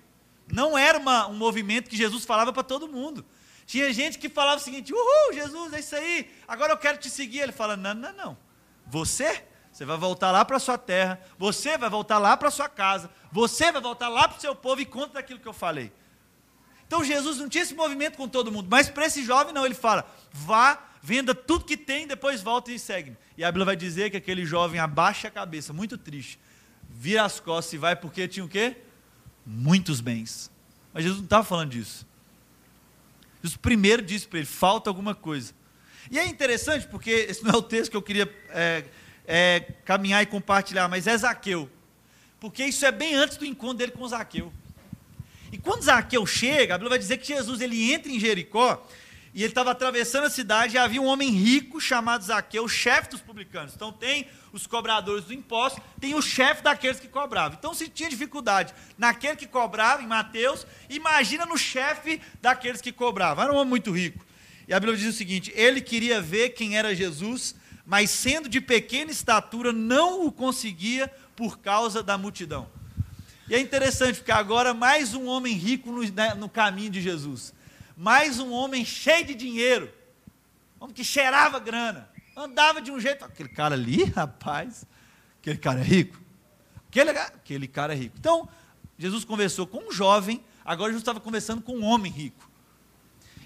Não 0.54 0.78
era 0.78 1.00
uma, 1.00 1.26
um 1.26 1.34
movimento 1.34 1.90
que 1.90 1.98
Jesus 1.98 2.26
falava 2.26 2.54
para 2.54 2.62
todo 2.62 2.88
mundo. 2.88 3.26
Tinha 3.66 3.92
gente 3.92 4.20
que 4.20 4.30
falava 4.30 4.62
o 4.62 4.64
seguinte: 4.64 4.94
Uhul, 4.94 5.34
Jesus, 5.34 5.74
é 5.74 5.80
isso 5.80 5.96
aí, 5.96 6.32
agora 6.48 6.74
eu 6.74 6.78
quero 6.78 7.00
te 7.00 7.10
seguir. 7.10 7.40
Ele 7.40 7.52
fala: 7.52 7.76
Não, 7.76 7.96
não, 7.96 8.14
não. 8.14 8.38
Você, 8.86 9.44
você 9.72 9.84
vai 9.84 9.98
voltar 9.98 10.30
lá 10.30 10.46
para 10.46 10.58
a 10.58 10.60
sua 10.60 10.78
terra, 10.78 11.20
você 11.40 11.76
vai 11.76 11.90
voltar 11.90 12.20
lá 12.20 12.38
para 12.38 12.50
a 12.50 12.52
sua 12.52 12.70
casa, 12.70 13.10
você 13.32 13.72
vai 13.72 13.82
voltar 13.82 14.10
lá 14.10 14.28
para 14.28 14.38
o 14.38 14.42
seu 14.42 14.54
povo 14.54 14.80
e 14.80 14.86
conta 14.86 15.16
daquilo 15.16 15.40
que 15.40 15.48
eu 15.48 15.54
falei. 15.54 15.92
Então 16.88 17.04
Jesus 17.04 17.38
não 17.38 17.50
tinha 17.50 17.64
esse 17.64 17.74
movimento 17.74 18.18
com 18.18 18.28
todo 18.28 18.52
mundo, 18.52 18.68
mas 18.70 18.90
para 18.90 19.06
esse 19.06 19.24
jovem 19.24 19.54
não, 19.54 19.66
ele 19.66 19.76
fala: 19.76 20.10
vá, 20.32 20.82
venda 21.02 21.34
tudo 21.34 21.66
que 21.66 21.78
tem, 21.78 22.08
depois 22.08 22.42
volta 22.42 22.72
e 22.72 22.80
segue-me. 22.80 23.18
E 23.38 23.44
a 23.44 23.52
Bíblia 23.52 23.66
vai 23.66 23.76
dizer 23.76 24.12
que 24.12 24.18
aquele 24.18 24.46
jovem 24.46 24.80
abaixa 24.80 25.28
a 25.28 25.32
cabeça, 25.32 25.74
muito 25.74 25.98
triste, 25.98 26.40
vira 26.90 27.24
as 27.24 27.40
costas 27.40 27.74
e 27.74 27.78
vai 27.78 27.96
porque 27.96 28.28
tinha 28.28 28.46
o 28.46 28.50
quê? 28.50 28.78
Muitos 29.46 30.00
bens. 30.00 30.52
Mas 30.94 31.04
Jesus 31.04 31.20
não 31.20 31.26
estava 31.26 31.44
falando 31.44 31.72
disso. 31.72 32.08
Jesus 33.44 33.58
primeiro 33.58 34.02
disse 34.02 34.28
para 34.28 34.40
ele: 34.40 34.48
falta 34.48 34.90
alguma 34.90 35.14
coisa. 35.14 35.54
E 36.10 36.20
é 36.20 36.26
interessante 36.26 36.88
porque 36.88 37.10
esse 37.10 37.44
não 37.44 37.52
é 37.52 37.58
o 37.58 37.62
texto 37.62 37.92
que 37.92 37.98
eu 37.98 38.02
queria 38.02 38.32
é, 38.50 38.86
é, 39.26 39.60
caminhar 39.84 40.22
e 40.22 40.26
compartilhar, 40.26 40.88
mas 40.88 41.08
é 41.08 41.18
Zaqueu. 41.18 41.70
Porque 42.40 42.64
isso 42.64 42.86
é 42.86 42.92
bem 42.92 43.16
antes 43.16 43.38
do 43.38 43.46
encontro 43.46 43.78
dele 43.78 43.92
com 43.92 44.08
Zaqueu. 44.08 44.54
E 45.56 45.58
quando 45.58 45.84
Zaqueu 45.84 46.26
chega, 46.26 46.76
a 46.76 46.78
Bíblia 46.78 46.89
vai 46.89 46.99
dizer 46.99 47.16
que 47.18 47.28
Jesus 47.28 47.62
ele 47.62 47.93
entra 47.93 48.12
em 48.12 48.20
Jericó 48.20 48.86
e 49.34 49.41
ele 49.41 49.51
estava 49.51 49.72
atravessando 49.72 50.26
a 50.26 50.30
cidade 50.30 50.76
e 50.76 50.78
havia 50.78 51.01
um 51.01 51.06
homem 51.06 51.30
rico 51.32 51.80
chamado 51.80 52.26
Zaqueu, 52.26 52.68
chefe 52.68 53.12
dos 53.12 53.22
publicanos. 53.22 53.74
Então 53.74 53.89
tem 53.89 54.28
os 54.51 54.68
cobradores 54.68 55.24
do 55.24 55.34
imposto, 55.34 55.82
tem 55.97 56.14
o 56.14 56.22
chefe 56.22 56.62
daqueles 56.62 56.99
que 56.99 57.08
cobravam. 57.08 57.58
Então 57.58 57.74
se 57.74 57.88
tinha 57.88 58.10
dificuldade 58.10 58.74
naquele 58.97 59.38
que 59.38 59.47
cobrava, 59.47 60.03
em 60.03 60.08
Mateus, 60.08 60.68
imagina 60.89 61.45
no 61.45 61.58
chefe 61.58 62.20
daqueles 62.41 62.82
que 62.82 62.91
cobravam. 62.91 63.45
Era 63.45 63.53
um 63.53 63.56
homem 63.56 63.70
muito 63.70 63.93
rico. 63.93 64.26
E 64.68 64.74
a 64.74 64.80
Bíblia 64.80 64.97
diz 64.97 65.16
o 65.16 65.18
seguinte: 65.18 65.53
ele 65.56 65.80
queria 65.80 66.22
ver 66.22 66.49
quem 66.49 66.78
era 66.78 66.93
Jesus, 66.93 67.56
mas 67.86 68.10
sendo 68.10 68.49
de 68.49 68.60
pequena 68.60 69.10
estatura, 69.10 69.72
não 69.72 70.28
o 70.28 70.34
conseguia 70.34 71.10
por 71.34 71.60
causa 71.60 72.03
da 72.03 72.18
multidão. 72.18 72.75
E 73.48 73.54
é 73.54 73.60
interessante, 73.60 74.18
porque 74.18 74.32
agora 74.32 74.74
mais 74.74 75.14
um 75.14 75.28
homem 75.28 75.54
rico 75.54 75.91
no, 75.91 76.02
né, 76.02 76.34
no 76.34 76.50
caminho 76.50 76.89
de 76.89 77.00
Jesus. 77.00 77.54
Mais 77.96 78.39
um 78.39 78.52
homem 78.52 78.84
cheio 78.84 79.26
de 79.26 79.36
dinheiro. 79.36 79.91
Um 80.80 80.86
homem 80.86 80.96
que 80.96 81.04
cheirava 81.04 81.60
grana. 81.60 82.10
Andava 82.36 82.82
de 82.82 82.91
um 82.91 83.00
jeito. 83.00 83.24
Aquele 83.24 83.50
cara 83.50 83.76
ali, 83.76 84.04
rapaz, 84.16 84.86
aquele 85.39 85.58
cara 85.58 85.80
é 85.80 85.84
rico. 85.84 86.20
Aquele, 86.89 87.12
aquele 87.12 87.68
cara 87.68 87.93
é 87.93 87.96
rico. 87.96 88.16
Então, 88.18 88.50
Jesus 88.98 89.24
conversou 89.24 89.68
com 89.68 89.89
um 89.89 89.91
jovem, 89.91 90.43
agora 90.64 90.89
Jesus 90.89 91.02
estava 91.02 91.20
conversando 91.20 91.62
com 91.62 91.74
um 91.74 91.84
homem 91.84 92.12
rico. 92.12 92.50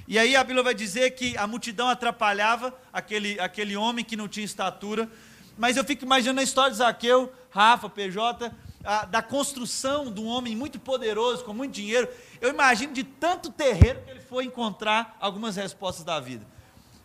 E 0.08 0.18
aí 0.18 0.36
a 0.36 0.44
Bíblia 0.44 0.64
vai 0.64 0.74
dizer 0.74 1.12
que 1.12 1.38
a 1.38 1.46
multidão 1.46 1.90
atrapalhava 1.90 2.74
aquele, 2.92 3.40
aquele 3.40 3.76
homem 3.76 4.06
que 4.06 4.16
não 4.16 4.28
tinha 4.28 4.46
estatura. 4.46 5.10
Mas 5.58 5.76
eu 5.76 5.84
fico 5.84 6.06
imaginando 6.06 6.40
a 6.40 6.44
história 6.44 6.72
de 6.72 6.78
Zaqueu, 6.78 7.32
Rafa, 7.52 7.90
PJ, 7.90 8.50
a, 8.90 9.06
da 9.06 9.22
construção 9.22 10.12
de 10.12 10.20
um 10.20 10.26
homem 10.26 10.56
muito 10.56 10.80
poderoso, 10.80 11.44
com 11.44 11.54
muito 11.54 11.74
dinheiro. 11.74 12.08
Eu 12.42 12.50
imagino 12.50 12.92
de 12.92 13.04
tanto 13.04 13.52
terreiro 13.52 14.02
que 14.02 14.10
ele 14.10 14.20
foi 14.20 14.46
encontrar 14.46 15.16
algumas 15.20 15.56
respostas 15.56 16.04
da 16.04 16.20
vida. 16.20 16.44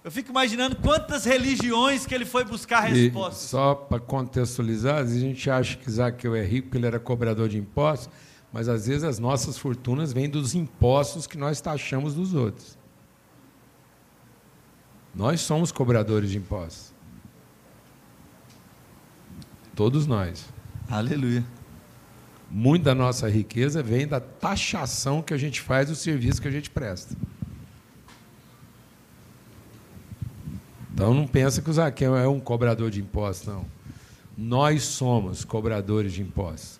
Eu 0.02 0.10
fico 0.10 0.30
imaginando 0.30 0.76
quantas 0.76 1.26
religiões 1.26 2.06
que 2.06 2.14
ele 2.14 2.24
foi 2.24 2.42
buscar 2.42 2.80
respostas. 2.80 3.44
E 3.44 3.48
só 3.48 3.74
para 3.74 4.00
contextualizar, 4.00 4.96
a 4.96 5.04
gente 5.04 5.50
acha 5.50 5.76
que 5.76 5.90
Zaqueu 5.90 6.34
é 6.34 6.42
rico 6.42 6.68
porque 6.68 6.78
ele 6.78 6.86
era 6.86 6.98
cobrador 6.98 7.50
de 7.50 7.58
impostos, 7.58 8.08
mas 8.50 8.66
às 8.66 8.86
vezes 8.86 9.04
as 9.04 9.18
nossas 9.18 9.58
fortunas 9.58 10.10
vêm 10.10 10.28
dos 10.28 10.54
impostos 10.54 11.26
que 11.26 11.36
nós 11.36 11.60
taxamos 11.60 12.14
dos 12.14 12.32
outros. 12.32 12.78
Nós 15.14 15.42
somos 15.42 15.70
cobradores 15.70 16.30
de 16.30 16.38
impostos. 16.38 16.94
Todos 19.74 20.06
nós. 20.06 20.46
Aleluia. 20.88 21.44
Muita 22.56 22.84
da 22.84 22.94
nossa 22.94 23.28
riqueza 23.28 23.82
vem 23.82 24.06
da 24.06 24.20
taxação 24.20 25.20
que 25.20 25.34
a 25.34 25.36
gente 25.36 25.60
faz 25.60 25.88
do 25.88 25.96
serviço 25.96 26.40
que 26.40 26.46
a 26.46 26.52
gente 26.52 26.70
presta. 26.70 27.16
Então 30.92 31.12
não 31.12 31.26
pensa 31.26 31.60
que 31.60 31.68
o 31.68 31.72
Zaqueu 31.72 32.14
é 32.14 32.28
um 32.28 32.38
cobrador 32.38 32.92
de 32.92 33.00
impostos, 33.00 33.48
não. 33.48 33.66
Nós 34.38 34.84
somos 34.84 35.44
cobradores 35.44 36.12
de 36.12 36.22
impostos. 36.22 36.78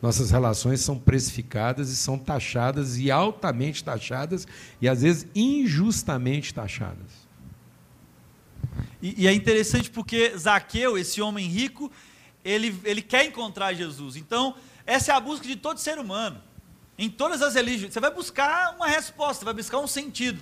Nossas 0.00 0.30
relações 0.30 0.78
são 0.78 0.96
precificadas 0.96 1.90
e 1.90 1.96
são 1.96 2.16
taxadas 2.16 2.96
e 2.96 3.10
altamente 3.10 3.82
taxadas 3.82 4.46
e 4.80 4.88
às 4.88 5.02
vezes 5.02 5.26
injustamente 5.34 6.54
taxadas. 6.54 7.26
E, 9.02 9.24
e 9.24 9.26
é 9.26 9.34
interessante 9.34 9.90
porque 9.90 10.38
Zaqueu, 10.38 10.96
esse 10.96 11.20
homem 11.20 11.48
rico, 11.48 11.90
ele, 12.44 12.78
ele 12.84 13.02
quer 13.02 13.24
encontrar 13.24 13.74
Jesus. 13.74 14.14
Então, 14.14 14.54
essa 14.86 15.12
é 15.12 15.14
a 15.14 15.20
busca 15.20 15.46
de 15.46 15.56
todo 15.56 15.78
ser 15.78 15.98
humano. 15.98 16.40
Em 16.96 17.10
todas 17.10 17.42
as 17.42 17.54
religiões. 17.54 17.92
Você 17.92 18.00
vai 18.00 18.10
buscar 18.10 18.74
uma 18.76 18.86
resposta, 18.86 19.44
vai 19.44 19.52
buscar 19.52 19.78
um 19.78 19.86
sentido. 19.86 20.40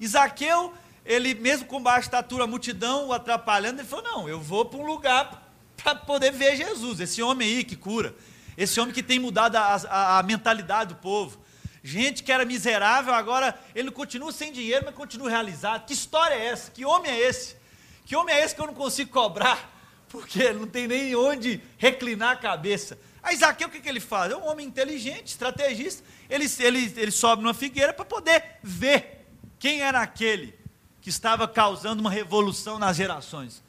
Isaqueu, 0.00 0.72
ele 1.04 1.34
mesmo 1.34 1.66
com 1.66 1.82
baixa 1.82 2.06
estatura, 2.06 2.44
a 2.44 2.46
multidão 2.46 3.08
o 3.08 3.12
atrapalhando, 3.12 3.80
ele 3.80 3.88
falou: 3.88 4.04
Não, 4.04 4.28
eu 4.28 4.40
vou 4.40 4.64
para 4.64 4.78
um 4.78 4.86
lugar 4.86 5.50
para 5.82 5.94
poder 5.94 6.30
ver 6.30 6.54
Jesus. 6.56 7.00
Esse 7.00 7.22
homem 7.22 7.48
aí 7.48 7.64
que 7.64 7.74
cura. 7.74 8.14
Esse 8.56 8.78
homem 8.78 8.92
que 8.92 9.02
tem 9.02 9.18
mudado 9.18 9.56
a, 9.56 9.74
a, 9.74 10.18
a 10.18 10.22
mentalidade 10.22 10.94
do 10.94 11.00
povo. 11.00 11.38
Gente 11.82 12.22
que 12.22 12.30
era 12.30 12.44
miserável, 12.44 13.14
agora 13.14 13.58
ele 13.74 13.90
continua 13.90 14.30
sem 14.32 14.52
dinheiro, 14.52 14.84
mas 14.84 14.94
continua 14.94 15.30
realizado. 15.30 15.86
Que 15.86 15.94
história 15.94 16.34
é 16.34 16.46
essa? 16.46 16.70
Que 16.70 16.84
homem 16.84 17.10
é 17.10 17.18
esse? 17.18 17.56
Que 18.04 18.14
homem 18.14 18.34
é 18.34 18.44
esse 18.44 18.54
que 18.54 18.60
eu 18.60 18.66
não 18.66 18.74
consigo 18.74 19.10
cobrar? 19.10 19.74
Porque 20.08 20.52
não 20.52 20.66
tem 20.66 20.86
nem 20.86 21.14
onde 21.14 21.60
reclinar 21.76 22.32
a 22.32 22.36
cabeça. 22.36 22.98
Aí 23.28 23.36
Zaqueu, 23.36 23.68
o 23.68 23.70
que, 23.70 23.80
que 23.80 23.88
ele 23.88 24.00
faz? 24.00 24.32
É 24.32 24.36
um 24.36 24.48
homem 24.48 24.66
inteligente, 24.66 25.26
estrategista. 25.26 26.02
Ele, 26.30 26.46
ele, 26.60 26.94
ele 26.96 27.10
sobe 27.10 27.42
numa 27.42 27.52
figueira 27.52 27.92
para 27.92 28.06
poder 28.06 28.42
ver 28.62 29.26
quem 29.58 29.82
era 29.82 30.00
aquele 30.00 30.54
que 31.02 31.10
estava 31.10 31.46
causando 31.46 32.00
uma 32.00 32.10
revolução 32.10 32.78
nas 32.78 32.96
gerações. 32.96 33.62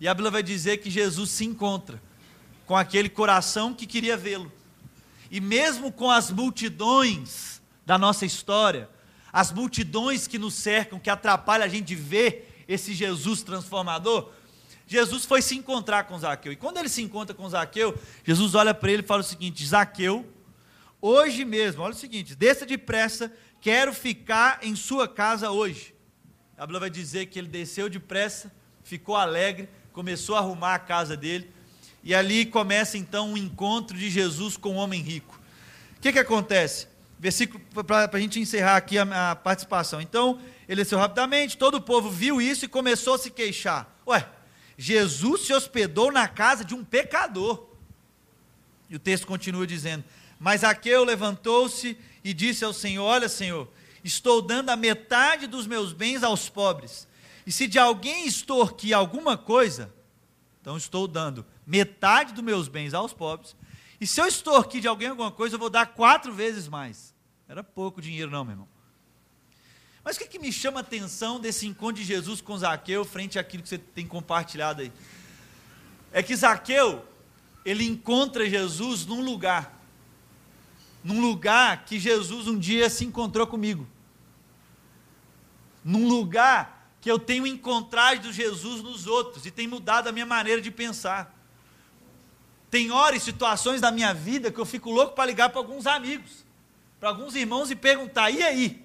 E 0.00 0.08
a 0.08 0.14
Bíblia 0.14 0.30
vai 0.30 0.42
dizer 0.42 0.78
que 0.78 0.88
Jesus 0.88 1.28
se 1.30 1.44
encontra 1.44 2.02
com 2.66 2.74
aquele 2.74 3.10
coração 3.10 3.74
que 3.74 3.86
queria 3.86 4.16
vê-lo. 4.16 4.50
E 5.30 5.42
mesmo 5.42 5.92
com 5.92 6.10
as 6.10 6.30
multidões 6.30 7.60
da 7.84 7.98
nossa 7.98 8.24
história, 8.24 8.88
as 9.30 9.52
multidões 9.52 10.26
que 10.26 10.38
nos 10.38 10.54
cercam, 10.54 10.98
que 10.98 11.10
atrapalham 11.10 11.66
a 11.66 11.68
gente 11.68 11.94
ver 11.94 12.64
esse 12.66 12.94
Jesus 12.94 13.42
transformador, 13.42 14.30
Jesus 14.92 15.24
foi 15.24 15.40
se 15.40 15.56
encontrar 15.56 16.04
com 16.04 16.18
Zaqueu. 16.18 16.52
E 16.52 16.56
quando 16.56 16.76
ele 16.76 16.88
se 16.88 17.00
encontra 17.00 17.34
com 17.34 17.48
Zaqueu, 17.48 17.98
Jesus 18.22 18.54
olha 18.54 18.74
para 18.74 18.92
ele 18.92 19.02
e 19.02 19.06
fala 19.06 19.22
o 19.22 19.24
seguinte: 19.24 19.66
Zaqueu, 19.66 20.30
hoje 21.00 21.46
mesmo, 21.46 21.82
olha 21.82 21.94
o 21.94 21.96
seguinte, 21.96 22.34
desça 22.34 22.66
depressa, 22.66 23.32
quero 23.58 23.94
ficar 23.94 24.58
em 24.62 24.76
sua 24.76 25.08
casa 25.08 25.50
hoje. 25.50 25.94
A 26.58 26.66
Bíblia 26.66 26.80
vai 26.80 26.90
dizer 26.90 27.26
que 27.26 27.38
ele 27.38 27.48
desceu 27.48 27.88
depressa, 27.88 28.52
ficou 28.84 29.16
alegre, 29.16 29.66
começou 29.94 30.36
a 30.36 30.40
arrumar 30.40 30.74
a 30.74 30.78
casa 30.78 31.16
dele, 31.16 31.50
e 32.04 32.14
ali 32.14 32.44
começa 32.44 32.98
então 32.98 33.32
o 33.32 33.38
encontro 33.38 33.96
de 33.96 34.10
Jesus 34.10 34.58
com 34.58 34.74
o 34.74 34.76
homem 34.76 35.00
rico. 35.00 35.40
O 35.96 36.00
que, 36.02 36.12
que 36.12 36.18
acontece? 36.18 36.86
Versículo 37.18 37.62
para 37.86 38.10
a 38.12 38.20
gente 38.20 38.38
encerrar 38.38 38.76
aqui 38.76 38.98
a, 38.98 39.30
a 39.30 39.36
participação. 39.36 40.02
Então, 40.02 40.38
ele 40.68 40.82
desceu 40.82 40.98
rapidamente, 40.98 41.56
todo 41.56 41.76
o 41.76 41.80
povo 41.80 42.10
viu 42.10 42.42
isso 42.42 42.66
e 42.66 42.68
começou 42.68 43.14
a 43.14 43.18
se 43.18 43.30
queixar. 43.30 43.88
Ué, 44.06 44.28
Jesus 44.82 45.42
se 45.42 45.54
hospedou 45.54 46.10
na 46.10 46.26
casa 46.26 46.64
de 46.64 46.74
um 46.74 46.84
pecador. 46.84 47.68
E 48.90 48.96
o 48.96 48.98
texto 48.98 49.28
continua 49.28 49.64
dizendo: 49.64 50.02
Mas 50.40 50.64
Aqueu 50.64 51.04
levantou-se 51.04 51.96
e 52.24 52.34
disse 52.34 52.64
ao 52.64 52.72
Senhor: 52.72 53.04
Olha, 53.04 53.28
Senhor, 53.28 53.68
estou 54.02 54.42
dando 54.42 54.70
a 54.70 54.76
metade 54.76 55.46
dos 55.46 55.68
meus 55.68 55.92
bens 55.92 56.24
aos 56.24 56.48
pobres. 56.48 57.06
E 57.46 57.52
se 57.52 57.68
de 57.68 57.78
alguém 57.78 58.26
extorquir 58.26 58.96
alguma 58.96 59.38
coisa, 59.38 59.94
então 60.60 60.76
estou 60.76 61.06
dando 61.06 61.46
metade 61.64 62.32
dos 62.32 62.42
meus 62.42 62.66
bens 62.66 62.92
aos 62.92 63.12
pobres. 63.12 63.54
E 64.00 64.06
se 64.06 64.20
eu 64.20 64.26
extorquir 64.26 64.80
de 64.80 64.88
alguém 64.88 65.10
alguma 65.10 65.30
coisa, 65.30 65.54
eu 65.54 65.60
vou 65.60 65.70
dar 65.70 65.86
quatro 65.86 66.32
vezes 66.32 66.66
mais. 66.66 67.14
Era 67.48 67.62
pouco 67.62 68.02
dinheiro, 68.02 68.32
não, 68.32 68.44
meu 68.44 68.54
irmão. 68.54 68.68
Mas 70.04 70.16
o 70.16 70.18
que, 70.18 70.26
que 70.26 70.38
me 70.38 70.52
chama 70.52 70.80
a 70.80 70.82
atenção 70.82 71.38
desse 71.38 71.66
encontro 71.66 71.96
de 71.96 72.04
Jesus 72.04 72.40
com 72.40 72.56
Zaqueu, 72.58 73.04
frente 73.04 73.38
àquilo 73.38 73.62
que 73.62 73.68
você 73.68 73.78
tem 73.78 74.06
compartilhado 74.06 74.82
aí? 74.82 74.92
É 76.12 76.22
que 76.22 76.34
Zaqueu, 76.34 77.04
ele 77.64 77.84
encontra 77.84 78.48
Jesus 78.48 79.06
num 79.06 79.22
lugar, 79.22 79.80
num 81.04 81.20
lugar 81.20 81.84
que 81.84 81.98
Jesus 81.98 82.48
um 82.48 82.58
dia 82.58 82.90
se 82.90 83.04
encontrou 83.04 83.46
comigo, 83.46 83.86
num 85.84 86.08
lugar 86.08 86.90
que 87.00 87.10
eu 87.10 87.18
tenho 87.18 87.46
encontrado 87.46 88.32
Jesus 88.32 88.82
nos 88.82 89.06
outros 89.06 89.46
e 89.46 89.50
tem 89.50 89.66
mudado 89.66 90.08
a 90.08 90.12
minha 90.12 90.26
maneira 90.26 90.60
de 90.60 90.70
pensar. 90.70 91.36
Tem 92.70 92.90
horas 92.90 93.22
e 93.22 93.24
situações 93.24 93.80
da 93.80 93.90
minha 93.90 94.14
vida 94.14 94.50
que 94.50 94.58
eu 94.58 94.64
fico 94.66 94.90
louco 94.90 95.14
para 95.14 95.26
ligar 95.26 95.50
para 95.50 95.60
alguns 95.60 95.86
amigos 95.86 96.42
para 97.02 97.08
alguns 97.08 97.34
irmãos 97.34 97.68
e 97.68 97.74
perguntar: 97.74 98.30
e 98.30 98.40
aí? 98.44 98.81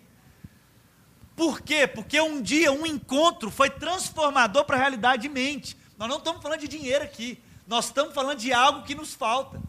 Por 1.37 1.61
quê? 1.61 1.85
Porque 1.85 2.19
um 2.19 2.41
dia 2.41 2.71
um 2.71 2.83
encontro 2.83 3.51
foi 3.51 3.69
transformador 3.69 4.65
para 4.65 4.75
a 4.75 4.79
realidade 4.79 5.21
de 5.21 5.29
mente. 5.29 5.77
Nós 5.95 6.09
não 6.09 6.17
estamos 6.17 6.41
falando 6.41 6.61
de 6.61 6.67
dinheiro 6.67 7.03
aqui, 7.05 7.41
nós 7.67 7.85
estamos 7.85 8.11
falando 8.15 8.39
de 8.39 8.51
algo 8.51 8.81
que 8.83 8.95
nos 8.95 9.13
falta. 9.13 9.61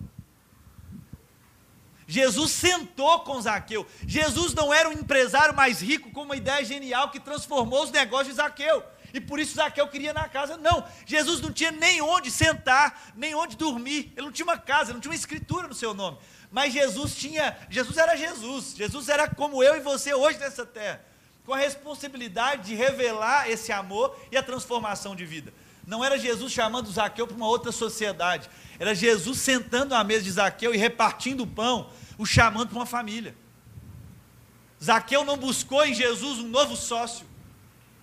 Jesus 2.06 2.52
sentou 2.52 3.20
com 3.20 3.38
Zaqueu. 3.38 3.86
Jesus 4.06 4.54
não 4.54 4.72
era 4.72 4.88
um 4.88 4.92
empresário 4.92 5.54
mais 5.54 5.82
rico 5.82 6.10
com 6.10 6.22
uma 6.22 6.36
ideia 6.36 6.64
genial 6.64 7.10
que 7.10 7.20
transformou 7.20 7.84
os 7.84 7.90
negócios 7.90 8.28
de 8.28 8.36
Zaqueu. 8.36 8.82
E 9.12 9.20
por 9.20 9.38
isso 9.38 9.56
Zaqueu 9.56 9.86
queria 9.88 10.14
na 10.14 10.26
casa. 10.26 10.56
Não, 10.56 10.82
Jesus 11.04 11.42
não 11.42 11.52
tinha 11.52 11.70
nem 11.70 12.00
onde 12.00 12.30
sentar, 12.30 13.12
nem 13.14 13.34
onde 13.34 13.58
dormir. 13.58 14.10
Ele 14.16 14.24
não 14.24 14.32
tinha 14.32 14.46
uma 14.46 14.56
casa, 14.56 14.84
ele 14.84 14.94
não 14.94 15.00
tinha 15.02 15.10
uma 15.10 15.16
escritura 15.16 15.68
no 15.68 15.74
seu 15.74 15.92
nome. 15.92 16.16
Mas 16.50 16.72
Jesus 16.72 17.14
tinha, 17.14 17.58
Jesus 17.68 17.98
era 17.98 18.16
Jesus. 18.16 18.74
Jesus 18.74 19.10
era 19.10 19.28
como 19.28 19.62
eu 19.62 19.76
e 19.76 19.80
você 19.80 20.14
hoje 20.14 20.38
nessa 20.38 20.64
terra, 20.64 21.04
com 21.48 21.54
a 21.54 21.56
responsabilidade 21.56 22.66
de 22.66 22.74
revelar 22.74 23.48
esse 23.48 23.72
amor 23.72 24.14
e 24.30 24.36
a 24.36 24.42
transformação 24.42 25.16
de 25.16 25.24
vida. 25.24 25.50
Não 25.86 26.04
era 26.04 26.18
Jesus 26.18 26.52
chamando 26.52 26.92
Zaqueu 26.92 27.26
para 27.26 27.34
uma 27.34 27.48
outra 27.48 27.72
sociedade. 27.72 28.50
Era 28.78 28.94
Jesus 28.94 29.38
sentando 29.38 29.94
à 29.94 30.04
mesa 30.04 30.24
de 30.24 30.32
Zaqueu 30.32 30.74
e 30.74 30.76
repartindo 30.76 31.44
o 31.44 31.46
pão, 31.46 31.88
o 32.18 32.26
chamando 32.26 32.68
para 32.68 32.76
uma 32.76 32.84
família. 32.84 33.34
Zaqueu 34.84 35.24
não 35.24 35.38
buscou 35.38 35.86
em 35.86 35.94
Jesus 35.94 36.38
um 36.38 36.48
novo 36.48 36.76
sócio, 36.76 37.26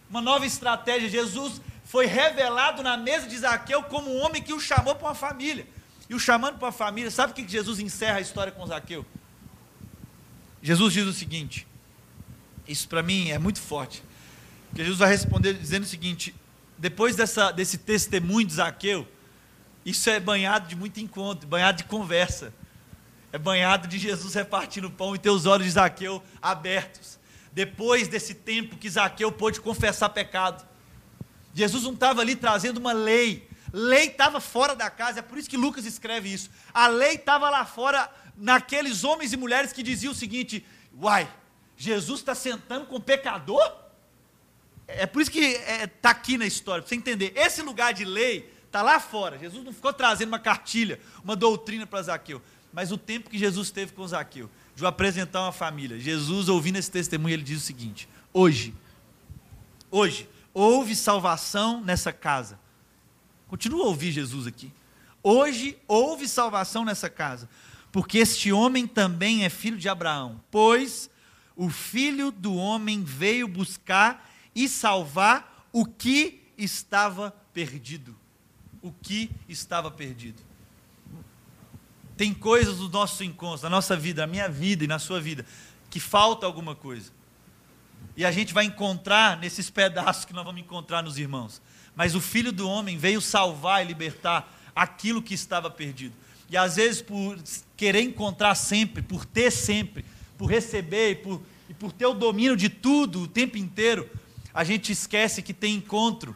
uma 0.10 0.22
nova 0.22 0.48
estratégia. 0.48 1.08
Jesus 1.08 1.62
foi 1.84 2.08
revelado 2.08 2.82
na 2.82 2.98
mesa 2.98 3.28
de 3.28 3.38
Zaqueu 3.38 3.84
como 3.84 4.10
um 4.10 4.24
homem 4.24 4.42
que 4.42 4.54
o 4.54 4.60
chamou 4.60 4.96
para 4.96 5.10
uma 5.10 5.14
família. 5.14 5.68
E 6.10 6.16
o 6.16 6.20
chamando 6.20 6.58
para 6.58 6.66
uma 6.66 6.72
família, 6.72 7.12
sabe 7.12 7.32
o 7.32 7.36
que 7.36 7.48
Jesus 7.48 7.80
encerra 7.80 8.18
a 8.18 8.22
história 8.22 8.52
com 8.52 8.66
Zaqueu? 8.66 9.06
Jesus 10.64 10.92
diz 10.92 11.06
o 11.06 11.14
seguinte: 11.14 11.68
isso 12.68 12.88
para 12.88 13.04
mim 13.04 13.30
é 13.30 13.38
muito 13.38 13.60
forte. 13.60 14.04
Porque 14.70 14.84
Jesus 14.84 15.00
vai 15.00 15.10
responder 15.10 15.54
dizendo 15.54 15.84
o 15.84 15.88
seguinte: 15.88 16.36
depois 16.78 17.16
dessa, 17.16 17.52
desse 17.52 17.78
testemunho 17.78 18.48
de 18.48 18.56
Zaqueu, 18.56 19.08
isso 19.86 20.10
é 20.10 20.20
banhado 20.20 20.68
de 20.68 20.76
muito 20.76 21.00
encontro, 21.00 21.48
banhado 21.48 21.78
de 21.78 21.84
conversa. 21.84 22.54
É 23.32 23.38
banhado 23.38 23.88
de 23.88 24.00
Jesus 24.00 24.34
repartindo 24.34 24.90
pão 24.90 25.14
e 25.14 25.20
teus 25.20 25.46
olhos 25.46 25.66
de 25.66 25.72
Zaqueu 25.74 26.24
abertos. 26.42 27.20
Depois 27.52 28.08
desse 28.08 28.34
tempo 28.34 28.78
que 28.78 28.90
Zaqueu 28.90 29.32
pôde 29.32 29.62
confessar 29.62 30.10
pecado. 30.10 30.66
Jesus 31.54 31.84
não 31.84 31.94
estava 31.94 32.22
ali 32.22 32.36
trazendo 32.36 32.78
uma 32.78 32.94
lei. 32.94 33.48
Lei 33.72 34.08
estava 34.08 34.40
fora 34.40 34.76
da 34.76 34.90
casa, 34.90 35.20
é 35.20 35.22
por 35.22 35.38
isso 35.38 35.50
que 35.50 35.58
Lucas 35.58 35.86
escreve 35.86 36.34
isso. 36.34 36.50
A 36.74 36.88
lei 36.88 37.16
estava 37.16 37.50
lá 37.50 37.66
fora, 37.66 38.10
naqueles 38.38 39.04
homens 39.04 39.34
e 39.34 39.38
mulheres 39.38 39.74
que 39.74 39.84
diziam 39.84 40.12
o 40.14 40.16
seguinte: 40.16 40.66
Uai, 40.98 41.30
Jesus 41.78 42.20
está 42.20 42.36
sentando 42.36 42.86
com 42.86 43.00
pecador? 43.00 43.76
É 44.88 45.06
por 45.06 45.22
isso 45.22 45.32
que 45.32 45.40
está 45.40 45.72
é, 45.72 45.88
tá 45.88 46.10
aqui 46.12 46.38
na 46.38 46.46
história, 46.46 46.82
para 46.82 46.90
você 46.90 46.96
entender. 46.96 47.34
Esse 47.36 47.62
lugar 47.62 47.94
de 47.94 48.06
lei 48.06 48.54
Está 48.76 48.84
lá 48.84 49.00
fora. 49.00 49.40
Jesus 49.40 49.64
não 49.64 49.72
ficou 49.72 49.94
trazendo 49.94 50.28
uma 50.28 50.40
cartilha, 50.40 51.00
uma 51.24 51.34
doutrina 51.34 51.88
para 51.88 52.02
Zaqueu. 52.02 52.42
Mas 52.74 52.92
o 52.92 52.98
tempo 52.98 53.30
que 53.30 53.38
Jesus 53.38 53.72
teve 53.72 53.94
com 53.94 54.06
Zaqueu, 54.06 54.52
de 54.76 54.84
o 54.84 54.88
apresentar 54.88 55.44
uma 55.44 55.54
família, 55.54 55.98
Jesus, 55.98 56.50
ouvindo 56.50 56.76
esse 56.76 56.92
testemunho, 56.92 57.36
ele 57.36 57.42
diz 57.42 57.62
o 57.62 57.66
seguinte: 57.66 58.10
hoje, 58.34 58.76
hoje, 59.90 60.28
houve 60.54 60.94
salvação 60.94 61.80
nessa 61.80 62.12
casa. 62.12 62.60
Continua 63.48 63.86
a 63.86 63.88
ouvir 63.88 64.12
Jesus 64.12 64.46
aqui. 64.46 64.70
Hoje 65.24 65.78
houve 65.88 66.28
salvação 66.28 66.84
nessa 66.84 67.10
casa, 67.10 67.48
porque 67.94 68.18
este 68.18 68.52
homem 68.52 68.86
também 68.86 69.46
é 69.46 69.50
filho 69.50 69.78
de 69.78 69.88
Abraão, 69.88 70.42
pois 70.52 71.10
o 71.56 71.70
filho 71.70 72.32
do 72.32 72.56
homem 72.56 73.04
veio 73.04 73.48
buscar 73.48 74.32
e 74.54 74.68
salvar 74.68 75.68
o 75.72 75.86
que 75.86 76.42
estava 76.58 77.32
perdido 77.54 78.16
o 78.86 78.92
que 78.92 79.32
estava 79.50 79.90
perdido. 79.90 80.40
Tem 82.16 82.32
coisas 82.32 82.78
do 82.78 82.88
nosso 82.88 83.24
encontro, 83.24 83.64
na 83.64 83.70
nossa 83.70 83.98
vida, 83.98 84.22
na 84.22 84.28
minha 84.28 84.48
vida 84.48 84.84
e 84.84 84.88
na 84.88 85.00
sua 85.00 85.20
vida, 85.20 85.44
que 85.90 86.00
falta 86.00 86.46
alguma 86.46 86.76
coisa. 86.76 87.12
E 88.16 88.24
a 88.24 88.32
gente 88.32 88.54
vai 88.54 88.66
encontrar 88.66 89.38
nesses 89.38 89.72
pedaços 89.72 90.24
que 90.24 90.34
nós 90.34 90.46
vamos 90.46 90.62
encontrar 90.62 91.02
nos 91.02 91.18
irmãos. 91.18 91.60
Mas 91.96 92.14
o 92.14 92.22
Filho 92.22 92.52
do 92.52 92.70
Homem 92.70 92.96
veio 92.96 93.20
salvar 93.20 93.84
e 93.84 93.88
libertar 93.88 94.54
aquilo 94.76 95.20
que 95.20 95.34
estava 95.34 95.70
perdido. 95.72 96.16
E 96.48 96.56
às 96.56 96.76
vezes, 96.76 97.02
por 97.02 97.40
querer 97.76 98.02
encontrar 98.02 98.54
sempre, 98.54 99.02
por 99.02 99.26
ter 99.26 99.50
sempre, 99.50 100.06
por 100.38 100.50
receber 100.50 101.12
e 101.12 101.16
por, 101.16 101.42
e 101.70 101.74
por 101.74 101.92
ter 101.92 102.06
o 102.06 102.14
domínio 102.14 102.56
de 102.56 102.70
tudo 102.70 103.22
o 103.22 103.28
tempo 103.28 103.58
inteiro, 103.58 104.10
a 104.54 104.64
gente 104.64 104.92
esquece 104.92 105.42
que 105.42 105.54
tem 105.54 105.76
encontro, 105.76 106.36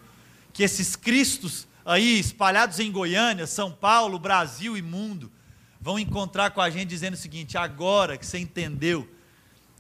que 0.52 0.64
esses 0.64 0.96
Cristos 0.96 1.68
aí 1.86 2.20
espalhados 2.20 2.80
em 2.80 2.92
Goiânia, 2.92 3.48
São 3.48 3.72
Paulo, 3.72 4.20
Brasil 4.20 4.78
e 4.78 4.82
mundo, 4.82 5.32
vão 5.80 5.98
encontrar 5.98 6.52
com 6.52 6.62
a 6.62 6.70
gente 6.70 6.90
dizendo 6.90 7.14
o 7.14 7.18
seguinte: 7.18 7.58
agora 7.58 8.18
que 8.18 8.26
você 8.26 8.38
entendeu 8.38 9.08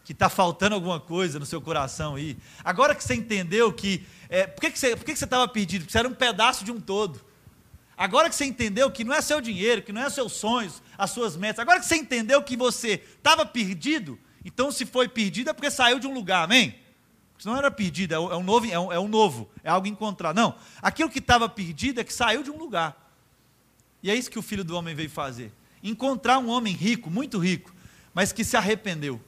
que 0.04 0.14
está 0.14 0.28
faltando 0.28 0.74
alguma 0.74 1.00
coisa 1.00 1.38
no 1.38 1.46
seu 1.46 1.62
coração 1.62 2.16
aí, 2.16 2.38
agora 2.64 2.96
que 2.96 3.04
você 3.04 3.14
entendeu 3.14 3.72
que. 3.72 4.06
É, 4.28 4.48
por 4.48 4.62
que, 4.62 4.72
que 4.72 4.80
você 4.80 4.96
estava 5.26 5.48
perdido? 5.48 5.82
Porque 5.82 5.92
você 5.92 6.00
era 6.00 6.08
um 6.08 6.14
pedaço 6.14 6.64
de 6.64 6.72
um 6.72 6.80
todo. 6.80 7.22
Agora 7.98 8.30
que 8.30 8.36
você 8.36 8.46
entendeu 8.46 8.90
que 8.90 9.04
não 9.04 9.14
é 9.14 9.22
seu 9.22 9.42
dinheiro, 9.42 9.82
que 9.82 9.92
não 9.92 10.02
é 10.02 10.10
seus 10.10 10.32
sonhos, 10.32 10.82
as 11.00 11.12
suas 11.12 11.38
metas, 11.38 11.60
agora 11.60 11.80
que 11.80 11.86
você 11.86 11.96
entendeu 11.96 12.44
que 12.44 12.58
você 12.58 13.02
estava 13.16 13.46
perdido, 13.46 14.20
então 14.44 14.70
se 14.70 14.86
foi 14.86 15.08
perdido 15.08 15.50
é 15.50 15.54
porque 15.54 15.72
saiu 15.72 15.98
de 15.98 16.06
um 16.06 16.14
lugar, 16.14 16.44
amém? 16.44 16.78
Isso 17.38 17.48
não 17.48 17.56
era 17.56 17.72
perdido, 17.72 18.14
é 18.14 18.20
um, 18.20 18.44
novo, 18.44 18.66
é 18.70 18.78
um, 18.78 18.92
é 18.92 19.00
um 19.00 19.08
novo, 19.08 19.50
é 19.64 19.70
algo 19.70 19.88
encontrado. 19.88 20.36
Não, 20.36 20.54
aquilo 20.82 21.10
que 21.10 21.20
estava 21.20 21.48
perdido 21.48 22.02
é 22.02 22.04
que 22.04 22.14
saiu 22.14 22.44
de 22.44 22.52
um 22.52 22.58
lugar. 22.58 23.10
E 24.04 24.12
é 24.12 24.16
isso 24.16 24.30
que 24.30 24.38
o 24.38 24.42
filho 24.42 24.62
do 24.62 24.76
homem 24.76 24.94
veio 24.94 25.10
fazer: 25.10 25.54
encontrar 25.82 26.38
um 26.38 26.50
homem 26.50 26.74
rico, 26.74 27.10
muito 27.10 27.40
rico, 27.40 27.74
mas 28.14 28.34
que 28.34 28.44
se 28.44 28.58
arrependeu. 28.58 29.22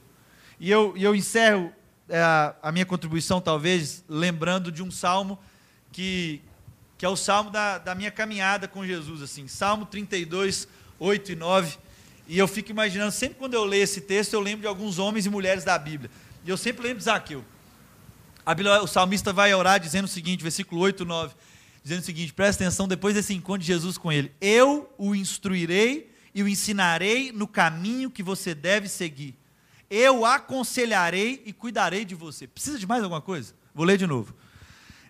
E 0.60 0.70
eu, 0.70 0.94
eu 0.94 1.14
encerro 1.14 1.72
é, 2.06 2.20
a 2.62 2.70
minha 2.70 2.84
contribuição, 2.84 3.40
talvez, 3.40 4.04
lembrando 4.06 4.70
de 4.70 4.82
um 4.82 4.90
salmo 4.90 5.38
que, 5.90 6.42
que 6.98 7.06
é 7.06 7.08
o 7.08 7.16
salmo 7.16 7.50
da, 7.50 7.78
da 7.78 7.94
minha 7.94 8.10
caminhada 8.10 8.68
com 8.68 8.84
Jesus, 8.84 9.22
assim, 9.22 9.48
Salmo 9.48 9.86
32, 9.86 10.68
8 11.02 11.32
e 11.32 11.36
9. 11.36 11.78
E 12.28 12.38
eu 12.38 12.46
fico 12.46 12.70
imaginando, 12.70 13.10
sempre 13.10 13.36
quando 13.36 13.54
eu 13.54 13.64
leio 13.64 13.82
esse 13.82 14.00
texto, 14.00 14.34
eu 14.34 14.40
lembro 14.40 14.60
de 14.60 14.66
alguns 14.68 14.98
homens 14.98 15.26
e 15.26 15.30
mulheres 15.30 15.64
da 15.64 15.76
Bíblia. 15.76 16.10
E 16.44 16.48
eu 16.48 16.56
sempre 16.56 16.82
lembro 16.82 16.98
de 16.98 17.04
Zaqueu. 17.04 17.44
Bíblia, 18.46 18.82
o 18.82 18.86
salmista 18.86 19.32
vai 19.32 19.52
orar 19.52 19.80
dizendo 19.80 20.04
o 20.04 20.08
seguinte, 20.08 20.42
versículo 20.42 20.80
8, 20.80 21.04
9, 21.04 21.34
dizendo 21.82 22.00
o 22.00 22.04
seguinte: 22.04 22.32
presta 22.32 22.62
atenção 22.62 22.86
depois 22.86 23.14
desse 23.14 23.34
encontro 23.34 23.60
de 23.60 23.66
Jesus 23.66 23.98
com 23.98 24.12
ele. 24.12 24.32
Eu 24.40 24.92
o 24.96 25.14
instruirei 25.14 26.12
e 26.34 26.42
o 26.42 26.48
ensinarei 26.48 27.32
no 27.32 27.46
caminho 27.48 28.10
que 28.10 28.22
você 28.22 28.54
deve 28.54 28.88
seguir. 28.88 29.36
Eu 29.90 30.24
aconselharei 30.24 31.42
e 31.44 31.52
cuidarei 31.52 32.04
de 32.04 32.14
você. 32.14 32.46
Precisa 32.46 32.78
de 32.78 32.86
mais 32.86 33.02
alguma 33.02 33.20
coisa? 33.20 33.54
Vou 33.74 33.84
ler 33.84 33.98
de 33.98 34.06
novo. 34.06 34.34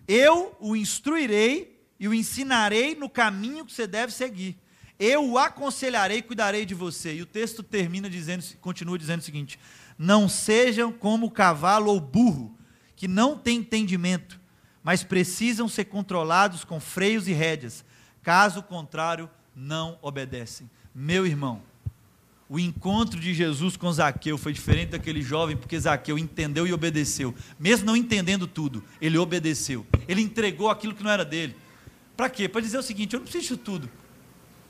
Eu 0.07 0.57
o 0.59 0.75
instruirei 0.75 1.79
e 1.99 2.07
o 2.07 2.13
ensinarei 2.13 2.95
no 2.95 3.09
caminho 3.09 3.65
que 3.65 3.71
você 3.71 3.87
deve 3.87 4.11
seguir. 4.11 4.57
Eu 5.05 5.31
o 5.31 5.37
aconselharei 5.37 6.19
e 6.19 6.21
cuidarei 6.21 6.65
de 6.65 6.73
você. 6.73 7.15
E 7.15 7.21
o 7.21 7.25
texto 7.25 7.61
termina 7.61 8.09
dizendo, 8.09 8.41
continua 8.61 8.97
dizendo 8.97 9.19
o 9.19 9.23
seguinte: 9.23 9.59
Não 9.97 10.29
sejam 10.29 10.93
como 10.93 11.29
cavalo 11.29 11.91
ou 11.91 11.99
burro 11.99 12.57
que 12.95 13.05
não 13.05 13.37
têm 13.37 13.57
entendimento, 13.57 14.39
mas 14.81 15.03
precisam 15.03 15.67
ser 15.67 15.85
controlados 15.85 16.63
com 16.63 16.79
freios 16.79 17.27
e 17.27 17.33
rédeas, 17.33 17.83
caso 18.21 18.63
contrário, 18.63 19.29
não 19.53 19.99
obedecem. 20.01 20.69
Meu 20.95 21.27
irmão, 21.27 21.61
o 22.47 22.57
encontro 22.57 23.19
de 23.19 23.33
Jesus 23.33 23.75
com 23.75 23.91
Zaqueu 23.91 24.37
foi 24.37 24.53
diferente 24.53 24.91
daquele 24.91 25.21
jovem, 25.21 25.57
porque 25.57 25.77
Zaqueu 25.77 26.17
entendeu 26.17 26.65
e 26.65 26.71
obedeceu. 26.71 27.35
Mesmo 27.59 27.87
não 27.87 27.97
entendendo 27.97 28.47
tudo, 28.47 28.81
ele 29.01 29.17
obedeceu. 29.17 29.85
Ele 30.07 30.21
entregou 30.21 30.69
aquilo 30.69 30.95
que 30.95 31.03
não 31.03 31.11
era 31.11 31.25
dele. 31.25 31.57
Para 32.15 32.29
quê? 32.29 32.47
Para 32.47 32.61
dizer 32.61 32.77
o 32.77 32.83
seguinte: 32.83 33.15
eu 33.15 33.19
não 33.19 33.27
preciso 33.27 33.57
de 33.57 33.61
tudo. 33.61 34.02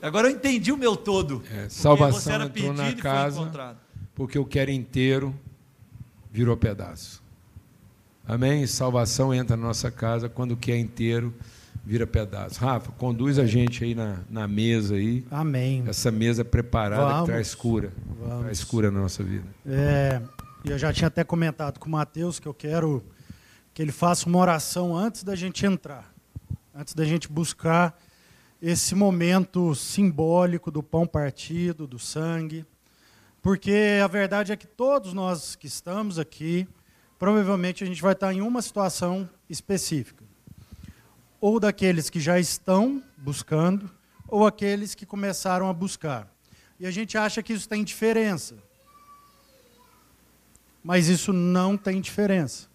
Agora 0.04 0.28
eu 0.28 0.32
entendi 0.32 0.70
o 0.70 0.76
meu 0.76 0.94
todo. 0.94 1.42
É, 1.50 1.66
salvação 1.70 2.42
entrou 2.42 2.74
na 2.74 2.92
casa, 2.92 3.50
porque 4.14 4.38
o 4.38 4.44
que 4.44 4.58
era 4.58 4.70
inteiro 4.70 5.34
virou 6.30 6.54
pedaço. 6.58 7.22
Amém? 8.28 8.66
Salvação 8.66 9.32
entra 9.32 9.56
na 9.56 9.62
nossa 9.62 9.90
casa 9.90 10.28
quando 10.28 10.52
o 10.52 10.56
que 10.58 10.70
é 10.70 10.78
inteiro 10.78 11.32
vira 11.86 12.06
pedaço. 12.06 12.60
Rafa, 12.60 12.92
conduz 12.92 13.38
a 13.38 13.46
gente 13.46 13.82
aí 13.82 13.94
na, 13.94 14.18
na 14.28 14.46
mesa 14.46 14.94
aí. 14.94 15.24
Amém. 15.30 15.82
Essa 15.86 16.10
mesa 16.10 16.44
preparada 16.44 17.06
Vamos. 17.06 17.20
que 17.20 17.32
traz 17.32 17.54
cura. 17.54 17.90
Vamos. 18.20 18.42
Traz 18.44 18.62
cura 18.62 18.90
na 18.90 19.00
nossa 19.00 19.24
vida. 19.24 19.46
É, 19.64 20.20
eu 20.66 20.78
já 20.78 20.92
tinha 20.92 21.08
até 21.08 21.24
comentado 21.24 21.78
com 21.78 21.88
o 21.88 21.92
Mateus 21.92 22.38
que 22.38 22.46
eu 22.46 22.52
quero 22.52 23.02
que 23.72 23.80
ele 23.80 23.92
faça 23.92 24.28
uma 24.28 24.38
oração 24.38 24.94
antes 24.94 25.24
da 25.24 25.34
gente 25.34 25.64
entrar. 25.64 26.12
Antes 26.74 26.92
da 26.92 27.06
gente 27.06 27.26
buscar 27.26 27.98
esse 28.66 28.94
momento 28.94 29.74
simbólico 29.74 30.70
do 30.70 30.82
pão 30.82 31.06
partido, 31.06 31.86
do 31.86 31.98
sangue, 31.98 32.64
Porque 33.42 34.00
a 34.02 34.06
verdade 34.06 34.52
é 34.52 34.56
que 34.56 34.66
todos 34.66 35.12
nós 35.12 35.54
que 35.54 35.66
estamos 35.66 36.18
aqui, 36.18 36.66
provavelmente 37.18 37.84
a 37.84 37.86
gente 37.86 38.00
vai 38.00 38.14
estar 38.14 38.32
em 38.32 38.40
uma 38.40 38.62
situação 38.62 39.28
específica. 39.50 40.24
Ou 41.42 41.60
daqueles 41.60 42.08
que 42.08 42.18
já 42.18 42.40
estão 42.40 43.02
buscando, 43.18 43.90
ou 44.26 44.46
aqueles 44.46 44.94
que 44.94 45.04
começaram 45.04 45.68
a 45.68 45.74
buscar. 45.74 46.26
E 46.80 46.86
a 46.86 46.90
gente 46.90 47.18
acha 47.18 47.42
que 47.42 47.52
isso 47.52 47.68
tem 47.68 47.84
diferença. 47.84 48.56
Mas 50.82 51.08
isso 51.08 51.30
não 51.30 51.76
tem 51.76 52.00
diferença. 52.00 52.66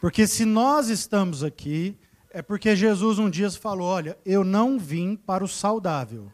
Porque 0.00 0.26
se 0.26 0.46
nós 0.46 0.88
estamos 0.88 1.44
aqui, 1.44 1.94
é 2.36 2.42
porque 2.42 2.76
Jesus 2.76 3.18
um 3.18 3.30
dia 3.30 3.50
falou: 3.50 3.86
Olha, 3.86 4.18
eu 4.22 4.44
não 4.44 4.78
vim 4.78 5.16
para 5.16 5.42
o 5.42 5.48
saudável. 5.48 6.30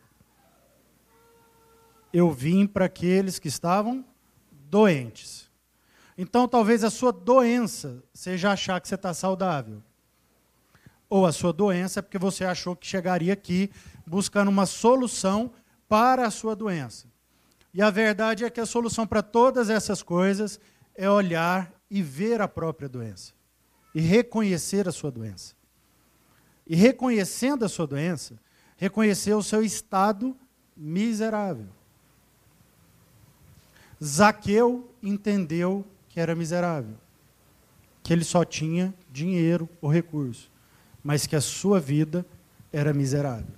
Eu 2.12 2.32
vim 2.32 2.66
para 2.66 2.86
aqueles 2.86 3.38
que 3.38 3.46
estavam 3.46 4.04
doentes. 4.50 5.48
Então, 6.18 6.48
talvez 6.48 6.82
a 6.82 6.90
sua 6.90 7.12
doença 7.12 8.02
seja 8.12 8.50
achar 8.50 8.80
que 8.80 8.88
você 8.88 8.96
está 8.96 9.14
saudável. 9.14 9.80
Ou 11.08 11.24
a 11.24 11.30
sua 11.30 11.52
doença 11.52 12.00
é 12.00 12.02
porque 12.02 12.18
você 12.18 12.44
achou 12.44 12.74
que 12.74 12.84
chegaria 12.84 13.32
aqui 13.32 13.70
buscando 14.04 14.48
uma 14.48 14.66
solução 14.66 15.52
para 15.88 16.26
a 16.26 16.32
sua 16.32 16.56
doença. 16.56 17.06
E 17.72 17.80
a 17.80 17.90
verdade 17.90 18.44
é 18.44 18.50
que 18.50 18.60
a 18.60 18.66
solução 18.66 19.06
para 19.06 19.22
todas 19.22 19.70
essas 19.70 20.02
coisas 20.02 20.58
é 20.96 21.08
olhar 21.08 21.72
e 21.88 22.02
ver 22.02 22.40
a 22.40 22.48
própria 22.48 22.88
doença. 22.88 23.32
E 23.94 24.00
reconhecer 24.00 24.88
a 24.88 24.92
sua 24.92 25.12
doença. 25.12 25.61
E 26.72 26.74
reconhecendo 26.74 27.66
a 27.66 27.68
sua 27.68 27.86
doença, 27.86 28.34
reconhecer 28.78 29.34
o 29.34 29.42
seu 29.42 29.62
estado 29.62 30.34
miserável. 30.74 31.68
Zaqueu 34.02 34.90
entendeu 35.02 35.84
que 36.08 36.18
era 36.18 36.34
miserável, 36.34 36.94
que 38.02 38.10
ele 38.10 38.24
só 38.24 38.42
tinha 38.42 38.94
dinheiro 39.10 39.68
ou 39.82 39.90
recurso, 39.90 40.50
mas 41.04 41.26
que 41.26 41.36
a 41.36 41.42
sua 41.42 41.78
vida 41.78 42.24
era 42.72 42.94
miserável. 42.94 43.54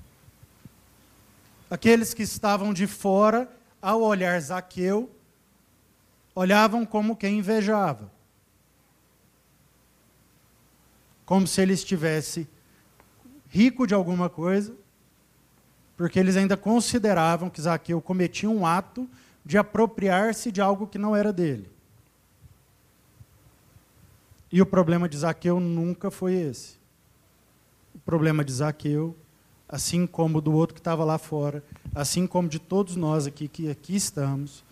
Aqueles 1.71 2.13
que 2.15 2.25
estavam 2.25 2.75
de 2.75 2.89
fora, 2.89 3.49
ao 3.81 4.03
olhar 4.03 4.41
Zaqueu, 4.41 5.09
olhavam 6.35 6.85
como 6.85 7.15
quem 7.15 7.39
invejava. 7.39 8.11
Como 11.25 11.47
se 11.47 11.63
ele 11.63 11.75
estivesse 11.75 12.49
rico 13.55 13.87
de 13.87 13.95
alguma 13.95 14.29
coisa, 14.29 14.75
porque 15.97 16.19
eles 16.19 16.35
ainda 16.35 16.57
consideravam 16.57 17.49
que 17.49 17.63
Zaqueu 17.63 18.01
cometia 18.01 18.51
um 18.51 18.67
ato 18.67 19.09
de 19.45 19.57
apropriar-se 19.57 20.51
de 20.51 20.61
algo 20.61 20.89
que 20.89 20.99
não 20.99 21.15
era 21.15 21.33
dele. 21.33 21.71
E 24.51 24.61
o 24.61 24.67
problema 24.67 25.09
de 25.09 25.17
Zaqueu 25.17 25.61
nunca 25.61 26.11
foi 26.11 26.35
esse. 26.35 26.75
O 27.95 27.99
problema 28.01 28.45
de 28.45 28.53
Zaqueu, 28.53 29.17
assim 29.69 30.05
como 30.05 30.41
do 30.41 30.53
outro 30.53 30.75
que 30.75 30.81
estava 30.81 31.05
lá 31.05 31.17
fora, 31.17 31.63
assim 31.95 32.27
como 32.27 32.49
de 32.49 32.59
todos 32.59 32.97
nós 32.97 33.25
aqui 33.25 33.47
que 33.47 33.71
aqui 33.71 33.95
estamos, 33.95 34.65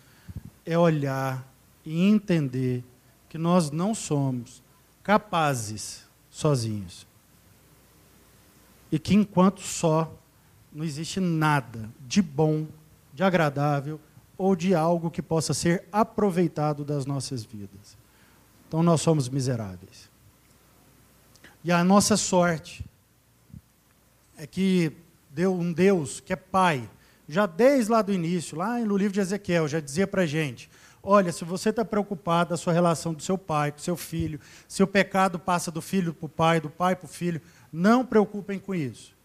é 0.65 0.77
olhar 0.77 1.49
e 1.85 2.05
entender 2.05 2.83
que 3.29 3.37
nós 3.37 3.71
não 3.71 3.95
somos 3.95 4.61
capazes 5.01 6.05
sozinhos 6.29 7.07
e 8.93 8.99
que 8.99 9.15
enquanto 9.15 9.59
só 9.59 10.15
não 10.71 10.85
existe 10.85 11.19
nada 11.19 11.89
de 12.07 12.21
bom, 12.21 12.67
de 13.11 13.23
agradável 13.23 13.99
ou 14.37 14.55
de 14.55 14.75
algo 14.75 15.09
que 15.09 15.19
possa 15.19 15.51
ser 15.51 15.85
aproveitado 15.91 16.85
das 16.85 17.03
nossas 17.03 17.43
vidas. 17.43 17.97
Então 18.67 18.83
nós 18.83 19.01
somos 19.01 19.27
miseráveis. 19.27 20.11
E 21.63 21.71
a 21.71 21.83
nossa 21.83 22.15
sorte 22.15 22.85
é 24.37 24.45
que 24.45 24.91
deu 25.31 25.55
um 25.55 25.73
Deus 25.73 26.19
que 26.19 26.31
é 26.31 26.35
Pai, 26.35 26.87
já 27.27 27.47
desde 27.47 27.91
lá 27.91 28.03
do 28.03 28.13
início, 28.13 28.55
lá 28.55 28.77
no 28.77 28.95
livro 28.95 29.13
de 29.13 29.21
Ezequiel, 29.21 29.67
já 29.67 29.79
dizia 29.79 30.05
para 30.05 30.21
a 30.21 30.27
gente: 30.27 30.69
olha, 31.01 31.31
se 31.31 31.43
você 31.43 31.69
está 31.69 31.83
preocupado 31.83 32.53
a 32.53 32.57
sua 32.57 32.73
relação 32.73 33.11
do 33.11 33.23
seu 33.23 33.39
pai, 33.39 33.71
com 33.71 33.79
seu 33.79 33.97
filho, 33.97 34.39
se 34.67 34.83
o 34.83 34.87
pecado 34.87 35.39
passa 35.39 35.71
do 35.71 35.81
filho 35.81 36.13
para 36.13 36.25
o 36.27 36.29
pai, 36.29 36.61
do 36.61 36.69
pai 36.69 36.95
para 36.95 37.05
o 37.05 37.09
filho, 37.09 37.41
não 37.73 38.05
preocupem 38.05 38.59
com 38.59 38.75
isso. 38.75 39.17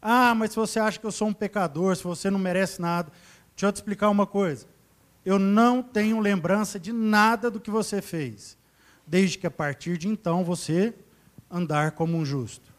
Ah, 0.00 0.34
mas 0.34 0.50
se 0.50 0.56
você 0.56 0.80
acha 0.80 0.98
que 0.98 1.04
eu 1.04 1.12
sou 1.12 1.28
um 1.28 1.34
pecador, 1.34 1.94
se 1.94 2.02
você 2.02 2.30
não 2.30 2.38
merece 2.38 2.80
nada, 2.80 3.12
deixa 3.54 3.66
eu 3.66 3.72
te 3.72 3.76
explicar 3.76 4.08
uma 4.08 4.26
coisa. 4.26 4.66
Eu 5.22 5.38
não 5.38 5.82
tenho 5.82 6.18
lembrança 6.18 6.80
de 6.80 6.92
nada 6.94 7.50
do 7.50 7.60
que 7.60 7.70
você 7.70 8.00
fez, 8.00 8.56
desde 9.06 9.36
que 9.36 9.46
a 9.46 9.50
partir 9.50 9.98
de 9.98 10.08
então 10.08 10.42
você 10.42 10.94
andar 11.50 11.90
como 11.90 12.16
um 12.16 12.24
justo. 12.24 12.70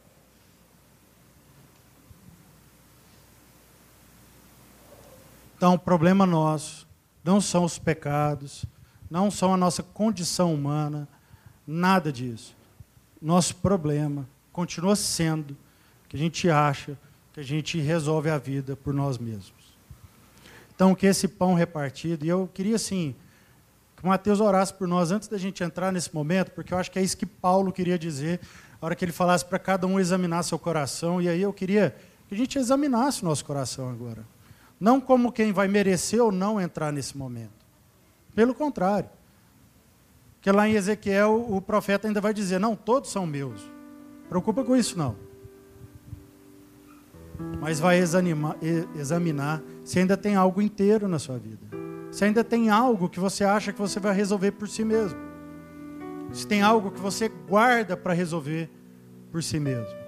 Então, 5.55 5.76
o 5.76 5.80
problema 5.80 6.26
nosso 6.26 6.88
não 7.24 7.39
são 7.39 7.63
os 7.63 7.78
pecados, 7.78 8.65
não 9.11 9.30
são 9.30 9.53
a 9.53 9.57
nossa 9.57 9.84
condição 9.84 10.51
humana, 10.51 11.07
nada 11.67 12.11
disso. 12.11 12.55
Nosso 13.22 13.55
problema 13.57 14.28
continua 14.52 14.95
sendo 14.95 15.56
que 16.08 16.16
a 16.16 16.20
gente 16.20 16.49
acha 16.49 16.97
que 17.34 17.39
a 17.39 17.43
gente 17.43 17.80
resolve 17.80 18.30
a 18.30 18.38
vida 18.38 18.76
por 18.76 18.93
nós 18.93 19.18
mesmos. 19.18 19.78
Então, 20.76 20.93
que 20.93 21.06
esse 21.06 21.28
pão 21.28 21.54
repartido, 21.54 22.26
e 22.26 22.30
eu 22.30 22.49
queria 22.54 22.76
assim, 22.76 23.16
que 23.95 24.04
o 24.04 24.08
Mateus 24.08 24.39
orasse 24.39 24.74
por 24.74 24.88
nós 24.88 25.12
antes 25.12 25.28
da 25.28 25.38
gente 25.38 25.64
entrar 25.64 25.91
nesse 25.91 26.14
momento, 26.14 26.52
porque 26.52 26.74
eu 26.74 26.78
acho 26.78 26.91
que 26.91 26.99
é 26.99 27.02
isso 27.02 27.16
que 27.16 27.26
Paulo 27.26 27.72
queria 27.72 27.97
dizer, 27.97 28.39
a 28.82 28.86
hora 28.86 28.95
que 28.95 29.06
ele 29.06 29.12
falasse 29.12 29.45
para 29.45 29.60
cada 29.60 29.86
um 29.86 29.99
examinar 29.99 30.43
seu 30.43 30.58
coração, 30.58 31.22
e 31.22 31.30
aí 31.30 31.41
eu 31.41 31.54
queria 31.54 31.95
que 32.28 32.34
a 32.34 32.38
gente 32.38 32.58
examinasse 32.58 33.22
o 33.22 33.26
nosso 33.26 33.45
coração 33.45 33.89
agora. 33.89 34.26
Não 34.80 34.99
como 34.99 35.32
quem 35.32 35.54
vai 35.54 35.68
merecer 35.68 36.22
ou 36.22 36.32
não 36.32 36.60
entrar 36.60 36.91
nesse 36.91 37.16
momento. 37.16 37.52
Pelo 38.34 38.56
contrário. 38.56 39.10
Porque 40.38 40.52
lá 40.52 40.68
em 40.68 40.74
Ezequiel 40.74 41.45
o 41.47 41.62
profeta 41.62 42.08
ainda 42.08 42.20
vai 42.20 42.34
dizer: 42.34 42.60
não, 42.60 42.76
todos 42.76 43.12
são 43.12 43.28
meus. 43.28 43.62
Preocupa 44.32 44.63
com 44.63 44.77
isso 44.77 44.97
não. 44.97 45.13
Mas 47.59 47.82
vai 47.82 47.97
examinar, 47.97 48.55
examinar 48.95 49.61
se 49.84 49.99
ainda 49.99 50.15
tem 50.15 50.38
algo 50.38 50.61
inteiro 50.61 51.05
na 51.05 51.19
sua 51.19 51.38
vida. 51.38 51.59
Se 52.09 52.23
ainda 52.23 52.41
tem 52.41 52.69
algo 52.69 53.09
que 53.09 53.19
você 53.19 53.43
acha 53.43 53.73
que 53.73 53.79
você 53.79 53.99
vai 53.99 54.15
resolver 54.15 54.51
por 54.51 54.69
si 54.69 54.86
mesmo. 54.86 55.19
Se 56.32 56.47
tem 56.47 56.61
algo 56.61 56.91
que 56.91 56.99
você 57.01 57.27
guarda 57.27 57.97
para 57.97 58.13
resolver 58.13 58.69
por 59.34 59.43
si 59.43 59.59
mesmo. 59.59 59.99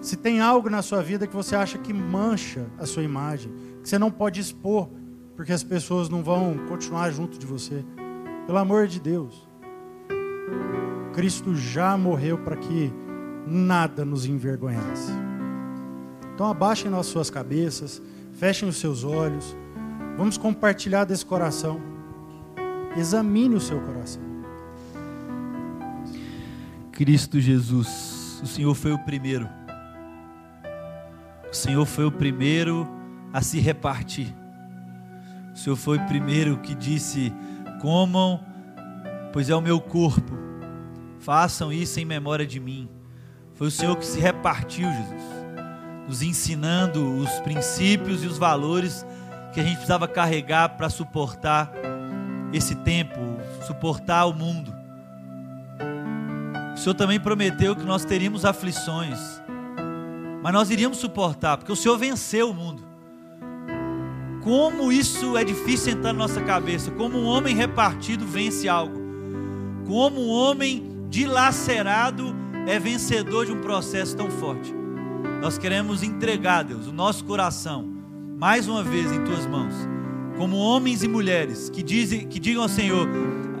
Se 0.00 0.16
tem 0.16 0.40
algo 0.40 0.70
na 0.70 0.80
sua 0.80 1.02
vida 1.02 1.26
que 1.26 1.36
você 1.36 1.54
acha 1.54 1.76
que 1.76 1.92
mancha 1.92 2.64
a 2.78 2.86
sua 2.86 3.02
imagem, 3.02 3.52
que 3.82 3.88
você 3.90 3.98
não 3.98 4.10
pode 4.10 4.40
expor, 4.40 4.88
porque 5.36 5.52
as 5.52 5.62
pessoas 5.62 6.08
não 6.08 6.22
vão 6.22 6.56
continuar 6.66 7.10
junto 7.10 7.38
de 7.38 7.44
você. 7.44 7.84
Pelo 8.46 8.56
amor 8.56 8.86
de 8.86 8.98
Deus. 8.98 9.46
Cristo 11.18 11.52
já 11.52 11.98
morreu 11.98 12.38
para 12.38 12.54
que 12.54 12.92
nada 13.44 14.04
nos 14.04 14.24
envergonhasse. 14.24 15.10
Então 16.32 16.46
abaixem 16.46 16.94
as 16.94 17.06
suas 17.06 17.28
cabeças, 17.28 18.00
fechem 18.34 18.68
os 18.68 18.76
seus 18.76 19.02
olhos. 19.02 19.56
Vamos 20.16 20.38
compartilhar 20.38 21.04
desse 21.04 21.26
coração. 21.26 21.80
Examine 22.96 23.56
o 23.56 23.60
seu 23.60 23.80
coração. 23.80 24.22
Cristo 26.92 27.40
Jesus, 27.40 28.40
o 28.40 28.46
Senhor 28.46 28.76
foi 28.76 28.92
o 28.92 28.98
primeiro. 29.00 29.48
O 31.50 31.52
Senhor 31.52 31.84
foi 31.84 32.04
o 32.04 32.12
primeiro 32.12 32.86
a 33.32 33.42
se 33.42 33.58
repartir. 33.58 34.32
O 35.52 35.58
Senhor 35.58 35.74
foi 35.74 35.98
o 35.98 36.06
primeiro 36.06 36.58
que 36.58 36.76
disse: 36.76 37.34
Comam, 37.82 38.38
pois 39.32 39.50
é 39.50 39.56
o 39.56 39.60
meu 39.60 39.80
corpo 39.80 40.46
Façam 41.18 41.72
isso 41.72 41.98
em 42.00 42.04
memória 42.04 42.46
de 42.46 42.60
mim. 42.60 42.88
Foi 43.54 43.68
o 43.68 43.70
Senhor 43.70 43.96
que 43.96 44.06
se 44.06 44.20
repartiu, 44.20 44.88
Jesus, 44.88 45.22
nos 46.06 46.22
ensinando 46.22 47.16
os 47.16 47.30
princípios 47.40 48.22
e 48.22 48.26
os 48.26 48.38
valores 48.38 49.04
que 49.52 49.60
a 49.60 49.62
gente 49.62 49.74
precisava 49.76 50.06
carregar 50.06 50.70
para 50.76 50.88
suportar 50.88 51.72
esse 52.52 52.74
tempo, 52.76 53.18
suportar 53.66 54.26
o 54.26 54.32
mundo. 54.32 54.72
O 56.74 56.76
Senhor 56.78 56.94
também 56.94 57.18
prometeu 57.18 57.74
que 57.74 57.84
nós 57.84 58.04
teríamos 58.04 58.44
aflições, 58.44 59.18
mas 60.40 60.52
nós 60.52 60.70
iríamos 60.70 60.98
suportar, 60.98 61.58
porque 61.58 61.72
o 61.72 61.76
Senhor 61.76 61.98
venceu 61.98 62.50
o 62.50 62.54
mundo. 62.54 62.86
Como 64.42 64.92
isso 64.92 65.36
é 65.36 65.42
difícil 65.42 65.94
entrar 65.94 66.12
na 66.12 66.20
nossa 66.20 66.40
cabeça, 66.40 66.92
como 66.92 67.18
um 67.18 67.26
homem 67.26 67.56
repartido 67.56 68.24
vence 68.24 68.68
algo, 68.68 68.96
como 69.86 70.20
um 70.20 70.28
homem 70.28 70.87
dilacerado 71.08 72.34
é 72.66 72.78
vencedor 72.78 73.46
de 73.46 73.52
um 73.52 73.60
processo 73.60 74.16
tão 74.16 74.30
forte. 74.30 74.74
Nós 75.40 75.56
queremos 75.56 76.02
entregar, 76.02 76.64
Deus, 76.64 76.86
o 76.86 76.92
nosso 76.92 77.24
coração 77.24 77.88
mais 78.38 78.68
uma 78.68 78.84
vez 78.84 79.10
em 79.10 79.24
tuas 79.24 79.46
mãos, 79.46 79.74
como 80.36 80.56
homens 80.56 81.02
e 81.02 81.08
mulheres 81.08 81.68
que, 81.68 81.82
dizem, 81.82 82.26
que 82.26 82.38
digam 82.38 82.62
ao 82.62 82.68
Senhor: 82.68 83.08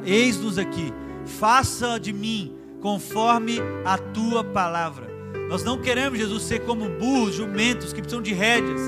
Eis-nos 0.04 0.58
aqui, 0.58 0.92
faça 1.24 1.98
de 1.98 2.12
mim 2.12 2.54
conforme 2.80 3.58
a 3.84 3.98
tua 3.98 4.44
palavra. 4.44 5.08
Nós 5.48 5.64
não 5.64 5.78
queremos, 5.78 6.18
Jesus, 6.18 6.42
ser 6.42 6.60
como 6.60 6.88
burros, 6.88 7.34
jumentos 7.34 7.92
que 7.92 8.00
precisam 8.00 8.22
de 8.22 8.34
rédeas, 8.34 8.82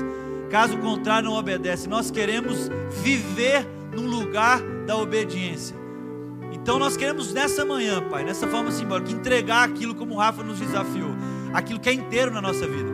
caso 0.49 0.77
contrário, 0.77 1.29
não 1.29 1.37
obedecem. 1.37 1.89
Nós 1.89 2.11
queremos 2.11 2.69
viver 3.03 3.67
num 3.93 4.05
lugar 4.05 4.61
da 4.85 4.95
obediência. 4.95 5.80
Então 6.61 6.77
nós 6.77 6.95
queremos 6.95 7.33
nessa 7.33 7.65
manhã, 7.65 8.01
Pai, 8.07 8.23
nessa 8.23 8.47
forma 8.47 8.71
simbólica, 8.71 9.11
entregar 9.11 9.67
aquilo 9.67 9.95
como 9.95 10.13
o 10.13 10.17
Rafa 10.17 10.43
nos 10.43 10.59
desafiou, 10.59 11.09
aquilo 11.53 11.79
que 11.79 11.89
é 11.89 11.93
inteiro 11.93 12.29
na 12.29 12.39
nossa 12.39 12.67
vida, 12.67 12.89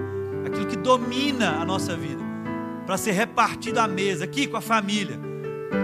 aquilo 0.45 0.65
que 0.65 0.77
domina 0.77 1.59
a 1.59 1.65
nossa 1.65 1.95
vida, 1.95 2.23
para 2.85 2.97
ser 2.97 3.11
repartido 3.11 3.79
à 3.79 3.87
mesa, 3.87 4.23
aqui 4.23 4.47
com 4.47 4.55
a 4.55 4.61
família, 4.61 5.19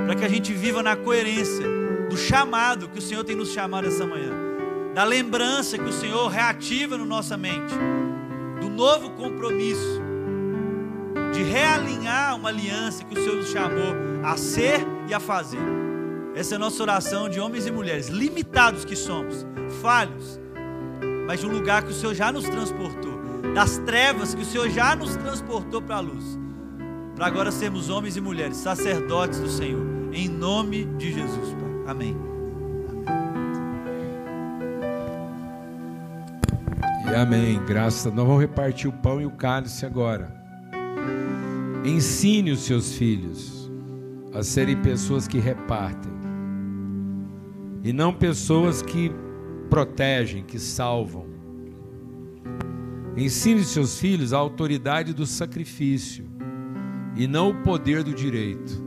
para 0.06 0.16
que 0.16 0.24
a 0.24 0.30
gente 0.30 0.54
viva 0.54 0.82
na 0.82 0.96
coerência 0.96 1.66
do 2.10 2.16
chamado 2.16 2.88
que 2.88 3.00
o 3.00 3.02
Senhor 3.02 3.26
tem 3.26 3.36
nos 3.36 3.52
chamado 3.52 3.86
essa 3.86 4.06
manhã, 4.06 4.32
da 4.94 5.04
lembrança 5.04 5.78
que 5.78 5.90
o 5.90 5.94
Senhor 5.94 6.30
reativa 6.30 6.98
no 6.98 7.06
nossa 7.06 7.36
mente, 7.36 7.76
do 8.62 8.70
novo 8.70 9.10
compromisso, 9.10 10.02
de 11.34 11.44
realinhar 11.44 12.38
uma 12.38 12.48
aliança 12.48 13.04
que 13.04 13.14
o 13.14 13.22
Senhor 13.22 13.36
nos 13.36 13.50
chamou 13.50 13.94
a 14.24 14.38
ser 14.38 14.80
e 15.10 15.14
a 15.14 15.20
fazer. 15.20 15.93
Essa 16.36 16.56
é 16.56 16.58
a 16.58 16.60
nossa 16.60 16.82
oração 16.82 17.30
de 17.30 17.40
homens 17.40 17.68
e 17.68 17.72
mulheres, 17.72 18.08
limitados 18.08 18.84
que 18.84 18.96
somos, 18.96 19.46
falhos, 19.82 20.40
mas 21.28 21.40
de 21.40 21.46
um 21.46 21.52
lugar 21.52 21.84
que 21.84 21.92
o 21.92 21.94
Senhor 21.94 22.16
já 22.16 22.32
nos 22.32 22.46
transportou, 22.46 23.22
das 23.54 23.78
trevas 23.80 24.34
que 24.34 24.42
o 24.42 24.46
Senhor 24.46 24.68
já 24.70 24.96
nos 24.96 25.16
transportou 25.16 25.80
para 25.80 25.98
a 25.98 26.00
luz, 26.00 26.40
para 27.16 27.28
agora 27.28 27.52
sermos 27.52 27.88
homens 27.90 28.18
e 28.18 28.22
mulheres, 28.22 28.58
sacerdotes 28.58 29.40
do 29.40 29.48
Senhor, 29.48 29.86
em 30.12 30.28
nome 30.28 30.86
de 30.98 31.14
Jesus, 31.14 31.50
Pai. 31.54 31.92
Amém. 31.92 32.18
E 37.06 37.16
amém. 37.16 37.64
Graças. 37.64 38.12
Nós 38.12 38.26
vamos 38.26 38.42
repartir 38.42 38.90
o 38.90 38.94
pão 38.94 39.22
e 39.22 39.26
o 39.26 39.32
cálice 39.32 39.86
agora. 39.86 40.34
Ensine 41.86 42.52
os 42.52 42.62
seus 42.62 42.96
filhos 42.96 43.70
a 44.34 44.42
serem 44.42 44.82
pessoas 44.82 45.28
que 45.28 45.38
repartem 45.38 46.23
e 47.84 47.92
não 47.92 48.14
pessoas 48.14 48.82
que 48.82 49.12
protegem, 49.70 50.44
que 50.44 50.58
salvam. 50.58 51.26
Ensine 53.18 53.64
seus 53.64 54.00
filhos 54.00 54.34
a 54.34 54.38
autoridade 54.38 55.14
do 55.14 55.26
sacrifício 55.26 56.26
e 57.16 57.28
não 57.28 57.50
o 57.50 57.62
poder 57.62 58.04
do 58.04 58.14
direito. 58.14 58.82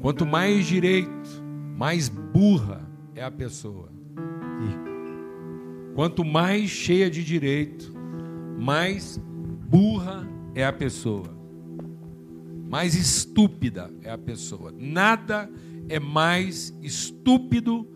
Quanto 0.00 0.24
mais 0.26 0.66
direito, 0.66 1.42
mais 1.76 2.08
burra 2.08 2.88
é 3.14 3.24
a 3.24 3.30
pessoa. 3.30 3.90
Quanto 5.94 6.24
mais 6.24 6.70
cheia 6.70 7.10
de 7.10 7.24
direito, 7.24 7.92
mais 8.58 9.20
burra 9.68 10.26
é 10.54 10.64
a 10.64 10.72
pessoa. 10.72 11.36
Mais 12.68 12.94
estúpida 12.94 13.90
é 14.02 14.10
a 14.10 14.16
pessoa. 14.16 14.72
Nada 14.78 15.50
é 15.52 15.69
mais 15.98 16.72
estúpido, 16.82 17.88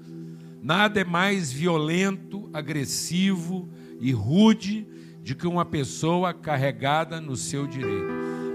nada 0.61 1.01
é 1.01 1.05
mais 1.05 1.53
violento, 1.53 2.49
agressivo 2.53 3.68
e 4.01 4.11
rude 4.11 4.86
de 5.22 5.34
que 5.34 5.47
uma 5.47 5.64
pessoa 5.64 6.34
carregada 6.34 7.20
no 7.20 7.36
seu 7.36 7.66
direito. 7.66 8.12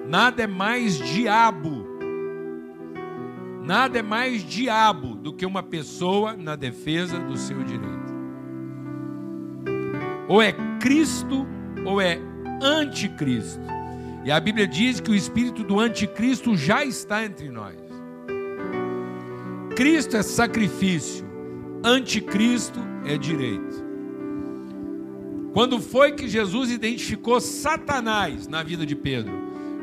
Nada 0.08 0.44
é 0.44 0.48
mais 0.48 0.98
diabo, 0.98 1.86
nada 3.64 4.00
é 4.00 4.02
mais 4.02 4.44
diabo 4.44 5.16
do 5.16 5.34
que 5.34 5.46
uma 5.46 5.64
pessoa 5.64 6.36
na 6.36 6.56
defesa 6.56 7.20
do 7.20 7.38
seu 7.38 7.64
direito. 7.64 8.10
Ou 10.28 10.42
é 10.42 10.52
Cristo 10.80 11.48
ou 11.86 12.02
é 12.02 12.20
anticristo. 12.62 13.62
E 14.24 14.32
a 14.32 14.40
Bíblia 14.40 14.68
diz 14.68 15.00
que 15.00 15.12
o 15.12 15.16
espírito 15.16 15.64
do 15.64 15.80
anticristo 15.80 16.56
já 16.56 16.84
está 16.84 17.26
entre 17.26 17.50
nós. 17.50 17.89
Cristo 19.80 20.18
é 20.18 20.22
sacrifício, 20.22 21.26
anticristo 21.82 22.82
é 23.06 23.18
direito. 23.18 23.82
Quando 25.54 25.80
foi 25.80 26.12
que 26.12 26.28
Jesus 26.28 26.70
identificou 26.70 27.40
Satanás 27.40 28.46
na 28.46 28.62
vida 28.62 28.86
de 28.86 28.94
Pedro? 28.94 29.32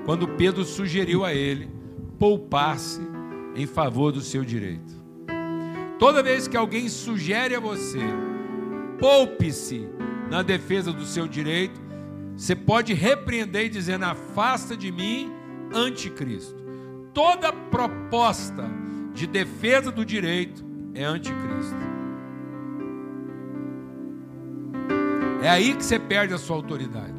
Quando 0.05 0.29
Pedro 0.29 0.67
sugeriu 0.67 1.25
a 1.25 1.33
ele 1.33 1.71
poupar-se 2.19 3.01
em 3.55 3.67
favor 3.67 4.13
do 4.13 4.21
seu 4.21 4.45
direito. 4.45 4.93
Toda 5.99 6.23
vez 6.23 6.47
que 6.47 6.59
alguém 6.59 6.91
sugere 6.91 7.55
a 7.55 7.61
você, 7.61 8.05
poupe-se 8.99 9.89
na 10.31 10.43
defesa 10.43 10.93
do 10.93 11.07
seu 11.07 11.27
direito, 11.27 11.81
você 12.37 12.55
pode 12.55 12.93
repreender 12.93 13.71
dizendo: 13.71 14.05
afasta 14.05 14.77
de 14.77 14.93
mim, 14.93 15.33
anticristo. 15.73 16.63
Toda 17.15 17.51
proposta 17.51 18.86
de 19.17 19.27
defesa 19.27 19.91
do 19.91 20.05
direito 20.05 20.63
é 20.95 21.03
anticristo. 21.03 21.75
É 25.43 25.49
aí 25.49 25.75
que 25.75 25.83
você 25.83 25.99
perde 25.99 26.35
a 26.35 26.39
sua 26.39 26.57
autoridade. 26.57 27.15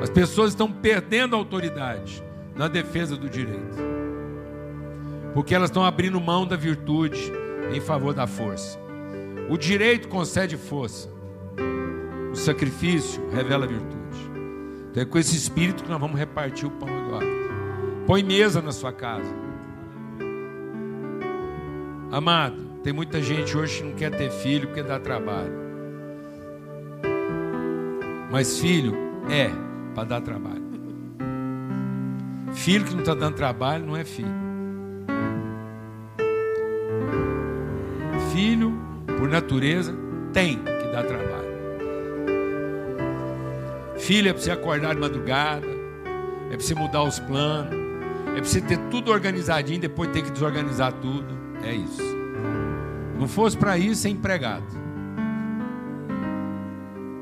As 0.00 0.08
pessoas 0.08 0.50
estão 0.50 0.70
perdendo 0.70 1.34
a 1.34 1.38
autoridade 1.38 2.22
na 2.54 2.68
defesa 2.68 3.16
do 3.16 3.28
direito. 3.28 3.76
Porque 5.34 5.54
elas 5.54 5.68
estão 5.68 5.84
abrindo 5.84 6.20
mão 6.20 6.46
da 6.46 6.56
virtude 6.56 7.32
em 7.74 7.80
favor 7.80 8.14
da 8.14 8.28
força. 8.28 8.78
O 9.48 9.58
direito 9.58 10.06
concede 10.08 10.56
força. 10.56 11.10
O 12.32 12.36
sacrifício 12.36 13.28
revela 13.30 13.66
virtude. 13.66 14.30
Então 14.90 15.02
é 15.02 15.06
com 15.06 15.18
esse 15.18 15.36
espírito 15.36 15.82
que 15.82 15.90
nós 15.90 16.00
vamos 16.00 16.18
repartir 16.18 16.68
o 16.68 16.70
pão 16.70 16.88
agora. 16.88 17.39
Põe 18.10 18.24
mesa 18.24 18.60
na 18.60 18.72
sua 18.72 18.92
casa. 18.92 19.32
Amado, 22.10 22.60
tem 22.82 22.92
muita 22.92 23.22
gente 23.22 23.56
hoje 23.56 23.78
que 23.78 23.84
não 23.84 23.94
quer 23.94 24.10
ter 24.10 24.32
filho 24.32 24.66
porque 24.66 24.82
dá 24.82 24.98
trabalho. 24.98 25.52
Mas 28.28 28.58
filho 28.58 28.96
é 29.30 29.48
para 29.94 30.08
dar 30.08 30.20
trabalho. 30.22 30.64
Filho 32.52 32.84
que 32.84 32.94
não 32.94 32.98
está 32.98 33.14
dando 33.14 33.36
trabalho 33.36 33.86
não 33.86 33.96
é 33.96 34.02
filho. 34.04 34.26
Filho, 38.32 38.76
por 39.06 39.28
natureza, 39.28 39.94
tem 40.32 40.56
que 40.56 40.88
dar 40.90 41.04
trabalho. 41.04 41.48
Filho 43.98 44.30
é 44.30 44.32
para 44.32 44.42
você 44.42 44.50
acordar 44.50 44.96
de 44.96 45.00
madrugada, 45.00 45.68
é 46.50 46.56
para 46.56 46.60
você 46.60 46.74
mudar 46.74 47.04
os 47.04 47.20
planos, 47.20 47.79
é 48.36 48.40
você 48.40 48.60
ter 48.60 48.78
tudo 48.90 49.10
organizadinho, 49.10 49.80
depois 49.80 50.10
ter 50.10 50.22
que 50.22 50.30
desorganizar 50.30 50.92
tudo. 50.94 51.38
É 51.62 51.74
isso. 51.74 52.02
Não 53.18 53.28
fosse 53.28 53.56
para 53.56 53.76
isso, 53.76 54.06
é 54.06 54.10
empregado. 54.10 54.64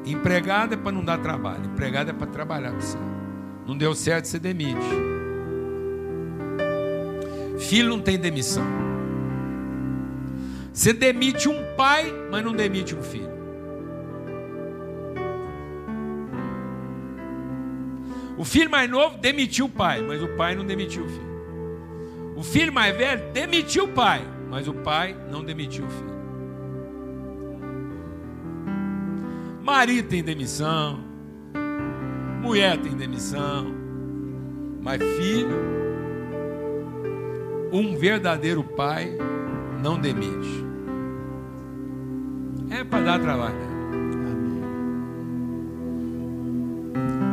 Empregado 0.05 0.75
é 0.75 0.77
para 0.77 0.93
não 0.93 1.05
dar 1.05 1.19
trabalho, 1.19 1.65
empregado 1.67 2.11
é 2.11 2.13
para 2.13 2.27
trabalhar 2.27 2.71
para 2.71 2.81
você. 2.81 2.99
Não 3.67 3.77
deu 3.77 3.95
certo, 3.95 4.27
você 4.27 4.39
demite. 4.39 4.79
Filho 7.59 7.91
não 7.91 8.01
tem 8.01 8.19
demissão. 8.19 8.65
Você 10.73 10.93
demite 10.93 11.49
um 11.49 11.75
pai, 11.77 12.15
mas 12.31 12.45
não 12.45 12.53
demite 12.53 12.95
um 12.95 13.03
filho. 13.03 13.38
O 18.39 18.45
filho 18.45 18.71
mais 18.71 18.89
novo 18.89 19.19
demitiu 19.19 19.67
o 19.67 19.69
pai, 19.69 20.01
mas 20.01 20.23
o 20.23 20.29
pai 20.29 20.55
não 20.55 20.65
demitiu 20.65 21.05
o 21.05 21.09
filho. 21.09 21.29
O 22.37 22.43
filho 22.43 22.73
mais 22.73 22.97
velho 22.97 23.33
demitiu 23.33 23.87
o 23.87 23.89
pai, 23.89 24.23
mas 24.49 24.69
o 24.69 24.73
pai 24.73 25.17
não 25.29 25.43
demitiu 25.43 25.85
o 25.85 25.91
filho. 25.91 26.19
Marido 29.61 30.09
tem 30.09 30.23
demissão, 30.23 31.01
mulher 32.41 32.79
tem 32.79 32.97
demissão, 32.97 33.75
mas 34.81 35.03
filho, 35.03 35.59
um 37.73 37.97
verdadeiro 37.97 38.63
pai 38.63 39.19
não 39.83 39.99
demite. 39.99 40.65
É 42.71 42.85
para 42.85 43.03
dar 43.03 43.19
trabalho. 43.19 43.57
né? 43.57 43.69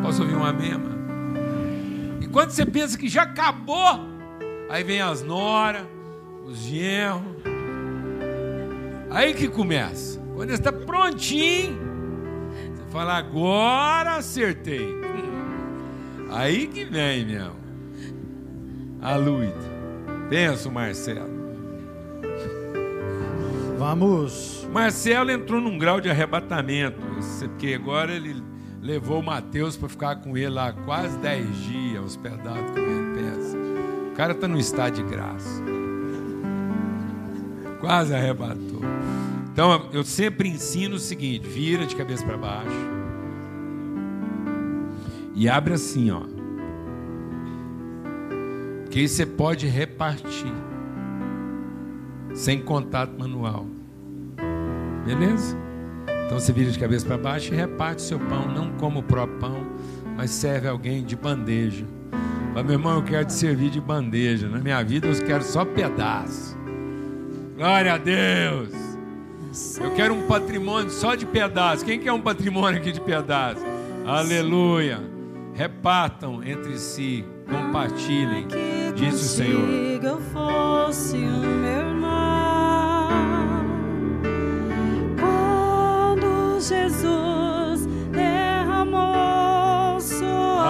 Posso 0.02 0.24
ouvir 0.24 0.36
um 0.36 0.44
amém, 0.44 0.72
mano? 0.72 0.95
Quando 2.36 2.50
você 2.50 2.66
pensa 2.66 2.98
que 2.98 3.08
já 3.08 3.22
acabou, 3.22 4.10
aí 4.70 4.84
vem 4.84 5.00
as 5.00 5.24
noras, 5.24 5.86
os 6.44 6.58
genros. 6.58 7.34
Aí 9.10 9.34
que 9.34 9.48
começa. 9.48 10.20
Quando 10.36 10.50
está 10.50 10.70
prontinho, 10.70 11.80
você 12.74 12.84
fala, 12.92 13.16
agora 13.16 14.18
acertei. 14.18 14.86
Aí 16.30 16.68
que 16.68 16.84
vem, 16.84 17.26
meu. 17.26 17.54
A 19.02 19.16
Luísa. 19.16 19.72
Pensa 20.30 20.68
o 20.68 20.74
Marcelo. 20.74 21.30
Vamos. 23.80 24.68
Marcelo 24.74 25.32
entrou 25.32 25.62
num 25.62 25.78
grau 25.78 26.02
de 26.02 26.10
arrebatamento, 26.10 27.00
porque 27.40 27.76
agora 27.76 28.12
ele 28.14 28.44
levou 28.86 29.20
o 29.20 29.24
Mateus 29.24 29.76
para 29.76 29.90
ficar 29.90 30.16
com 30.18 30.38
ele 30.38 30.50
lá 30.50 30.72
quase 30.72 31.18
10 31.18 31.64
dias, 31.64 32.04
hospedado 32.04 32.72
com 32.72 32.80
ele. 32.80 33.16
Pensa. 33.16 33.58
O 34.12 34.16
cara 34.16 34.34
está 34.34 34.48
no 34.48 34.60
estado 34.60 34.96
de 34.96 35.04
graça. 35.04 35.64
Quase 37.80 38.14
arrebatou. 38.14 38.82
Então 39.52 39.90
eu 39.92 40.04
sempre 40.04 40.48
ensino 40.50 40.98
o 40.98 41.00
seguinte: 41.00 41.48
vira 41.48 41.86
de 41.86 41.96
cabeça 41.96 42.24
para 42.24 42.38
baixo 42.38 42.96
e 45.34 45.50
abre 45.50 45.74
assim, 45.74 46.12
ó. 46.12 46.22
Que 48.92 49.00
aí 49.00 49.08
você 49.10 49.26
pode 49.26 49.68
repartir 49.68 50.54
sem 52.34 52.62
contato 52.62 53.18
manual. 53.18 53.66
Beleza? 55.06 55.65
Então 56.26 56.40
você 56.40 56.52
vira 56.52 56.72
de 56.72 56.80
cabeça 56.80 57.06
para 57.06 57.18
baixo 57.18 57.54
e 57.54 57.58
reparte 57.58 58.02
seu 58.02 58.20
pão, 58.20 58.48
não 58.48 58.72
como 58.74 59.00
o 59.00 59.04
próprio 59.04 59.38
pão, 59.40 59.66
mas 60.18 60.32
serve 60.32 60.68
alguém 60.68 61.04
de 61.04 61.16
bandeja. 61.16 61.86
Fala, 62.54 62.64
meu 62.64 62.74
irmão, 62.74 62.96
eu 62.96 63.04
quero 63.04 63.26
te 63.26 63.34
servir 63.34 63.70
de 63.70 63.80
bandeja. 63.82 64.48
Na 64.48 64.60
minha 64.60 64.82
vida 64.84 65.08
eu 65.08 65.26
quero 65.26 65.44
só 65.44 65.64
pedaço. 65.64 66.58
Glória 67.56 67.94
a 67.94 67.98
Deus. 67.98 68.70
Eu 69.80 69.92
quero 69.92 70.14
um 70.14 70.28
patrimônio 70.28 70.90
só 70.90 71.16
de 71.16 71.26
pedaço. 71.26 71.86
Quem 71.86 72.00
quer 72.00 72.12
um 72.12 72.22
patrimônio 72.22 72.80
aqui 72.80 72.92
de 72.92 73.00
pedaço? 73.00 73.64
Aleluia. 74.06 75.00
Repartam 75.54 76.44
entre 76.44 76.78
si, 76.78 77.24
compartilhem, 77.50 78.48
disse 78.96 79.16
o 79.16 79.46
Senhor. 79.46 79.70
Eu 80.04 80.20
fosse 80.20 81.16
o 81.16 81.42
meu 81.42 81.95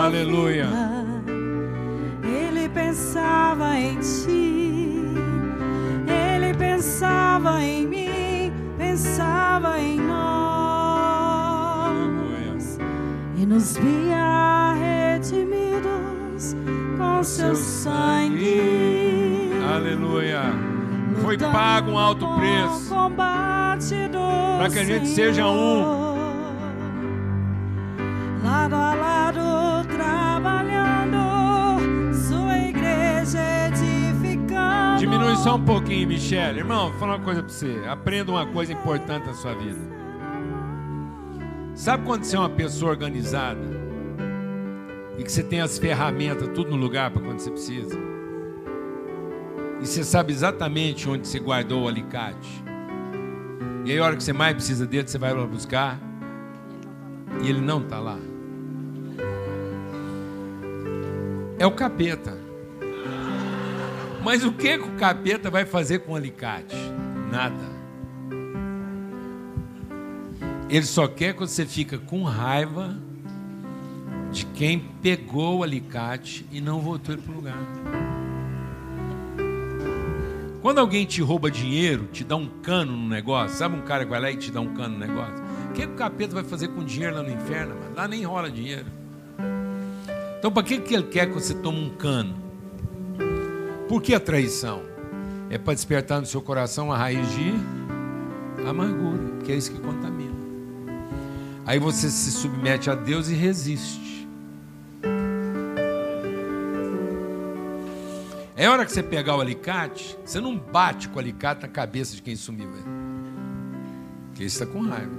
Aleluia. 0.06 0.70
ele 2.24 2.70
pensava 2.70 3.76
em 3.76 3.98
ti, 4.00 5.02
ele 6.08 6.54
pensava 6.54 7.60
em 7.64 7.88
mim, 7.88 8.54
pensava 8.78 9.80
em 9.80 10.00
nós 10.00 10.28
e 13.36 13.48
nos 13.48 13.78
via 13.78 14.76
redimidos 14.76 16.56
com 17.00 17.24
seu 17.24 17.56
sangue. 17.56 19.54
Aleluia. 19.74 20.54
Foi 21.20 21.36
pago 21.36 21.90
um 21.90 21.98
alto 21.98 22.28
preço 22.36 22.94
para 23.18 24.70
que 24.70 24.78
a 24.78 24.84
gente 24.84 25.08
seja 25.08 25.48
um. 25.48 26.05
Só 35.46 35.58
um 35.58 35.64
pouquinho, 35.64 36.08
Michele. 36.08 36.58
Irmão, 36.58 36.90
vou 36.90 37.00
falar 37.00 37.18
uma 37.18 37.24
coisa 37.24 37.44
para 37.44 37.54
você. 37.54 37.84
Aprenda 37.88 38.32
uma 38.32 38.48
coisa 38.48 38.74
importante 38.74 39.28
na 39.28 39.34
sua 39.36 39.54
vida. 39.54 39.80
Sabe 41.76 42.04
quando 42.04 42.24
você 42.24 42.36
é 42.36 42.40
uma 42.40 42.50
pessoa 42.50 42.90
organizada 42.90 43.62
e 45.20 45.24
que 45.24 45.32
você 45.32 45.44
tem 45.44 45.62
as 45.62 45.78
ferramentas 45.78 46.50
tudo 46.56 46.72
no 46.72 46.78
lugar 46.78 47.12
para 47.12 47.22
quando 47.22 47.38
você 47.38 47.52
precisa? 47.52 47.96
E 49.84 49.86
você 49.86 50.04
sabe 50.04 50.34
exatamente 50.34 51.08
onde 51.08 51.28
você 51.28 51.38
guardou 51.38 51.84
o 51.84 51.88
alicate. 51.88 52.64
E 53.86 53.92
aí, 53.92 54.00
a 54.00 54.04
hora 54.04 54.16
que 54.16 54.24
você 54.24 54.34
mais 54.34 54.56
precisa 54.56 54.88
dele, 54.88 55.08
você 55.08 55.20
vai 55.20 55.32
lá 55.32 55.46
buscar 55.46 56.00
e 57.44 57.48
ele 57.48 57.62
não 57.62 57.84
está 57.84 58.00
lá. 58.00 58.18
É 61.60 61.68
o 61.68 61.72
capeta. 61.72 62.45
Mas 64.26 64.44
o 64.44 64.52
que, 64.52 64.76
que 64.76 64.84
o 64.84 64.92
capeta 64.94 65.52
vai 65.52 65.66
fazer 65.66 66.00
com 66.00 66.14
o 66.14 66.16
alicate? 66.16 66.76
Nada. 67.32 67.76
Ele 70.68 70.84
só 70.84 71.08
quer 71.08 71.36
que 71.36 71.42
você 71.42 71.64
fica 71.64 72.00
com 72.00 72.24
raiva 72.24 72.98
de 74.32 74.48
quem 74.48 74.80
pegou 74.80 75.60
o 75.60 75.64
alicate 75.64 76.44
e 76.52 76.60
não 76.60 76.80
voltou 76.80 77.14
ele 77.14 77.22
para 77.22 77.32
o 77.32 77.36
lugar. 77.36 77.58
Quando 80.60 80.80
alguém 80.80 81.06
te 81.06 81.22
rouba 81.22 81.52
dinheiro, 81.52 82.10
te 82.12 82.24
dá 82.24 82.36
um 82.36 82.48
cano 82.48 82.94
no 82.94 83.08
negócio, 83.08 83.56
sabe 83.56 83.76
um 83.76 83.84
cara 83.84 84.06
que 84.06 84.10
vai 84.10 84.20
lá 84.20 84.32
e 84.32 84.38
te 84.38 84.52
dá 84.52 84.60
um 84.60 84.74
cano 84.74 84.98
no 84.98 85.06
negócio? 85.06 85.36
O 85.70 85.74
que, 85.74 85.86
que 85.86 85.94
o 85.94 85.96
capeta 85.96 86.34
vai 86.34 86.44
fazer 86.44 86.70
com 86.70 86.84
dinheiro 86.84 87.16
lá 87.16 87.22
no 87.22 87.30
inferno? 87.30 87.76
Mano? 87.76 87.96
Lá 87.96 88.08
nem 88.08 88.24
rola 88.24 88.50
dinheiro. 88.50 88.88
Então, 90.40 90.52
para 90.52 90.64
que, 90.64 90.80
que 90.80 90.96
ele 90.96 91.04
quer 91.04 91.28
que 91.28 91.34
você 91.34 91.54
tome 91.54 91.80
um 91.80 91.92
cano? 91.92 92.45
Por 93.88 94.02
que 94.02 94.14
a 94.14 94.20
traição? 94.20 94.84
É 95.50 95.58
para 95.60 95.76
despertar 95.76 96.20
no 96.20 96.26
seu 96.26 96.42
coração 96.42 96.92
a 96.92 96.98
raiz 96.98 97.28
de 97.36 97.54
amargura, 98.68 99.38
que 99.44 99.52
é 99.52 99.56
isso 99.56 99.72
que 99.72 99.80
contamina. 99.80 100.34
Aí 101.66 101.78
você 101.78 102.10
se 102.10 102.32
submete 102.32 102.90
a 102.90 102.96
Deus 102.96 103.30
e 103.30 103.34
resiste. 103.36 104.28
É 108.56 108.68
hora 108.68 108.86
que 108.86 108.92
você 108.92 109.04
pegar 109.04 109.36
o 109.36 109.42
alicate, 109.42 110.18
você 110.26 110.40
não 110.40 110.58
bate 110.58 111.10
com 111.10 111.18
o 111.18 111.20
alicate 111.20 111.62
na 111.62 111.68
cabeça 111.68 112.16
de 112.16 112.22
quem 112.22 112.36
sumiu. 112.36 112.70
Porque 114.28 114.42
ele 114.42 114.46
está 114.46 114.66
com 114.66 114.82
raiva. 114.82 115.12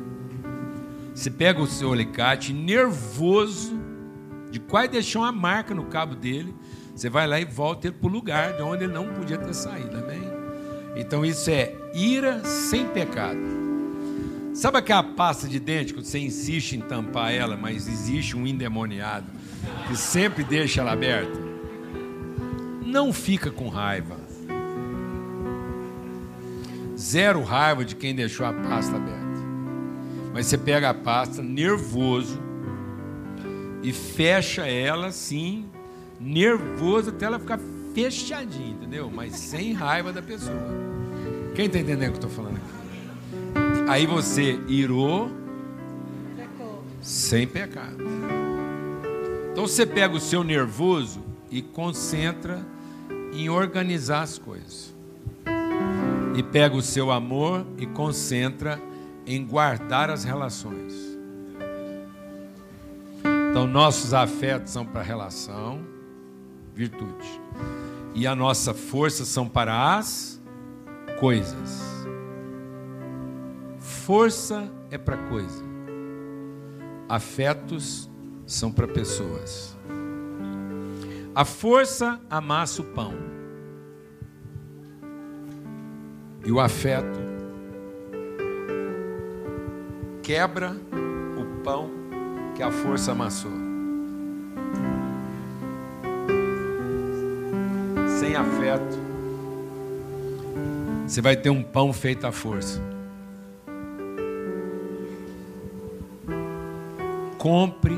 Você 1.15 1.31
pega 1.31 1.61
o 1.61 1.67
seu 1.67 1.93
alicate, 1.93 2.53
nervoso, 2.53 3.79
de 4.51 4.59
quase 4.59 4.89
deixar 4.89 5.21
uma 5.21 5.33
marca 5.33 5.75
no 5.75 5.85
cabo 5.85 6.15
dele, 6.15 6.55
você 6.97 7.11
vai 7.11 7.27
lá 7.27 7.39
e 7.39 7.45
volta 7.45 7.89
ele 7.89 7.97
para 7.97 8.09
o 8.09 8.11
lugar 8.11 8.55
de 8.55 8.63
onde 8.63 8.85
ele 8.85 8.93
não 8.95 9.07
podia 9.13 9.37
ter 9.37 9.53
saído, 9.53 9.99
amém? 9.99 10.23
Então 10.97 11.27
isso 11.27 11.51
é 11.51 11.75
ira 11.93 12.43
sem 12.43 12.87
pecado. 12.87 13.39
Sabe 14.55 14.79
aquela 14.79 15.03
pasta 15.03 15.47
de 15.47 15.61
dente 15.61 15.93
que 15.93 16.03
você 16.03 16.19
insiste 16.19 16.73
em 16.73 16.81
tampar 16.81 17.35
ela, 17.35 17.55
mas 17.55 17.87
existe 17.87 18.35
um 18.35 18.47
endemoniado 18.47 19.27
que 19.87 19.95
sempre 19.95 20.43
deixa 20.43 20.81
ela 20.81 20.93
aberta? 20.93 21.39
Não 22.83 23.13
fica 23.13 23.51
com 23.51 23.69
raiva. 23.69 24.17
Zero 26.97 27.43
raiva 27.43 27.85
de 27.85 27.95
quem 27.95 28.15
deixou 28.15 28.47
a 28.47 28.55
pasta 28.55 28.97
aberta. 28.97 29.21
Mas 30.33 30.47
você 30.47 30.57
pega 30.57 30.89
a 30.89 30.95
pasta 30.95 31.43
nervoso 31.43 32.41
e 33.83 33.93
fecha 33.93 34.67
ela 34.67 35.09
assim, 35.09 35.67
nervoso 36.21 37.11
até 37.11 37.27
ela 37.27 37.39
ficar 37.39 37.59
fechadinha, 37.95 38.71
entendeu? 38.71 39.11
Mas 39.13 39.35
sem 39.35 39.73
raiva 39.73 40.13
da 40.13 40.23
pessoa. 40.23 40.57
Quem 41.55 41.67
está 41.67 41.79
entendendo 41.79 42.11
o 42.11 42.13
que 42.13 42.25
eu 42.25 42.29
estou 42.29 42.31
falando 42.31 42.57
aqui? 42.57 43.89
Aí 43.89 44.07
você 44.07 44.61
irou 44.69 45.31
sem 47.01 47.47
pecado. 47.47 47.97
Então 49.53 49.67
você 49.67 49.87
pega 49.87 50.15
o 50.15 50.21
seu 50.21 50.45
nervoso 50.45 51.25
e 51.51 51.63
concentra 51.63 52.61
em 53.33 53.49
organizar 53.49 54.23
as 54.23 54.39
coisas. 54.39 54.95
E 56.37 56.43
pega 56.43 56.77
o 56.77 56.83
seu 56.83 57.11
amor 57.11 57.65
e 57.79 57.87
concentra 57.87 58.79
em 59.27 59.47
guardar 59.47 60.11
as 60.11 60.25
relações. 60.25 60.93
Então 63.51 63.67
nossos 63.67 64.13
afetos 64.13 64.73
são 64.73 64.85
para 64.85 65.01
relação, 65.01 65.81
virtude. 66.77 67.41
E 68.15 68.27
a 68.27 68.35
nossa 68.35 68.75
força 68.75 69.25
são 69.25 69.49
para 69.49 69.97
as 69.97 70.41
coisas. 71.19 71.83
Força 73.79 74.71
é 74.91 74.99
para 74.99 75.17
coisa. 75.29 75.65
Afetos 77.09 78.11
são 78.47 78.71
para 78.71 78.87
pessoas. 78.87 79.75
A 81.35 81.45
força 81.45 82.21
amassa 82.29 82.83
o 82.83 82.85
pão. 82.85 83.15
E 86.45 86.53
o 86.53 86.61
afeto 86.61 87.19
quebra 90.23 90.77
o 91.37 91.63
pão 91.63 91.91
que 92.55 92.63
a 92.63 92.71
força 92.71 93.13
amassou. 93.13 93.66
Sem 98.19 98.35
afeto, 98.35 98.99
você 101.07 101.21
vai 101.21 101.37
ter 101.37 101.51
um 101.51 101.63
pão 101.63 101.93
feito 101.93 102.27
à 102.27 102.33
força. 102.33 102.81
Compre 107.37 107.95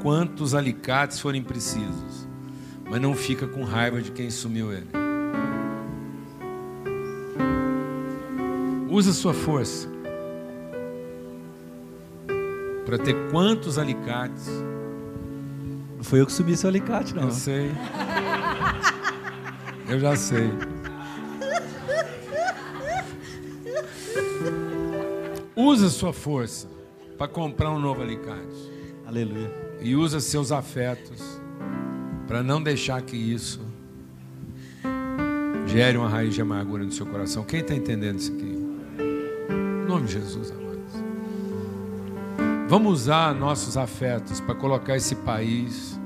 quantos 0.00 0.54
alicates 0.54 1.20
forem 1.20 1.42
precisos, 1.42 2.26
mas 2.90 2.98
não 2.98 3.14
fica 3.14 3.46
com 3.46 3.62
raiva 3.62 4.00
de 4.00 4.10
quem 4.10 4.30
sumiu 4.30 4.72
ele. 4.72 4.88
Usa 8.88 9.12
sua 9.12 9.34
força 9.34 9.86
para 12.86 12.96
ter 12.96 13.14
quantos 13.30 13.76
alicates. 13.78 14.48
Não 15.94 16.02
foi 16.02 16.22
eu 16.22 16.26
que 16.26 16.32
subi 16.32 16.56
seu 16.56 16.70
alicate, 16.70 17.14
não. 17.14 17.24
Eu 17.24 17.30
sei. 17.32 17.70
Eu 19.88 19.98
já 19.98 20.14
sei. 20.14 20.50
Usa 25.56 25.88
sua 25.88 26.12
força 26.12 26.68
para 27.16 27.26
comprar 27.26 27.70
um 27.70 27.78
novo 27.78 28.02
alicate. 28.02 28.70
Aleluia. 29.06 29.50
E 29.80 29.96
usa 29.96 30.20
seus 30.20 30.52
afetos 30.52 31.40
para 32.26 32.42
não 32.42 32.62
deixar 32.62 33.00
que 33.00 33.16
isso 33.16 33.60
gere 35.66 35.96
uma 35.96 36.08
raiz 36.08 36.34
de 36.34 36.42
amargura 36.42 36.84
no 36.84 36.92
seu 36.92 37.06
coração. 37.06 37.42
Quem 37.44 37.60
está 37.60 37.74
entendendo 37.74 38.18
isso 38.18 38.32
aqui? 38.32 38.44
Em 38.44 39.88
nome 39.88 40.06
de 40.06 40.12
Jesus, 40.12 40.50
amados. 40.50 40.68
Vamos 42.68 42.92
usar 42.92 43.34
nossos 43.34 43.78
afetos 43.78 44.40
para 44.40 44.54
colocar 44.54 44.96
esse 44.96 45.14
país 45.16 45.98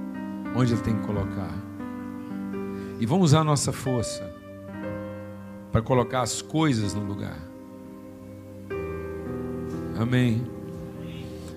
onde 0.54 0.72
ele 0.72 0.82
tem 0.82 0.94
que 0.96 1.04
colocar. 1.04 1.71
E 3.02 3.04
vamos 3.06 3.30
usar 3.30 3.40
a 3.40 3.44
nossa 3.44 3.72
força 3.72 4.32
para 5.72 5.82
colocar 5.82 6.22
as 6.22 6.40
coisas 6.40 6.94
no 6.94 7.02
lugar. 7.02 7.36
Amém. 9.98 10.46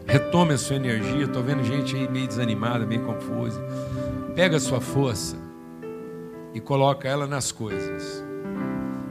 Retome 0.07 0.55
a 0.55 0.57
sua 0.57 0.77
energia. 0.77 1.25
Estou 1.25 1.43
vendo 1.43 1.63
gente 1.63 1.95
aí 1.95 2.09
meio 2.09 2.27
desanimada, 2.27 2.83
meio 2.83 3.03
confusa. 3.05 3.61
Pega 4.35 4.57
a 4.57 4.59
sua 4.59 4.81
força 4.81 5.37
e 6.51 6.59
coloca 6.59 7.07
ela 7.07 7.27
nas 7.27 7.51
coisas. 7.51 8.25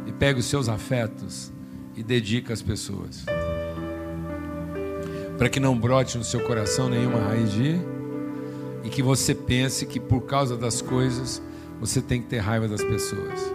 E 0.04 0.10
pega 0.10 0.40
os 0.40 0.46
seus 0.46 0.68
afetos 0.68 1.52
e 1.94 2.02
dedica 2.02 2.52
às 2.52 2.60
pessoas. 2.60 3.24
Para 5.38 5.48
que 5.48 5.60
não 5.60 5.78
brote 5.78 6.18
no 6.18 6.24
seu 6.24 6.40
coração 6.40 6.88
nenhuma 6.88 7.20
raiz 7.20 7.52
de 7.52 7.78
e 8.82 8.88
que 8.88 9.04
você 9.04 9.36
pense 9.36 9.86
que 9.86 10.00
por 10.00 10.22
causa 10.22 10.56
das 10.56 10.82
coisas 10.82 11.40
você 11.80 12.00
tem 12.00 12.22
que 12.22 12.28
ter 12.28 12.38
raiva 12.38 12.68
das 12.68 12.82
pessoas. 12.82 13.52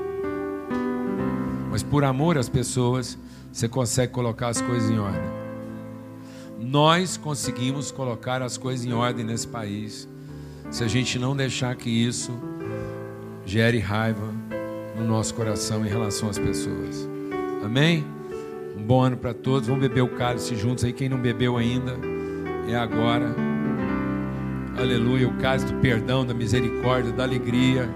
Mas 1.72 1.84
por 1.84 2.04
amor 2.04 2.38
às 2.38 2.50
pessoas, 2.50 3.18
você 3.52 3.68
consegue 3.68 4.12
colocar 4.12 4.50
as 4.50 4.62
coisas 4.62 4.90
em 4.90 5.00
ordem. 5.00 5.40
Nós 6.60 7.18
conseguimos 7.18 7.92
colocar 7.92 8.42
as 8.42 8.58
coisas 8.58 8.86
em 8.86 8.94
ordem 8.94 9.26
nesse 9.26 9.48
país 9.48 10.08
se 10.70 10.84
a 10.84 10.88
gente 10.88 11.18
não 11.18 11.36
deixar 11.36 11.76
que 11.76 11.90
isso 11.90 12.32
gere 13.46 13.80
raiva 13.80 14.34
no 14.96 15.06
nosso 15.08 15.34
coração 15.34 15.86
em 15.86 15.90
relação 15.90 16.30
às 16.30 16.38
pessoas. 16.38 17.08
Amém? 17.64 18.06
Um 18.78 18.84
bom 18.84 19.02
ano 19.02 19.18
para 19.18 19.34
todos. 19.34 19.68
Vamos 19.68 19.82
beber 19.82 20.02
o 20.02 20.10
cálice 20.10 20.56
juntos 20.56 20.84
aí. 20.84 20.94
Quem 20.94 21.10
não 21.10 21.18
bebeu 21.18 21.58
ainda, 21.58 21.98
é 22.68 22.76
agora. 22.76 23.36
Aleluia. 24.78 25.28
O 25.28 25.38
cálice 25.38 25.66
do 25.66 25.80
perdão, 25.80 26.26
da 26.26 26.34
misericórdia, 26.34 27.12
da 27.12 27.24
alegria. 27.24 27.90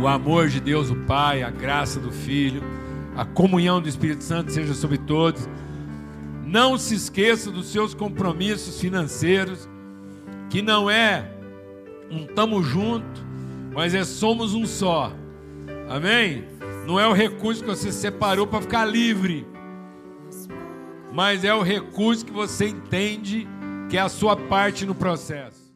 O 0.00 0.06
amor 0.06 0.48
de 0.48 0.60
Deus, 0.60 0.90
o 0.90 0.94
Pai, 0.94 1.42
a 1.42 1.50
graça 1.50 1.98
do 1.98 2.12
Filho, 2.12 2.62
a 3.16 3.24
comunhão 3.24 3.82
do 3.82 3.88
Espírito 3.88 4.22
Santo 4.22 4.52
seja 4.52 4.72
sobre 4.72 4.96
todos. 4.96 5.48
Não 6.46 6.78
se 6.78 6.94
esqueça 6.94 7.50
dos 7.50 7.66
seus 7.66 7.94
compromissos 7.94 8.80
financeiros, 8.80 9.68
que 10.48 10.62
não 10.62 10.88
é 10.88 11.28
um 12.10 12.26
tamo 12.26 12.62
junto, 12.62 13.26
mas 13.74 13.92
é 13.92 14.04
somos 14.04 14.54
um 14.54 14.64
só. 14.64 15.12
Amém? 15.90 16.44
Não 16.86 16.98
é 16.98 17.06
o 17.08 17.12
recurso 17.12 17.62
que 17.62 17.68
você 17.68 17.90
separou 17.90 18.46
para 18.46 18.62
ficar 18.62 18.84
livre, 18.84 19.44
mas 21.12 21.42
é 21.42 21.52
o 21.52 21.62
recurso 21.62 22.24
que 22.24 22.32
você 22.32 22.68
entende 22.68 23.48
que 23.90 23.96
é 23.96 24.00
a 24.00 24.08
sua 24.08 24.36
parte 24.36 24.86
no 24.86 24.94
processo. 24.94 25.67